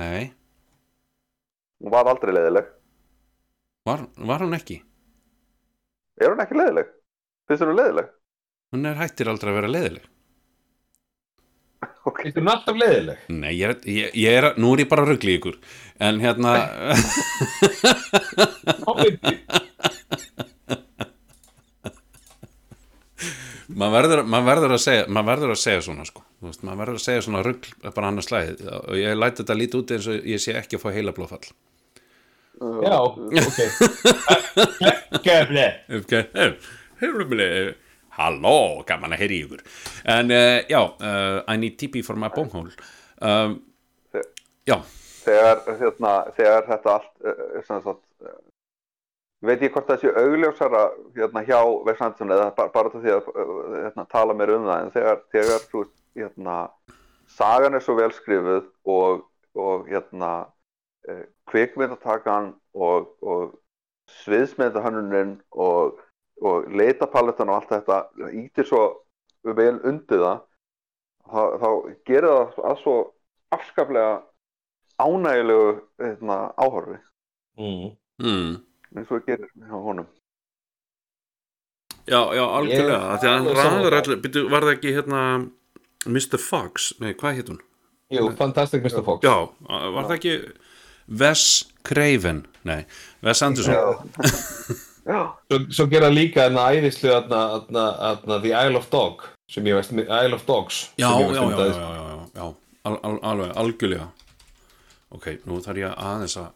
[0.00, 0.24] nei,
[1.84, 2.66] Hún var aldrei leiðileg
[3.84, 4.78] var, var hún ekki
[6.20, 6.88] Er hún ekki leiðileg?
[7.48, 8.08] Finnst hún leiðileg?
[8.74, 10.04] hún er hættir aldrei að vera leðileg
[12.04, 13.18] Finnst hún alltaf leiðileg?
[13.32, 15.56] Nei, ég er, ég, ég er, nú er ég bara að ruggli ykkur
[16.04, 16.56] En hérna
[23.80, 26.24] maður verður, maður verður að segja maður verður að segja svona sko.
[26.40, 29.60] Þú veist, maður verður að segja svona rugl bara annars slæðið og ég læti þetta
[29.60, 31.54] lítið út eins og ég sé ekki að fá heila blóðfall.
[32.84, 33.58] Já, ok.
[35.26, 35.66] Gefle.
[37.00, 37.48] Hefurumli
[38.14, 39.62] Halló, gaman að heyri ykkur.
[40.06, 42.70] En uh, já, uh, I need TP for my bonghole
[43.18, 43.56] um,
[44.68, 44.78] Já,
[45.24, 48.36] Þegar, hérna, þegar þetta allt uh, er sem sagt uh,
[49.48, 50.82] veit ég hvort það sé augljósara
[51.16, 53.30] hérna, hjá Wes Anderson eða bara, bara til því að
[53.74, 56.56] hérna, tala mér um það en þegar, þegar þú veist, hérna,
[57.34, 58.66] sagan er svo vel skrifuð
[58.96, 59.24] og,
[59.58, 60.32] og hérna,
[61.10, 63.54] uh, kvikmyndatakan og, og
[64.22, 66.00] sviðsmyndahönnunin og,
[66.44, 68.84] og leitapalettan og allt þetta ítir svo
[69.44, 70.44] vel undir það
[71.24, 71.68] þá, þá
[72.08, 72.96] gerir það að svo
[73.54, 74.14] afskaplega
[75.00, 77.00] ánægilegu hérna, áhorfi
[77.54, 77.94] Mm.
[78.18, 78.54] mm.
[78.94, 80.06] Eins og það gerir hjá honum
[82.04, 85.20] Já, já, algjörlega Því að hann ræður allir byrju, Var það ekki hérna
[86.04, 86.36] Mr.
[86.36, 87.60] Fox, nei, hvað heit hún?
[88.12, 89.00] Jú, Fantastic Mr.
[89.06, 89.24] Fox.
[89.24, 89.36] Já,
[89.94, 90.34] var það ekki
[91.20, 91.44] Wes
[91.88, 92.82] Craven, nei
[93.24, 93.74] Wes Anderson
[95.04, 100.36] Svo, svo gera líka þarna æðislu þarna, The Isle of Dog sem ég veist, Isle
[100.36, 102.46] of Dogs Já, já, já, já, já, já, já.
[102.84, 104.06] Al, al, alveg, algjörlega
[105.14, 106.48] Ok, nú þarf ég aðeins að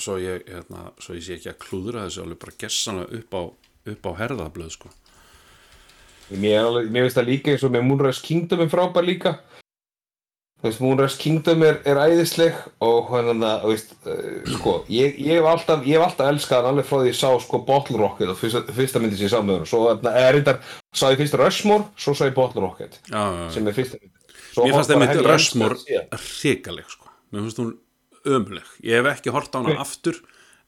[0.00, 3.42] svo ég, hérna, svo ég sé ekki að klúðra þessu alveg bara gessanlega upp á
[3.92, 4.90] upp á herðablöð, sko.
[6.32, 9.32] Mér, er mér veist það líka eins og með Moonrise Kingdom er frábær líka.
[10.62, 15.18] Þú veist, Moonrise Kingdom er, er æðisleg og hann að, þú veist, uh, sko, ég,
[15.18, 17.98] ég hef alltaf, ég hef alltaf elskað hann alveg frá því ég sá, sko, Bottle
[18.00, 20.60] Rocket og fyrsta, fyrsta myndi sem ég sá með hann, svo, þarna, eða reyndar,
[20.94, 23.48] sá ég fyrst Rushmore, svo sá ég Bottle Rocket, Já, já, já.
[23.56, 24.14] sem er fyrsta myndi.
[24.52, 25.80] Svo Mér fannst það ég Rushmore
[26.22, 27.10] hrikaleg, sko.
[27.32, 27.74] Mér fannst hún
[28.26, 29.80] ömuleg Ég hef ekki hort á hana Ok.
[29.84, 30.20] aftur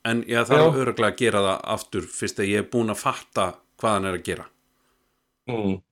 [0.05, 0.81] en ég þarf Já.
[0.83, 3.47] öruglega að gera það aftur fyrst að ég er búin að fatta
[3.81, 4.47] hvað hann er að gera
[5.45, 5.83] Mm.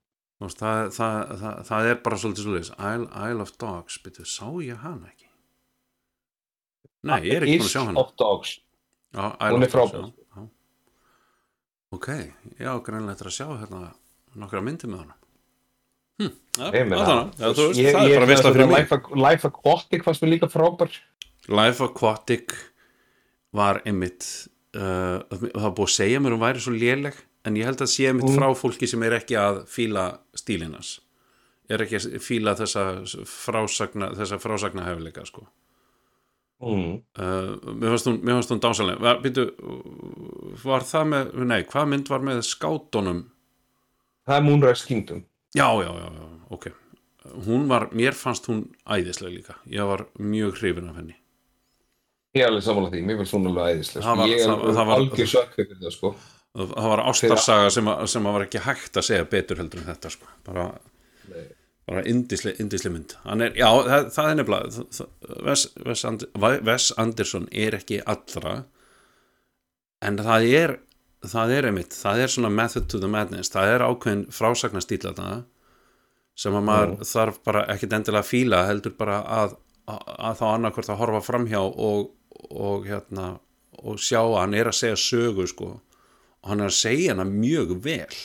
[0.43, 4.79] Það, það, það, það er bara svolítið svolítið Isle, Isle of Dogs, byrju, sá ég
[4.81, 5.29] hana ekki?
[7.05, 8.53] Nei, ég er ekki búin að sjá hana Isle of Dogs.
[9.13, 10.47] Já, Isle er of Dogs, já, já.
[11.93, 12.09] Ok,
[12.59, 13.83] ég á greinlega eftir að sjá hérna
[14.41, 15.17] nokkra myndi með hana
[16.23, 20.33] hm, ja, já, ég- það er bara veistla svona fyrir mig Life Aquatic fannst mér
[20.39, 20.97] líka frábær
[21.49, 22.53] Life Aquatic
[23.53, 24.25] var einmitt
[24.77, 28.07] uh, það búið að segja mér hún væri svo léleg en ég held að sé
[28.09, 28.37] einmitt Mm.
[28.39, 30.05] frá fólki sem er ekki að fíla
[30.39, 31.01] stílinas
[31.73, 32.85] er ekki að fíla þessa
[33.27, 35.47] frásagna þessa frásagna hefleika sko.
[36.63, 37.01] Mm.
[37.19, 39.49] uh, mér fannst hún, mér fannst hún dásalega var, býtu,
[40.63, 43.25] var það með nei, hvað mynd var með skátunum?
[44.29, 45.25] Það er Moonrise Kingdom.
[45.59, 46.69] Já, já, já, já, ok.
[47.49, 51.19] Hún var, mér fannst hún æðislega líka, ég var mjög hrifin af henni
[52.33, 54.27] Ég er alveg samanlega því, mér finnst hún alveg æðislega sko.
[54.31, 56.13] Ég er það- það var- algjör sökk fyrir það sko.
[56.53, 59.89] Það var ástarsaga sem, að, sem að var ekki hægt að segja betur heldur en
[59.95, 60.27] þetta sko.
[60.45, 60.65] bara,
[61.89, 63.15] bara indisli, indisli mynd.
[63.27, 66.25] Er, já, það, það er nefnilega Wes, Wes, And,
[66.69, 68.65] Wes Anderson er ekki allra
[70.03, 70.79] en það er
[71.23, 75.45] það er einmitt, það er svona method to the madness, það er ákveðin frásagnastýla það
[76.43, 79.57] sem að maður þarf bara ekkit endilega að fíla heldur bara að,
[79.87, 82.11] að, að þá annarkvort að horfa framhjá og,
[82.51, 83.39] og hérna
[83.83, 85.69] og sjá að hann er að segja sögu sko.
[86.43, 88.17] Og hann er að segja hana mjög vel.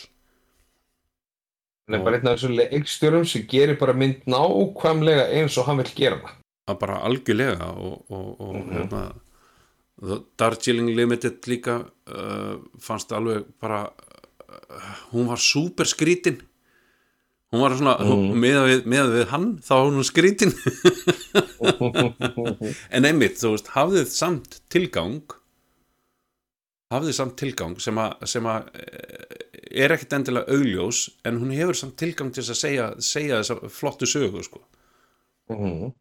[1.88, 5.80] Hann er bara einn af þessum leikstjórum sem gerir bara mynd nákvæmlega eins og hann
[5.84, 6.34] vil gera hana
[6.68, 8.74] að bara algjörlega og, og, og Mhm.
[8.76, 9.04] hérna
[10.02, 11.78] The Darjeeling Limited líka
[12.12, 16.42] uh, fannst alveg bara uh, hún var súper skrítin
[17.54, 18.12] hún var svona mm.
[18.12, 18.38] Mhm.
[18.44, 20.52] með, við, með við hann þá hún skrítin
[22.96, 25.22] en einmitt þú veist hafðið samt tilgang
[26.94, 31.76] hafðið samt tilgang sem að, sem að eh, er ekkit endilega augljós en hún hefur
[31.78, 34.60] samt tilgang til að segja, segja þessa flottu sögu sko
[35.48, 35.94] Mhm.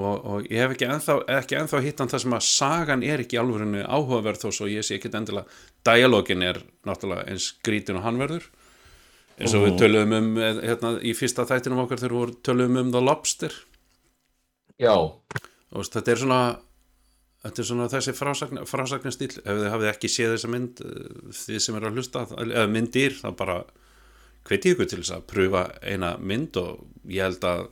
[0.00, 3.20] og, og ég hef ekki ennþá, ekki ennþá hitt hann það sem að sagan er
[3.20, 5.44] ekki alvörinu áhugaverð þó svo ég sé ekki endilega
[5.84, 8.46] dialogin er náttúrulega eins grítin og hann verður
[9.38, 12.92] eins og við töluðum um eh, hérna, í fyrsta þættinum okkar þegar við töluðum um
[12.94, 13.56] The Lobster.
[14.80, 14.94] Já.
[14.94, 16.40] Og þetta er svona
[17.44, 21.08] þetta er svona þessi frásagn, frásagnastýl ef þið hafið ekki séð þessa mynd eh,
[21.44, 23.62] þið sem eru að hlusta, eða myndir þá bara
[24.44, 27.66] hveti ykkur til þess að pröfa eina mynd og ég held að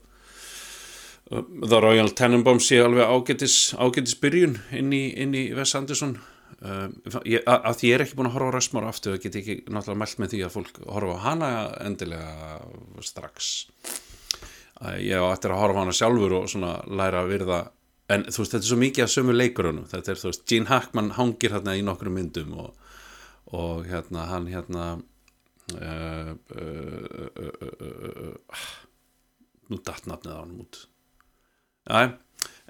[1.32, 6.18] The Royal Tenenbaums sé alveg ágætis, ágætis byrjun inn í, í Wes Anderson
[6.60, 9.38] um, ég, að, að ég er ekki búin að horfa á Rösmar aftur, það get
[9.40, 11.50] ekki náttúrulega mælt með því að fólk horfa á hana
[11.82, 12.32] endilega
[13.04, 13.52] strax.
[14.82, 17.60] Æ, ég á eftir að horfa á hana sjálfur og svona læra að virða
[18.12, 20.70] en þú veist, þetta er svo mikið að sömu leikurunum þetta er, þú veist, Gene
[20.70, 22.90] Hackman hangir hérna í nokkrum myndum og,
[23.56, 24.88] og hérna, hann hérna
[25.76, 28.66] uh, uh, uh,
[29.70, 30.82] nú datt nafnið á hann út.
[31.82, 32.12] Já,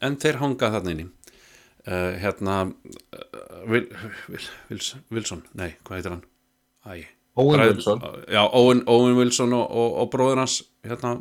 [0.03, 1.09] en þeir hanga þarna inni
[1.87, 3.89] uh, hérna uh, Vil,
[4.29, 6.25] Vil, Vils, Wilson, nei, hvað heitir hann?
[6.87, 7.05] Æ,
[7.41, 8.01] Owen Bræður- Wilson.
[8.29, 11.17] Já, Owen, Owen Wilson og, og, og bróður hans hérna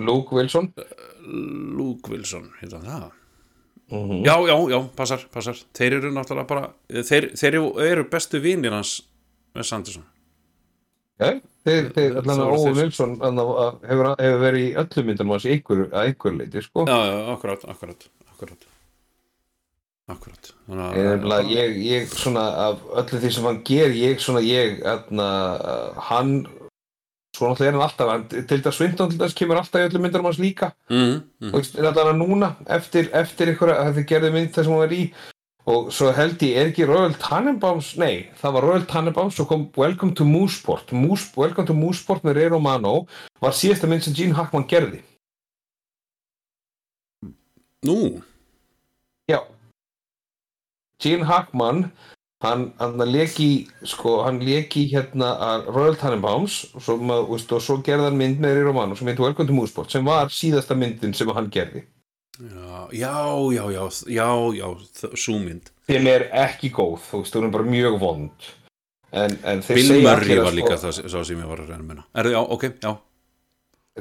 [0.00, 0.72] Luke Wilson
[1.76, 3.08] Luke Wilson, hérna það
[3.90, 4.20] Mhm.
[4.22, 7.56] Já, já, já, passar, passar Þeir eru náttúrulega bara Þeir, þeir
[7.88, 8.92] eru, bestu vinir hans
[9.58, 10.04] með Sanderson
[11.18, 11.32] Já,
[11.66, 12.76] þeir, þeir, allan að Owen.
[12.78, 16.84] Wilson hefur, hefur verið í öllum myndunum hans í einhver, einhver leiti, sko.
[16.86, 18.69] Já, já, akkurat, akkurat, akkurat
[20.10, 24.80] Akkurat Þannig að- Ég, ég, svona af öllu því sem hann ger, ég svona, ég,
[24.86, 25.26] aðna,
[26.08, 26.32] hann,
[27.36, 30.06] svo náttúrulega er hann alltaf, hann, til þess Swinton til þess kemur alltaf í öllum
[30.06, 30.72] myndunum hans líka.
[30.90, 31.50] Mhm, mhm.
[31.50, 34.82] Þú veist, er að núna, eftir, eftir einhverja, að þið gerði mynd þess að hún
[34.84, 35.02] var í,
[35.70, 39.68] og svo held ég, er ekki Royal Tannenbaums, nei, það var Royal Tannenbaums og kom
[39.76, 43.06] Welcome to Mooseport, Moose, Welcome to Mooseport með Ray Romano,
[43.40, 45.02] var síðasta mynd sem Gene Hackman gerði.
[47.86, 48.22] Nú
[49.30, 49.38] Já.
[51.00, 51.88] Gene Hackman
[52.44, 56.96] hann, hann leki sko, hann leki hérna að Royal Tannenbaums og svo,
[57.30, 60.06] veist, og svo gerði hann mynd með Ray Romano sem heitir Welcome to Mooseport sem
[60.06, 61.84] var síðasta myndin sem hann gerði.
[62.40, 63.12] Já, já,
[63.52, 65.68] já, já, já, já Sú mynd.
[65.90, 68.48] Sem er ekki góð, þú veist, hún er bara mjög vond.
[69.10, 71.72] En, en þeir Bill segja Murray var líka sko, það sá sem ég var að
[71.74, 72.06] reyna minna.
[72.14, 72.92] Er það, já, ok, já.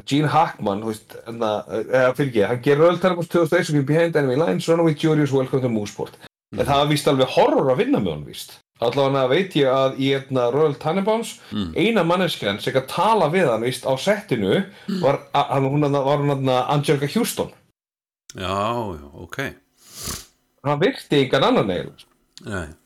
[0.08, 1.52] Gene Hackman, þú veist, hérna,
[1.82, 5.66] eða fyrir ekki, hann gerir Royal Tannenbaums 2001 sem Behind Enemy Lines, Runaway Julius, Welcome
[5.66, 8.58] to Mooseport en það var víst alveg horror að vinna með hann víst.
[8.82, 11.74] Allavega veit ég að í hérna, Royal Tannenbaums Mm.
[11.76, 14.66] eina manneskjan sem að tala við hann víst á settinu
[15.02, 17.52] var, a- hann, hún þarna- var hún hérna Angelica Houston.
[18.36, 18.78] Já,
[19.14, 19.54] ok.
[20.64, 22.06] Hann virti engan annan eiginlega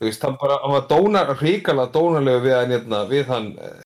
[0.08, 3.80] veist, hann bara, hann var dónar, ríkala dónarlega við hann, hérna, við hann eh,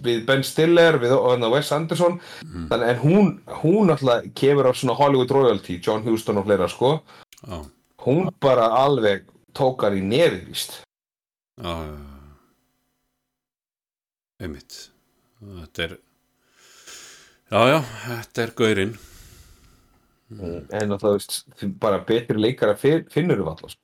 [0.00, 2.20] við Ben Stiller, við hérna Wes Anderson.
[2.44, 2.68] Mm.
[2.68, 7.00] þannig, en hún, hún alltaf kemur á svona Hollywood royalty, John Huston og fleira sko,
[7.48, 7.64] Já,
[8.08, 9.26] hún bara alveg
[9.56, 10.78] tók hann í nefið, víst.
[11.60, 11.74] Já.
[14.42, 14.76] Einmitt.
[15.42, 15.96] Þetta er
[17.48, 18.90] Já, já, þetta er gaurinn.
[20.36, 21.36] En það veist,
[21.80, 23.80] bara betri leikara fin- finnur við alltaf sko.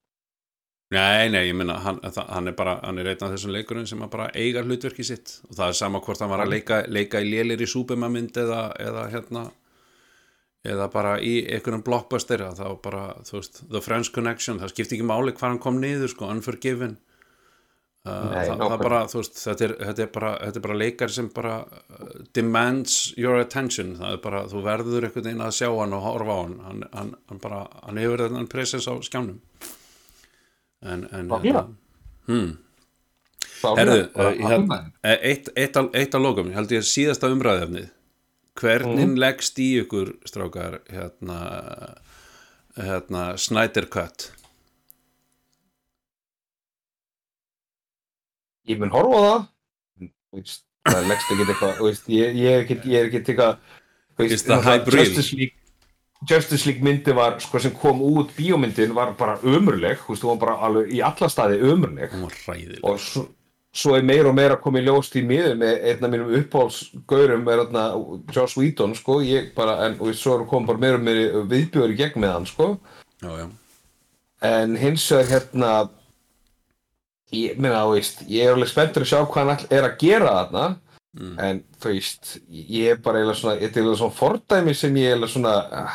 [0.92, 4.02] Nei, nei, ég meina hann, hann er bara, hann er einn af þessum leikurinn sem
[4.12, 5.38] bara eiga hlutverki sitt.
[5.48, 8.60] Og það er sama hvort hann var að leika, leika í lélir í súpumamynd eða,
[8.84, 9.46] eða hérna
[10.64, 15.08] eða bara í einhvern blockbuster þá bara, þú veist, The French Connection það skipti ekki
[15.08, 16.96] máli hvað hann kom niður, sko, Unforgiven
[18.04, 20.74] Uh, Nei, það, það bara, þú veist, þetta er, þetta er bara, þetta er bara
[20.76, 25.54] leikar sem bara uh, demands your attention, það er bara, þú verður einhvern veginn að
[25.56, 28.94] sjá hann og horfa á hann, hann, hann, hann bara, hann hefur þennan presens á
[29.08, 29.38] skjánum.
[30.84, 31.64] En, en, Nákvæmlega.
[32.28, 32.52] hmm.
[33.62, 35.24] Nákvæmlega, Herðu, bara uh, hérna, ánægður.
[35.30, 37.88] eitt, eitt, eitt að lókum, ég held ég síðasta umræðefnið,
[38.60, 39.16] hvernig Mhm.
[39.18, 41.38] leggst í ykkur, strákar, hérna,
[42.76, 44.30] hérna, Snyder Cut?
[48.68, 50.54] ég mun horfa á það
[50.88, 53.58] það leggst ekki eitthvað ég, ég er ekki ég er ekki eitthvað?
[54.18, 55.54] Justice League
[56.30, 60.38] Justice League myndi var sko sem kom út bíómyndin var bara ömurleg þú veist, hún
[60.38, 63.28] var bara alveg í alla staði ömurleg hún var ræðileg og
[63.74, 67.62] svo, er meira og meira komið ljóst í miður með einn af mínum uppáhalsgaurum er
[67.64, 67.84] þarna
[68.36, 71.98] Joss Whedon sko ég bara en og svo komið bara meira og meira viðbjóður í
[71.98, 72.70] gegn með hann sko
[73.24, 73.46] Já, já.
[74.52, 75.72] en hins vegar hérna
[77.34, 80.66] ég þú veist ég er alveg spenntur að sjá hvað hann er að gera þarna
[81.14, 81.36] Mm.
[81.38, 83.60] en þú veist ég er bara eiginlega svona,
[84.00, 85.92] svona fordæmi sem ég er svona ah,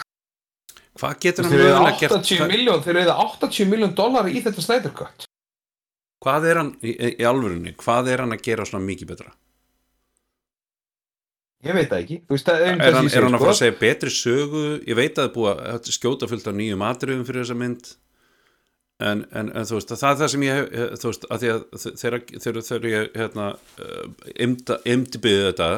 [0.96, 2.14] Hvað getur hann mögulega gert?
[2.16, 4.64] 80 hvað- miljón þeir eru 80 miljón dólar í þetta
[4.96, 5.26] Cut
[6.20, 9.32] Hvað er hann, í, í alvörunni, hvað er hann að gera svona mikið betra?
[11.66, 13.64] ég veit það ekki veist, það Er um hann, er hann að fara að sko.
[13.66, 14.62] segja betri sögu?
[14.88, 17.90] Ég veit að það er búið að skjóta fullt af nýjum atriðum fyrir þessa mynd
[19.00, 20.72] en, en, en þú veist, það er það sem ég
[21.02, 21.60] þú veist, að því að
[22.04, 23.50] þegar, ég hérna,
[24.46, 25.70] imdbyði þetta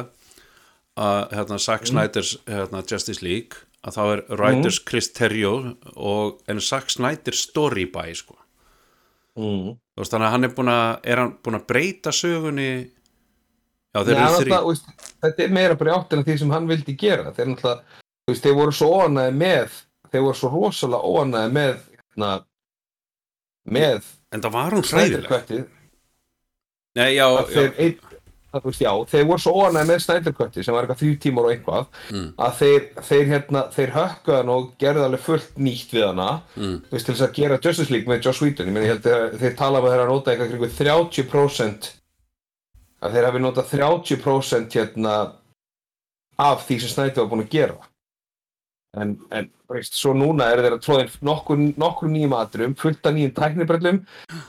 [1.02, 1.90] að hérna, Zack Mm.
[1.92, 5.54] Snyder's hérna, Justice League að þá er writers Chris Terrio
[5.96, 8.38] og en Zack Snyder story by sko
[9.38, 9.70] mm.
[9.92, 12.68] Þú veist, þannig að hann er búin að er hann búin að breyta sögunni?
[13.92, 14.76] Já þeir eru þrý
[15.22, 17.32] þetta er meira bara í áttina því sem hann vildi gera.
[17.36, 19.76] Þeir náttúrulega, þú veist, þeir voru svo óanæði með
[20.12, 22.32] þeir voru svo rosalega óanæði með hérna,
[23.76, 25.62] með en það var hún hræðileg.
[26.92, 27.86] Nei, já, þeir, já.
[27.86, 28.11] að,
[28.60, 31.44] þú veist, já, þeir voru svo óanæði með Snyder Cutið sem var eitthvað þrjú tímar
[31.48, 32.26] og eitthvað Mm.
[32.38, 36.76] að þeir, þeir, hérna, þeir hökkuðu hann og gerðu alveg fullt nýtt við hana Mm.
[36.84, 39.06] þú veist, til þess að gera Justice League með Joss Whedon ég meina, ég held
[39.08, 41.90] að þeir tala um að þeir að nota eitthvað kringu 30%
[43.02, 45.14] að þeir hafi notað 30% hérna
[46.38, 47.76] af því sem Snyder var búin að gera
[49.00, 53.14] en, en veist, svo núna er þeir að tróðin nokkur, nokkur nýjum atrum, fullt af
[53.16, 54.00] nýjum tæknibrellum.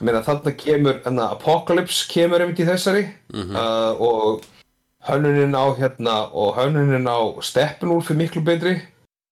[0.03, 3.05] Meðan þarna kemur enna, Apocalypse kemur einmitt í þessari.
[3.33, 3.55] Mhm.
[3.55, 4.43] uh, og
[5.07, 8.81] hönnunin á hérna og hönnunin á Steppenwolf er miklu betri.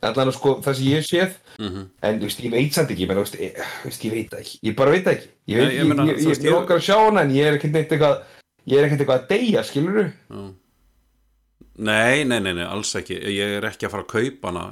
[0.01, 1.35] Allan sko það sem ég séð.
[1.59, 1.89] Mhm.
[2.01, 4.59] en þú veist, ég veit samt ekki, þú veist, ég, þú ég veit ekki.
[4.63, 5.27] Ég bara veit ekki.
[5.47, 7.57] Ég, veit, Nei, ég meina, ég, þú ég- okkar að sjá hana en ég er
[7.59, 8.23] ekkert eitthvað
[8.67, 10.53] ég er ekkert eitthvað að deyja, skilur Já.
[11.77, 13.17] Nei, nei, nei, nei, alls ekki.
[13.31, 14.65] Ég er ekki að fara að kaupa hana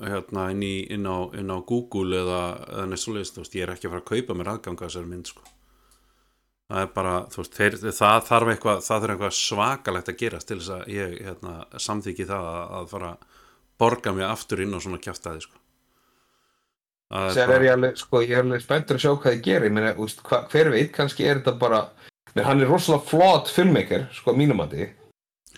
[0.00, 3.66] hérna inn, í, inn, á, inn á Google eða, eða neitt svoleiðis, þú veist, ég
[3.66, 5.44] er ekki að fara að kaupa mér aðganga þessari mynd sko.
[6.70, 10.50] það er bara, þú veist, þeir, það þarf eitthvað það þarf eitthvað svakalegt að gerast
[10.50, 11.56] til þess að ég hérna,
[11.88, 13.40] samþykki það að, að fara að
[13.80, 15.60] borga mig aftur inn á svona kjaftaði sko.
[17.34, 19.74] Sér er ég alveg, sko, ég er alveg spenntur að sjá hvað þið gerir, ég
[19.74, 21.80] meina, veist, hva, hver veit, kannski er þetta bara,
[22.36, 24.86] menn hann er rosalega flott filmmaker, sko, að mínum að því.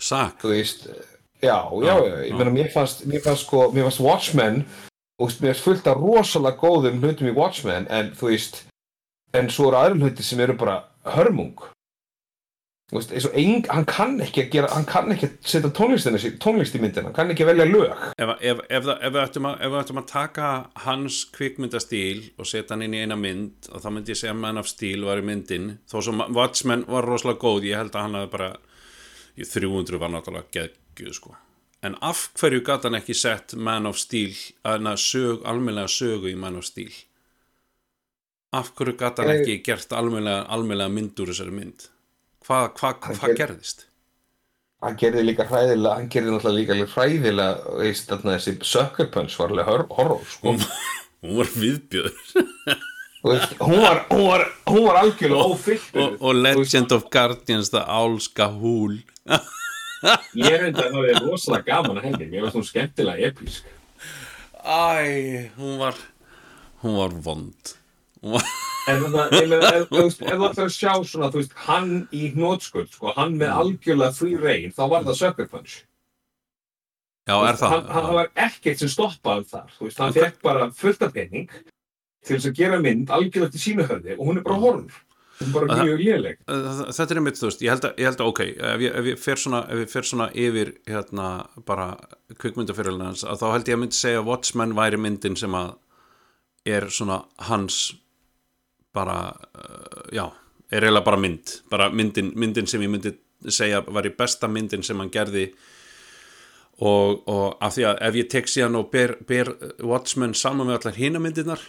[0.01, 0.39] Sak.
[0.41, 0.87] Þú veist,
[1.43, 4.63] já, já, já, ég meina, mér fannst, mér fannst, sko, mér fannst Watchmen,
[5.19, 8.63] veist, mér fannst fullt af rosalega góðum hlutum í Watchmen, en þú veist,
[9.35, 10.79] en svo eru aðri hluti sem eru bara
[11.17, 11.69] hörmung.
[12.91, 15.71] Þú veist, eins og ein, hann kann ekki að gera, hann kann ekki að setja
[15.73, 18.03] tónlist í myndina, hann kann ekki að velja lög.
[18.21, 20.49] ef, ef, ef, ef, við ættum að, ef við ættum að taka
[20.83, 24.61] hans kvikmyndastíl og setja hann inn í eina mynd og þá myndi ég segja Man
[24.61, 28.19] of Steel var í myndin þó sem Watchmen var rosalega góð ég held að hann
[28.19, 28.51] hafi bara
[29.33, 30.53] í 300 var náttúrulega
[30.95, 31.35] geggjuð sko.
[31.83, 34.31] En af hverju gat hann ekki sett Man of Steel
[34.63, 36.93] að sög, almennlega sögu í Man of Steel?
[38.53, 41.87] Af hverju gat hann Ég- ekki gert almennlega, almennlega mynd úr þessari mynd?
[42.45, 43.85] Hvað hva, hva, hva ger- gerðist?
[44.83, 49.49] Hann gerði líka hræðilega, hann gerði náttúrulega líka hræðilega, veist, þarna þessi Sucker Punch var
[49.53, 50.55] alveg hor- horror, sko.
[51.23, 52.17] hún var viðbjöður
[53.23, 56.01] veist, hún var, hún var, hún var algjörlega ófylltur.
[56.03, 58.99] og, og Legend of Guardians the Álska húl
[60.39, 63.69] Ég reyndi að það er rosalega gaman að henni, mér varst hún skemmtilega episk.
[64.63, 65.97] Æ, hún var
[66.83, 67.73] hún var vond
[68.23, 68.51] hún var
[68.83, 72.25] En þannig að, ég meina, ef þú ætlar að sjá svona, þú veist, hann í
[72.33, 75.75] hnótskuld, sko, hann með algjörlega free reign, þá var það Sucker Punch.
[77.23, 77.71] Já, er það?
[77.71, 81.47] Hann, hann var ekkert sem stoppaði þar, þú veist, hann fekk bara fullt af penning
[82.27, 84.99] til þess að gera mynd algjörlega til sínu höfði og hún er bara horror.
[85.53, 86.37] Bara mjög léleg.
[86.47, 89.05] Þetta er einmitt, þú veist, ég held að, ég held að ok, ef ég, ef
[89.11, 91.29] ég fer svona, ef ég fer svona yfir hérna
[91.65, 91.87] bara
[92.39, 95.73] kvikmyndafyrirlega hans, að þá held ég að myndi segja Watchmen væri myndin sem að
[96.69, 97.17] er svona
[97.49, 97.79] hans
[98.93, 99.17] bara,
[99.57, 100.27] uh, já
[100.71, 103.11] er eiginlega bara mynd bara myndin, myndin sem ég myndi
[103.51, 105.49] segja var í besta myndin sem hann gerði
[106.81, 109.51] og, og af því að ef ég tek síðan og ber, ber
[109.85, 111.61] Watchmen saman með allar hina myndirnar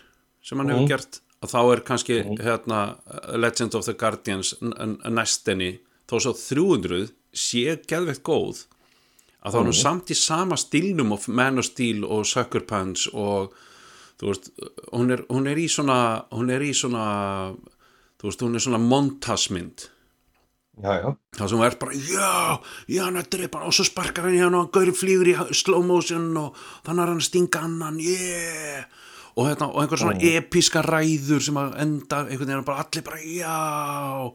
[0.45, 0.89] sem hann hefur Mhm.
[0.95, 2.79] gert að þá er kannski hérna,
[3.37, 5.75] Legend of the Guardians næstinni
[6.09, 8.65] þó svo 300 sé geðveikt góð.
[9.45, 9.83] Að þá er hún Mhm.
[9.83, 13.53] samt í sama stílnum of Man of Steel og Sucker Punch og
[14.19, 14.51] þú veist,
[14.93, 17.55] hún er, hún er í svona hún er í svona
[18.19, 19.89] þú veist, hún er svona montasmynd
[21.39, 24.41] þá sem er bara, já, já, hann er drepa hann og svo sparkar hann í
[24.43, 26.57] hann og hann gauri flýgur í slow motion og
[26.87, 28.85] þannig er hann að stinga annan, yeah
[29.37, 30.37] og, hérna, og einhver svona Mm.
[30.45, 34.33] episka ræður sem að enda, einhvern veginn bara allir bara, já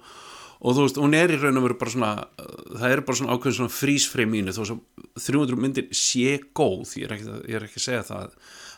[0.62, 2.28] og þú veist, hún er í raun og veru bara svona
[2.76, 4.82] það er bara svona ákveðin svona frísfrei mínu þó sem
[5.16, 8.34] 300 myndir sé góð ég er ekki, ég er ekki að segja það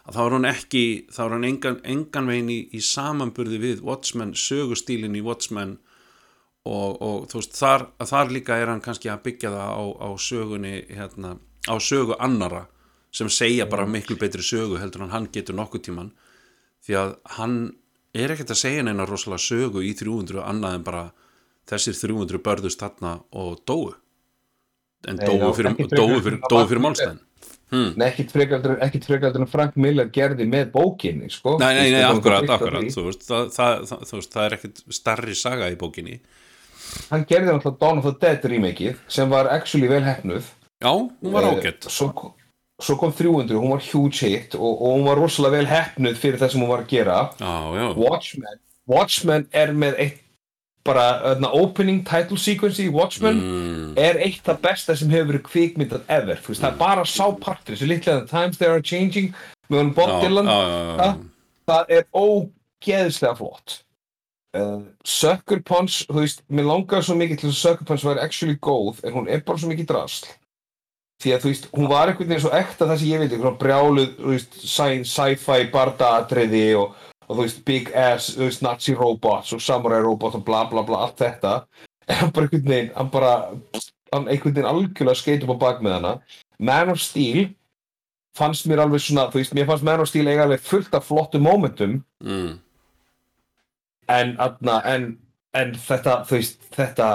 [0.05, 3.81] að þá er hún ekki, þá er hún engan, engan veginn í, í samanburði við
[3.81, 5.77] Watchmen, sögustílin í Watchmen
[6.69, 10.09] og, og þú veist, þar, þar líka er hann kannski að byggja það á, á
[10.21, 11.35] sögunni hérna,
[11.65, 12.67] á sögu annara
[13.11, 16.11] sem segja bara miklu betri sögu heldur en hann getur nokkuð tíman
[16.85, 17.57] því að hann
[18.15, 21.03] er ekkert að segja neina rosalega sögu í 300 annað en bara
[21.69, 23.91] þessir 300 börðust þarna og dóu
[25.07, 27.19] en Nei, dóu fyrir, fyrir, fyrir Mark málstæðin
[27.71, 27.93] hmm.
[28.05, 28.33] Ekkit
[29.07, 31.55] frekaldur, en Frank Miller gerði með bókinni, sko.
[31.61, 35.77] Nei, nei, nei, akkurat, akkurat veist, það, það, það, það er ekkert starri saga í
[35.79, 36.17] bókinni.
[37.13, 40.51] Hann gerði náttúrulega Dawn of the Dead remakeið sem var actually vel hefnuð.
[40.81, 42.35] Já, hún var Eh, ágætt Svo,
[42.85, 46.41] svo kom 300, hún var huge hit og, og hún var rosalega vel hefnuð fyrir
[46.41, 47.21] það sem hún var að gera.
[47.41, 48.59] Já Watchmen,
[48.89, 50.19] Watchmen er með eitt
[50.85, 53.91] bara öðna, opening title sequence í Watchmen mm.
[54.01, 57.89] er eitt það besta sem hefur verið kvikmyndað ever, veist, það er bara sápartur þessu
[57.89, 59.29] litlega Times They Are Changing
[59.69, 60.49] með hann Bob Dylan.
[60.49, 61.21] Það,
[61.69, 63.77] það er ógeðslega flott
[64.57, 68.57] uh, Sucker Punch þú veist, mér langaði svo mikið til að Sucker Punch væri actually
[68.57, 70.31] góð, en hún er bara svo mikið drasl
[71.21, 73.59] því að þú veist, hún var einhvern veginn svo ekta það sem ég veit, einhvern
[73.61, 74.35] brjáluð
[75.07, 80.45] sci-fi barda-atriði og, og þú veist, big ass veist, nazi robots og samurai robots og
[80.47, 81.55] bla bla bla, allt þetta.
[82.09, 83.33] En hann bara einhvern veginn, hann bara
[84.11, 86.13] hann einhvern veginn algjörlega skeit upp á bak með hana.
[86.59, 87.51] Man of Steel
[88.37, 91.07] fannst mér alveg svona, þú veist, mér fannst Man of Steel eiga alveg fullt af
[91.07, 91.99] flottum momentum.
[92.23, 92.59] Mm.
[94.11, 95.05] en, en,
[95.55, 97.09] en þetta, þú veist, þetta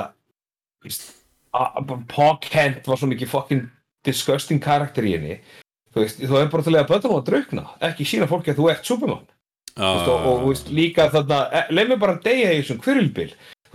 [2.09, 3.65] Paul Kent var svo mikið fucking
[4.07, 5.39] disgusting karakter í henni.
[5.95, 8.61] Þú veist, þú er bara til að bötta nú að draukna ekki sína fólki að
[8.61, 9.25] þú ert Superman.
[9.77, 12.79] Veist, og, og veist, líka þarna e, leið mér bara að deyja í þessum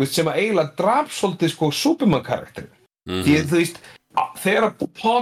[0.02, 2.70] veist, sem að eiginlega draf svolítið sko Superman karakter
[3.10, 3.24] Mhm.
[3.26, 3.78] því þú veist,
[4.44, 4.66] þegar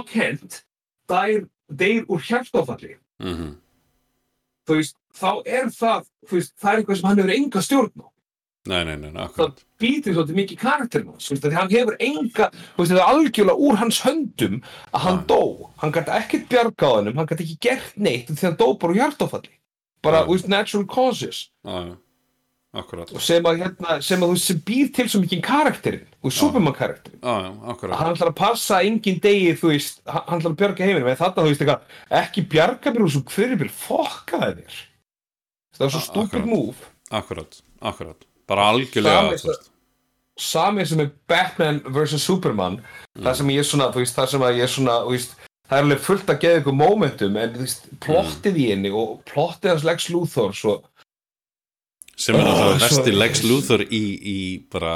[0.08, 0.62] Kent
[1.08, 3.56] dær, deyr úr hjartofalli Mhm.
[4.68, 6.04] þú veist, þá er það
[6.36, 8.08] veist, það er eitthvað sem hann hefur enga stjórn á
[8.68, 10.58] Nei, nei, nei, akkurat það býtir svolítið mikið
[11.16, 14.58] þú veist, því hann hefur enga, það er algjörlega úr hans höndum
[14.92, 15.38] að hann dó,
[15.80, 16.52] hann gæti ekkert
[16.98, 19.54] hennum, hann gæti ekki gert neitt því hann dó bara úr hjartofalli,
[20.04, 21.96] bara, veist, natural causes, Já,
[22.84, 23.14] akkurat.
[23.16, 26.42] Og sem að, hérna, sem að, þú sem býr til svo mikið karakterinn, þú veist,
[26.44, 27.98] Superman karakterinn, Já, já, akkurat.
[28.04, 31.22] Hann ætlar að passa að engin degi, þú veist, hann ætlar að bjarga heiminum, en
[31.24, 34.80] þetta, þú veist, eitthvað, ekki bjarga mér úr svo hverjubir, fokkaði þér,
[35.78, 36.50] það var svo stupid akkurat.
[36.52, 39.68] move, Akkurat, akkurat Bara algjörlega Sami- þú veist.
[40.40, 42.18] samið sem er Batman vs.
[42.24, 43.24] Superman Mm.
[43.26, 45.34] það sem ég er svona, þú veist, það sem að ég er svona veist,
[45.68, 49.20] það er alveg fullt að geða ykkur momentum en þú veist, plottið í henni og
[49.28, 50.76] plottið hans Lex Luthor svo,
[52.16, 54.02] sem er náttúrulega Oh, vesti svo- Lex Luthor í,
[54.34, 54.38] í
[54.70, 54.94] bara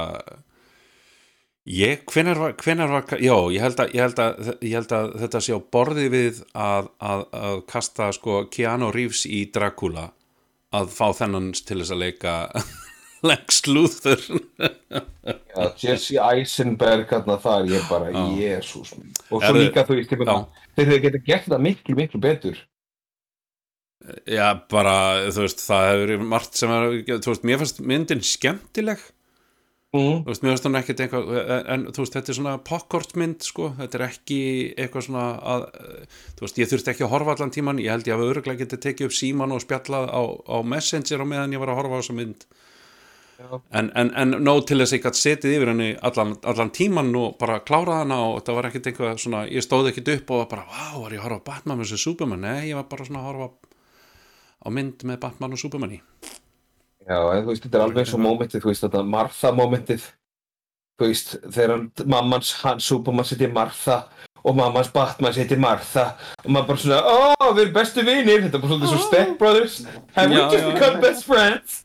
[1.67, 5.15] ég, hvenar var, hvenar var já, ég held að, ég held að, ég held að
[5.23, 10.11] þetta sé á borði við að, að, að kasta sko Keanu Reeves í Dracula
[10.75, 12.35] að fá þennan til þess að leika
[13.25, 14.21] Lex Luthor.
[15.25, 18.25] Ja, Jesse Eisenberg hérna þar, ég er bara, Já.
[18.37, 20.15] jésús og svo Herðu, líka þú veist,
[20.77, 22.59] þeir getað gert þetta miklu, miklu betur.
[24.29, 24.97] Já, bara,
[25.33, 29.05] þú veist, það hefur margt sem er, þú veist, mér fannst myndin skemmtileg.
[29.95, 30.25] Mm.
[30.25, 31.29] þú veist, mér fannst hann ekkert eitthvað
[31.71, 34.39] en, þú veist, þetta er svona popcortmynd sko, þetta er ekki
[34.75, 35.67] eitthvað svona að,
[36.35, 38.83] þú veist, ég þurfti ekki að horfa allan tíman ég held ég að öruglega getið
[38.89, 41.99] tekið upp síman og spjallað á, á Messenger á meðan ég var að horfa á
[42.03, 42.43] þessa mynd
[43.71, 47.11] en, en, en nóg til þess að ég gætt setið yfir henni allan, allan tíman
[47.19, 50.43] og bara klárað hana og þetta var ekkert eitthvað svona, ég stóð ekkert upp og
[50.43, 52.01] var bara, vá, var ég að horfa á Batman vs.
[52.05, 53.49] Superman, nei, ég var bara svona að horfa
[54.65, 56.01] á mynd með Batman og Superman í.
[57.05, 60.07] Já, en þú veist, þetta er alveg eins og momentið, þú veist, þetta Martha momentið,
[60.97, 63.99] þú veist, þegar hann, mammans, hann, Superman seti Martha
[64.45, 66.11] og mammans Batman seti Martha.
[66.45, 69.35] Og maður bara svona, ó, við erum bestu vinir, þetta er bara svolítið svo Step
[69.41, 69.79] Brothers,
[70.17, 71.01] have we Já, just já, become já.
[71.07, 71.71] best friends?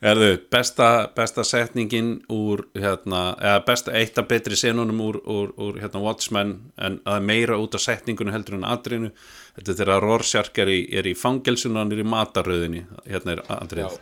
[0.00, 5.76] Erðu, besta, besta setningin úr, hérna, eða besta eitt af betri senunum úr, úr, úr
[5.82, 9.10] hérna, Watchmen en að meira út af setningunum heldur en atrinu
[9.58, 13.36] þetta er þegar Rorschach er í, er í fangelsun og hann er í mataröðinni hérna
[13.36, 13.98] er atrið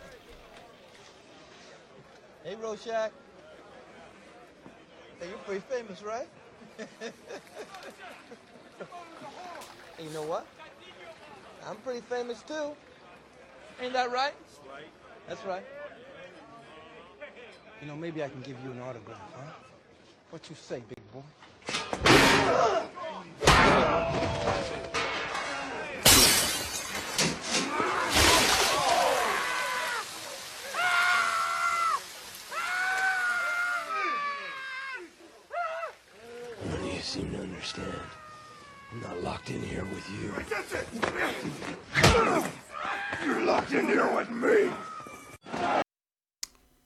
[2.45, 3.11] Hey, Rorschach.
[5.19, 6.27] Hey, you're pretty famous, right?
[10.01, 10.47] you know what?
[11.67, 12.71] I'm pretty famous too.
[13.81, 14.33] Ain't that right?
[15.27, 15.63] That's right.
[17.81, 19.51] You know, maybe I can give you an autograph, huh?
[20.31, 21.23] What you say, big boy?
[37.69, 38.09] Understand.
[38.91, 40.33] I'm not locked in here with you.
[43.25, 44.71] You're locked in here with me.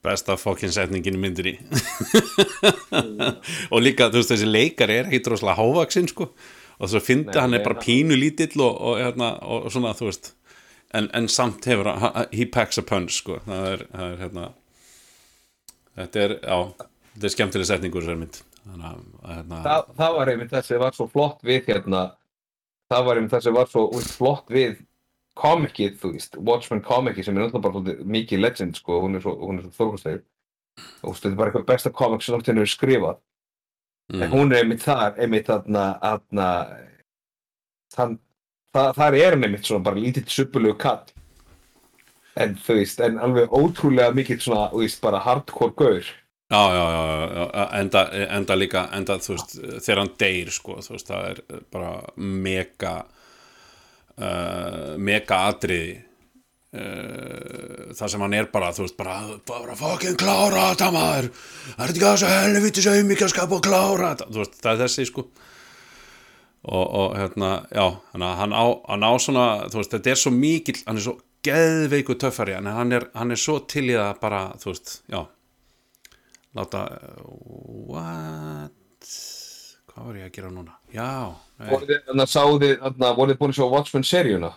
[0.03, 1.53] besta fokkin setningin í myndinni.
[3.73, 6.27] Og líka þú veist þessi leikari er ekki droslega hávaksinn sko.
[6.83, 10.09] Og svo fyndi Nei, hann er bara pínu lítill og, og, hérna, og svona þú
[10.09, 10.33] veist.
[10.91, 13.39] En, en samt hefur hann he packs a punch sko.
[13.47, 14.49] Það er, það er hérna
[16.01, 16.57] þetta er, já
[17.13, 20.97] þetta er skemmtileg setningur þessar mynd þannig að hérna, það, það var einmitt þessi var
[20.97, 22.03] svo flott við hérna
[22.91, 24.81] það var einmitt þessi var svo flott við
[25.39, 29.33] komikið, þú veist, Watchmen komikið sem er náttúrulega bara mikið legend sko, hún er svo,
[29.41, 30.21] hún er svo þórkostlegir
[31.03, 33.21] og þetta er bara eitthvað besta komik sem náttúrulega hefur skrifað.
[34.13, 36.47] En hún er einmitt þar, einmitt þarna, þarna
[37.95, 38.15] þann,
[38.75, 41.13] það, þar er einmitt svona bara lítill suppulegu kall.
[42.37, 46.13] En þú veist, en alveg ótrúlega mikill svona, þú veist, bara hardcore gaur
[46.53, 46.85] Já, já,
[47.53, 51.63] já, enda, enda líka, enda, þú veist, þegar hann deyr, sko, þú veist, það er
[51.73, 51.93] bara
[52.45, 52.91] mega,
[54.21, 55.95] uh, mega atriði,
[56.77, 59.17] uh, það sem hann er bara, þú veist, bara,
[59.49, 61.31] bara fucking klára þetta maður,
[61.73, 64.61] það er ekki að þessu helviti sem mikið að skapa og klára þetta, þú veist,
[64.61, 65.27] það er þessi, sko,
[66.69, 70.81] og, og hérna, já, hann, á, hann á svona, þú veist, þetta er svo mikill,
[70.85, 74.75] hann er svo geðveiku töffari, hann er, hann er svo til í það bara, þú
[74.75, 75.25] veist, já,
[76.57, 76.83] láta
[77.89, 79.11] what?
[79.93, 80.77] Hvað var ég að gera núna?
[80.93, 81.33] Já,
[81.69, 81.99] voruð þið,
[83.41, 84.53] búin að sjá Watchmen seríuna?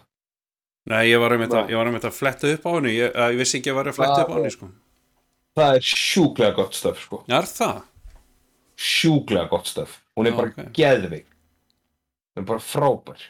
[0.87, 1.35] Nei ég var
[1.81, 2.95] var einmitt að fletta upp á henni.
[2.95, 4.71] Ég, að, ég vissi ekki að ég var að fletta upp á henni sko.
[5.57, 7.23] það er sjúklega gott stöf sko.
[7.43, 7.85] er það?
[8.77, 10.69] sjúklega gott stöf hún er Já, bara ok.
[10.77, 13.25] geðvig hún er bara frábær.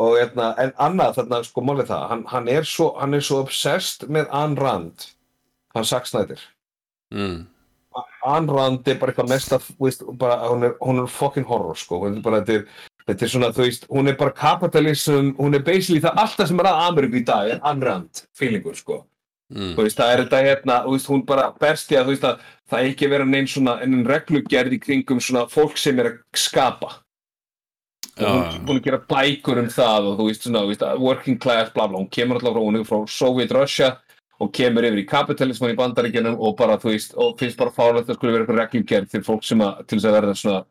[0.00, 3.42] Og hérna, en annað þarna sko málið það, hann, hann, er svo, hann er svo
[3.44, 5.04] obsessed með Ayn Rand
[5.76, 6.40] hann Zack Snyder
[7.12, 7.40] mm.
[8.32, 9.32] Ayn Rand er bara eitthvað
[9.82, 12.00] veist, bara, hún, er, hún er fucking horror sko.
[12.06, 15.58] hún er bara, þetta er, þetta er svona, þú veist hún er bara kapitalism, hún
[15.58, 19.02] er basically það alltaf sem er að Ameríku í dag er Ayn Rand feelingur sko
[19.52, 19.74] Mm.
[19.76, 23.12] veist, það er þetta hérna, veist, hún bara berst í að, að það eigi að
[23.12, 26.94] vera neinn svona, enn reglugerð í kringum svona fólk sem er að skapa
[28.12, 30.86] og hún er búin að gera bækur um það og þú veist, svona, þú veist,
[30.86, 33.90] að working class, bla bla, hún kemur alltaf frá, hún er frá Soviet Russia
[34.42, 38.02] og kemur yfir í kapitalisman í bandaríkjunum og bara, þú veist, og finnst bara fárlega
[38.02, 40.62] að það skulle vera eitthvað reglugerð til fólk sem að, til þess að verða svona,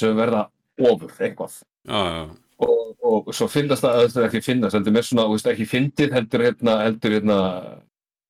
[0.00, 0.42] sem verða
[0.90, 2.22] ofur, eitthvað já, já,
[2.68, 2.84] og,
[3.18, 6.14] og svo finnast það, það er ekki finnast, heldur mér svona, þú veist, ekki fyndið,
[6.18, 7.38] heldur hérna, heldur hérna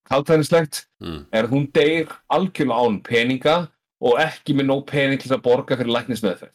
[0.09, 1.19] káltæðislegt, Mm.
[1.31, 3.57] er að hún deyr algjörlega án peninga
[4.03, 6.51] og ekki með nóg pening til að borga fyrir læknismeðferð.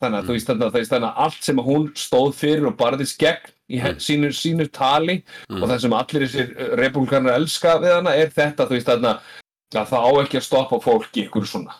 [0.00, 2.76] Þannig að þú veist þannig að, er þannig að allt sem hún stóð fyrir og
[2.80, 3.98] barðist gegn í mm.
[4.00, 5.20] sínu, sínu tali
[5.50, 5.62] Mm.
[5.62, 9.36] og það sem allir þessir republikanar elska við hana er þetta, þú veist þannig að,
[9.82, 11.76] að það á ekki að stoppa fólk í ykkur svona.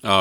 [0.00, 0.16] já,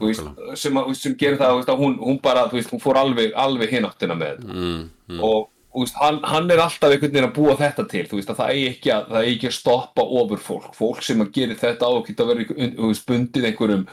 [0.00, 3.74] Þú veist, sem, sem gerir það, veist, hún, hún bara, veist, hún fór alveg, alveg
[3.74, 4.78] hináttina með mm.
[5.12, 5.18] Mm.
[5.20, 5.50] og
[5.82, 8.70] veist, hann, hann er alltaf einhvern veginn að búa þetta til veist að það eigi
[8.70, 11.92] ekki að, það eigi ekki að stoppa ofur fólk, fólk sem að gera þetta á
[11.92, 13.84] að geta verið þú veist, bundið einhverjum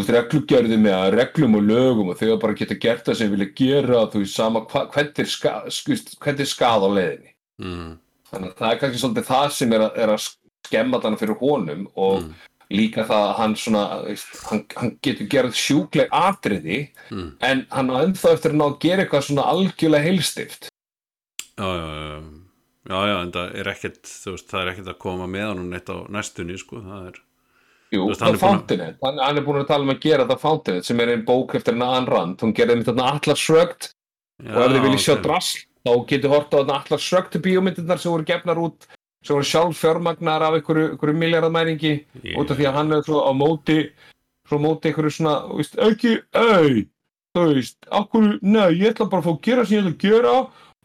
[0.00, 4.04] veist, reglugjörðum eða reglum og lögum og þau bara geta gert það sem vilja gera
[4.12, 7.28] þú veist, sama hva, hvernig er, ska, skust, hvernig er skað á leiðinni
[7.62, 7.98] Mm.
[8.32, 10.22] þannig að það er kannski svolítið það sem er að, er að
[10.66, 12.24] skemma þannig fyrir honum og
[12.72, 16.78] líka það að hann svona veist, hann, hann getur gerð sjúkleg atriði
[17.12, 17.28] Mm.
[17.44, 20.70] en hann á ennþá eftir að ná að gera eitthvað svona algjörlega heilstift
[21.60, 22.22] já, já, já,
[22.88, 25.68] já, já, en það er ekkert, þú veist, það er ekkert að koma með honum
[25.76, 27.20] neitt á næstunni, sko, það er,
[27.92, 30.86] Jú, það er Fountainhead, hann, hann er búin að tala um að gera það Fountainhead
[30.88, 33.90] sem er einn bók eftir hennar Ayn Rand hún gerði með þarna Shrugged
[34.42, 35.22] og ef þið viljið sjá ok.
[35.26, 38.88] drasl þá getur hort á þarna Shrugged bíómyndirnar sem voru gefnar út
[39.22, 41.92] sem voru sjálf fjármagnar af einhverju, einhverju miljardamæringi
[42.22, 42.38] Yeah.
[42.40, 43.78] út af því að hann er svo á móti
[44.48, 46.86] svo móti einhverju svona veist, ekki, ei
[47.36, 50.04] þú veist, akkur, nei, ég ætla bara að fá að gera sem ég ætla að
[50.04, 50.34] gera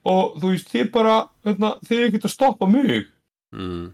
[0.08, 1.16] og þú veist, þið bara
[1.46, 3.08] hérna, þið er ekkert að stoppa mig
[3.56, 3.88] mm.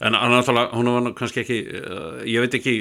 [0.00, 2.76] En hann náttúrulega, hún var kannski ekki uh, ég veit ekki,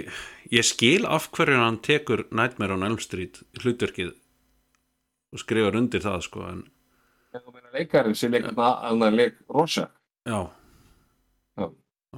[0.52, 4.14] ég skil af hverju hann tekur Nightmare on Elm Street hlutverkið
[5.36, 6.64] og skrifar undir það sko en,
[7.76, 9.90] leikarinn sem leik hann að leik Rosa
[10.28, 10.40] já.
[11.60, 11.66] Já.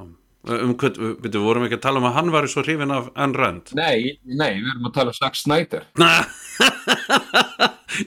[0.01, 3.73] um við vorum ekki að tala um að hann var svo hrifin af Anne Rand?
[3.77, 5.83] Nei, nei, við erum að tala um Zack Snyder.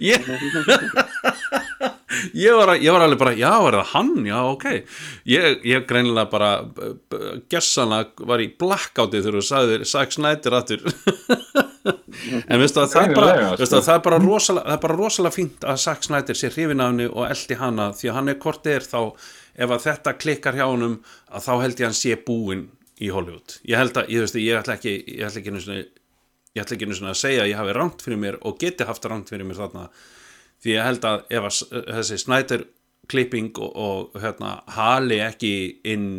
[0.00, 0.22] Ég
[2.34, 4.12] ég var, að- ég var alveg bara, já, er það hann?
[4.26, 4.64] Já, ok,
[5.30, 6.50] ég, ég greinilega bara
[7.52, 10.84] gessanlega var í blackoutið þegar þú sagðir Zack Snyder aftur.
[12.50, 13.86] En veistu að það er bara, veistu að sko.
[13.86, 17.56] það bara rosalega, bara rosalega fínt að Zack Snyder sé hrifin af henni og eldi
[17.60, 18.98] hana því að hann er hvort er þá
[19.60, 20.98] ef að þetta klikkar hjá honum
[21.30, 22.66] að þá held ég að hann sé búinn
[23.00, 23.56] í Hollywood.
[23.70, 26.76] Ég held að, ég veist, ég ætla ekki ég ætla ekki einu sinni ég ætla
[26.76, 29.32] ekki einu sinni að segja að ég hafi rangt fyrir mér og geti haft rangt
[29.32, 29.86] fyrir mér þarna
[30.60, 32.66] því ég held að ef að þessi Snyder
[33.10, 35.54] klipping og, og hérna, hali ekki
[35.88, 36.10] inn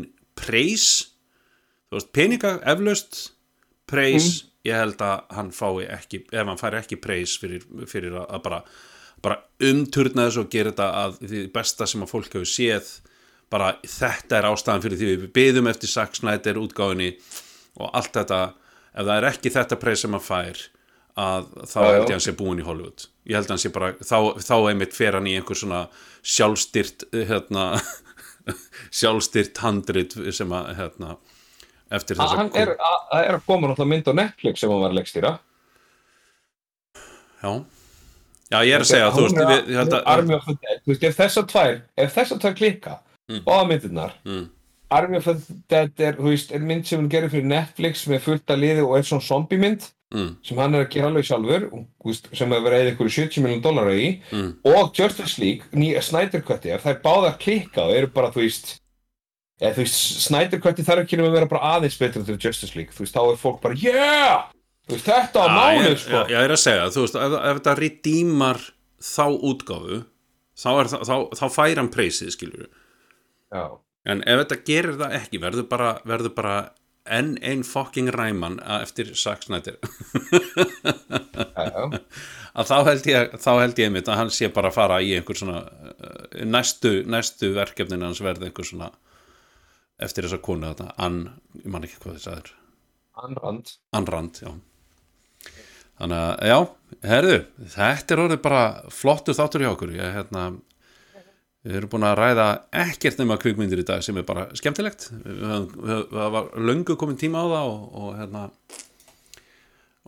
[0.42, 3.20] veist, peninga eflaust
[3.90, 8.26] preis, ég held að hann fái ekki, ef hann fær ekki preis fyrir, fyrir að,
[8.38, 8.64] að bara
[9.22, 9.38] bara
[9.70, 12.92] umturna þessu og gera þetta að því besta sem að fólk hefur séð
[13.52, 17.12] bara þetta er ástæðan fyrir því við byðum eftir Zack Snyder útgáfinni
[17.78, 20.64] og allt þetta ef það er ekki þetta preis sem hann fær
[21.22, 23.72] að þá held ég að hann sé búin í Hollywood ég held að hann sé
[23.73, 25.84] bara, þá, þá einmitt fer hann í einhver svona
[26.22, 27.68] sjálfstyrt hérna
[29.02, 31.18] sjálfstyrt handrit sem að hérna,
[31.93, 34.81] eftir þess hann er, að, það er að koma náttúrulega mynd á Netflix sem hann
[34.81, 35.35] var að leikstýra
[37.41, 37.53] já,
[38.56, 42.57] já ég er að segja þú veist, er að ef þessar tvær ef þessar tvær
[42.57, 42.99] klikka,
[43.31, 43.43] Mm.
[43.45, 44.49] báða myndirnar mm.
[44.91, 48.52] Army of the Dead er, veist, er mynd sem hann gerir fyrir Netflix með fullt
[48.52, 50.30] að liði og er svona zombie mynd mm.
[50.46, 51.66] sem hann er að gera alveg sjálfur
[52.36, 54.52] sem hefur verið ykkur 70 miljón dólar í Mm.
[54.68, 58.32] og Justice League, nýja Snyder Cutti ef það er báða að klikka og eru bara,
[58.32, 58.72] þú veist
[59.62, 62.94] eða þú veist, Snyder Cutti þarf ekki að vera bara aðeins betur til Justice League,
[62.96, 64.48] þú veist, þá er fólk bara yeah,
[64.90, 67.36] þú veist, þetta á málið, ég, sko ég, ég er að segja, þú veist, ef,
[67.52, 68.62] ef þetta redeemar
[69.02, 70.02] þá útgáfu
[70.62, 72.68] þá, er, það- þá, þá fær hann preysið, skilur
[73.52, 73.64] Já.
[74.10, 76.56] en ef þetta gerir það ekki verður bara, verður bara
[77.06, 79.78] enn einn fucking ræman eftir Snyder.
[82.52, 85.14] Að þá held ég þá held ég einmitt að hann sé bara að fara í
[85.15, 88.90] einhver svona uh, næstu, næstu verkefnin hans verði einhver svona
[90.02, 91.22] eftir þessa konu þetta, Ann,
[91.61, 92.52] ég man ekki hvað þess að er
[93.95, 94.41] Ann Rand
[96.02, 96.57] þannig að, já,
[97.07, 97.40] herðu
[97.78, 99.95] þetta er orðið bara flottur þáttur hjá okkur.
[99.95, 100.45] Ég, hérna
[101.66, 102.46] við erum búin að ræða
[102.84, 105.10] ekkert nema kvikmyndir í dag sem er bara skemmtilegt.
[105.12, 108.48] Það var löngu komin tíma á það og, og hérna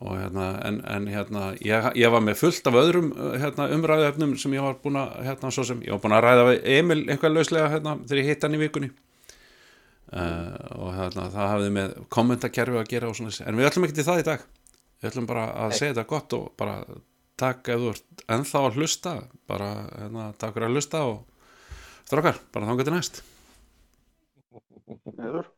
[0.04, 4.34] og hérna, en, en hérna ég, ég var með fullt af öðrum uh, hérna, umræðuefnum
[4.42, 7.00] sem ég var búin að hérna, svo sem, ég var búin að ræða við Emil
[7.06, 8.90] eitthvað lauslega hérna, þegar ég hitt hann í vikunni.
[10.14, 10.50] Uh,
[10.82, 14.08] og hérna, það hafði með kommentakerfi að gera og svona, en við ætlum ekki til
[14.10, 14.48] það í dag.
[14.98, 16.76] Við ætlum bara að segja þetta gott og bara
[17.44, 19.14] takk ef þú ert ennþá að hlusta
[19.50, 21.22] bara hérna, takk fyrir að hlusta og
[22.14, 23.16] Strákar, bara þángu til næst.
[25.18, 25.50] Neður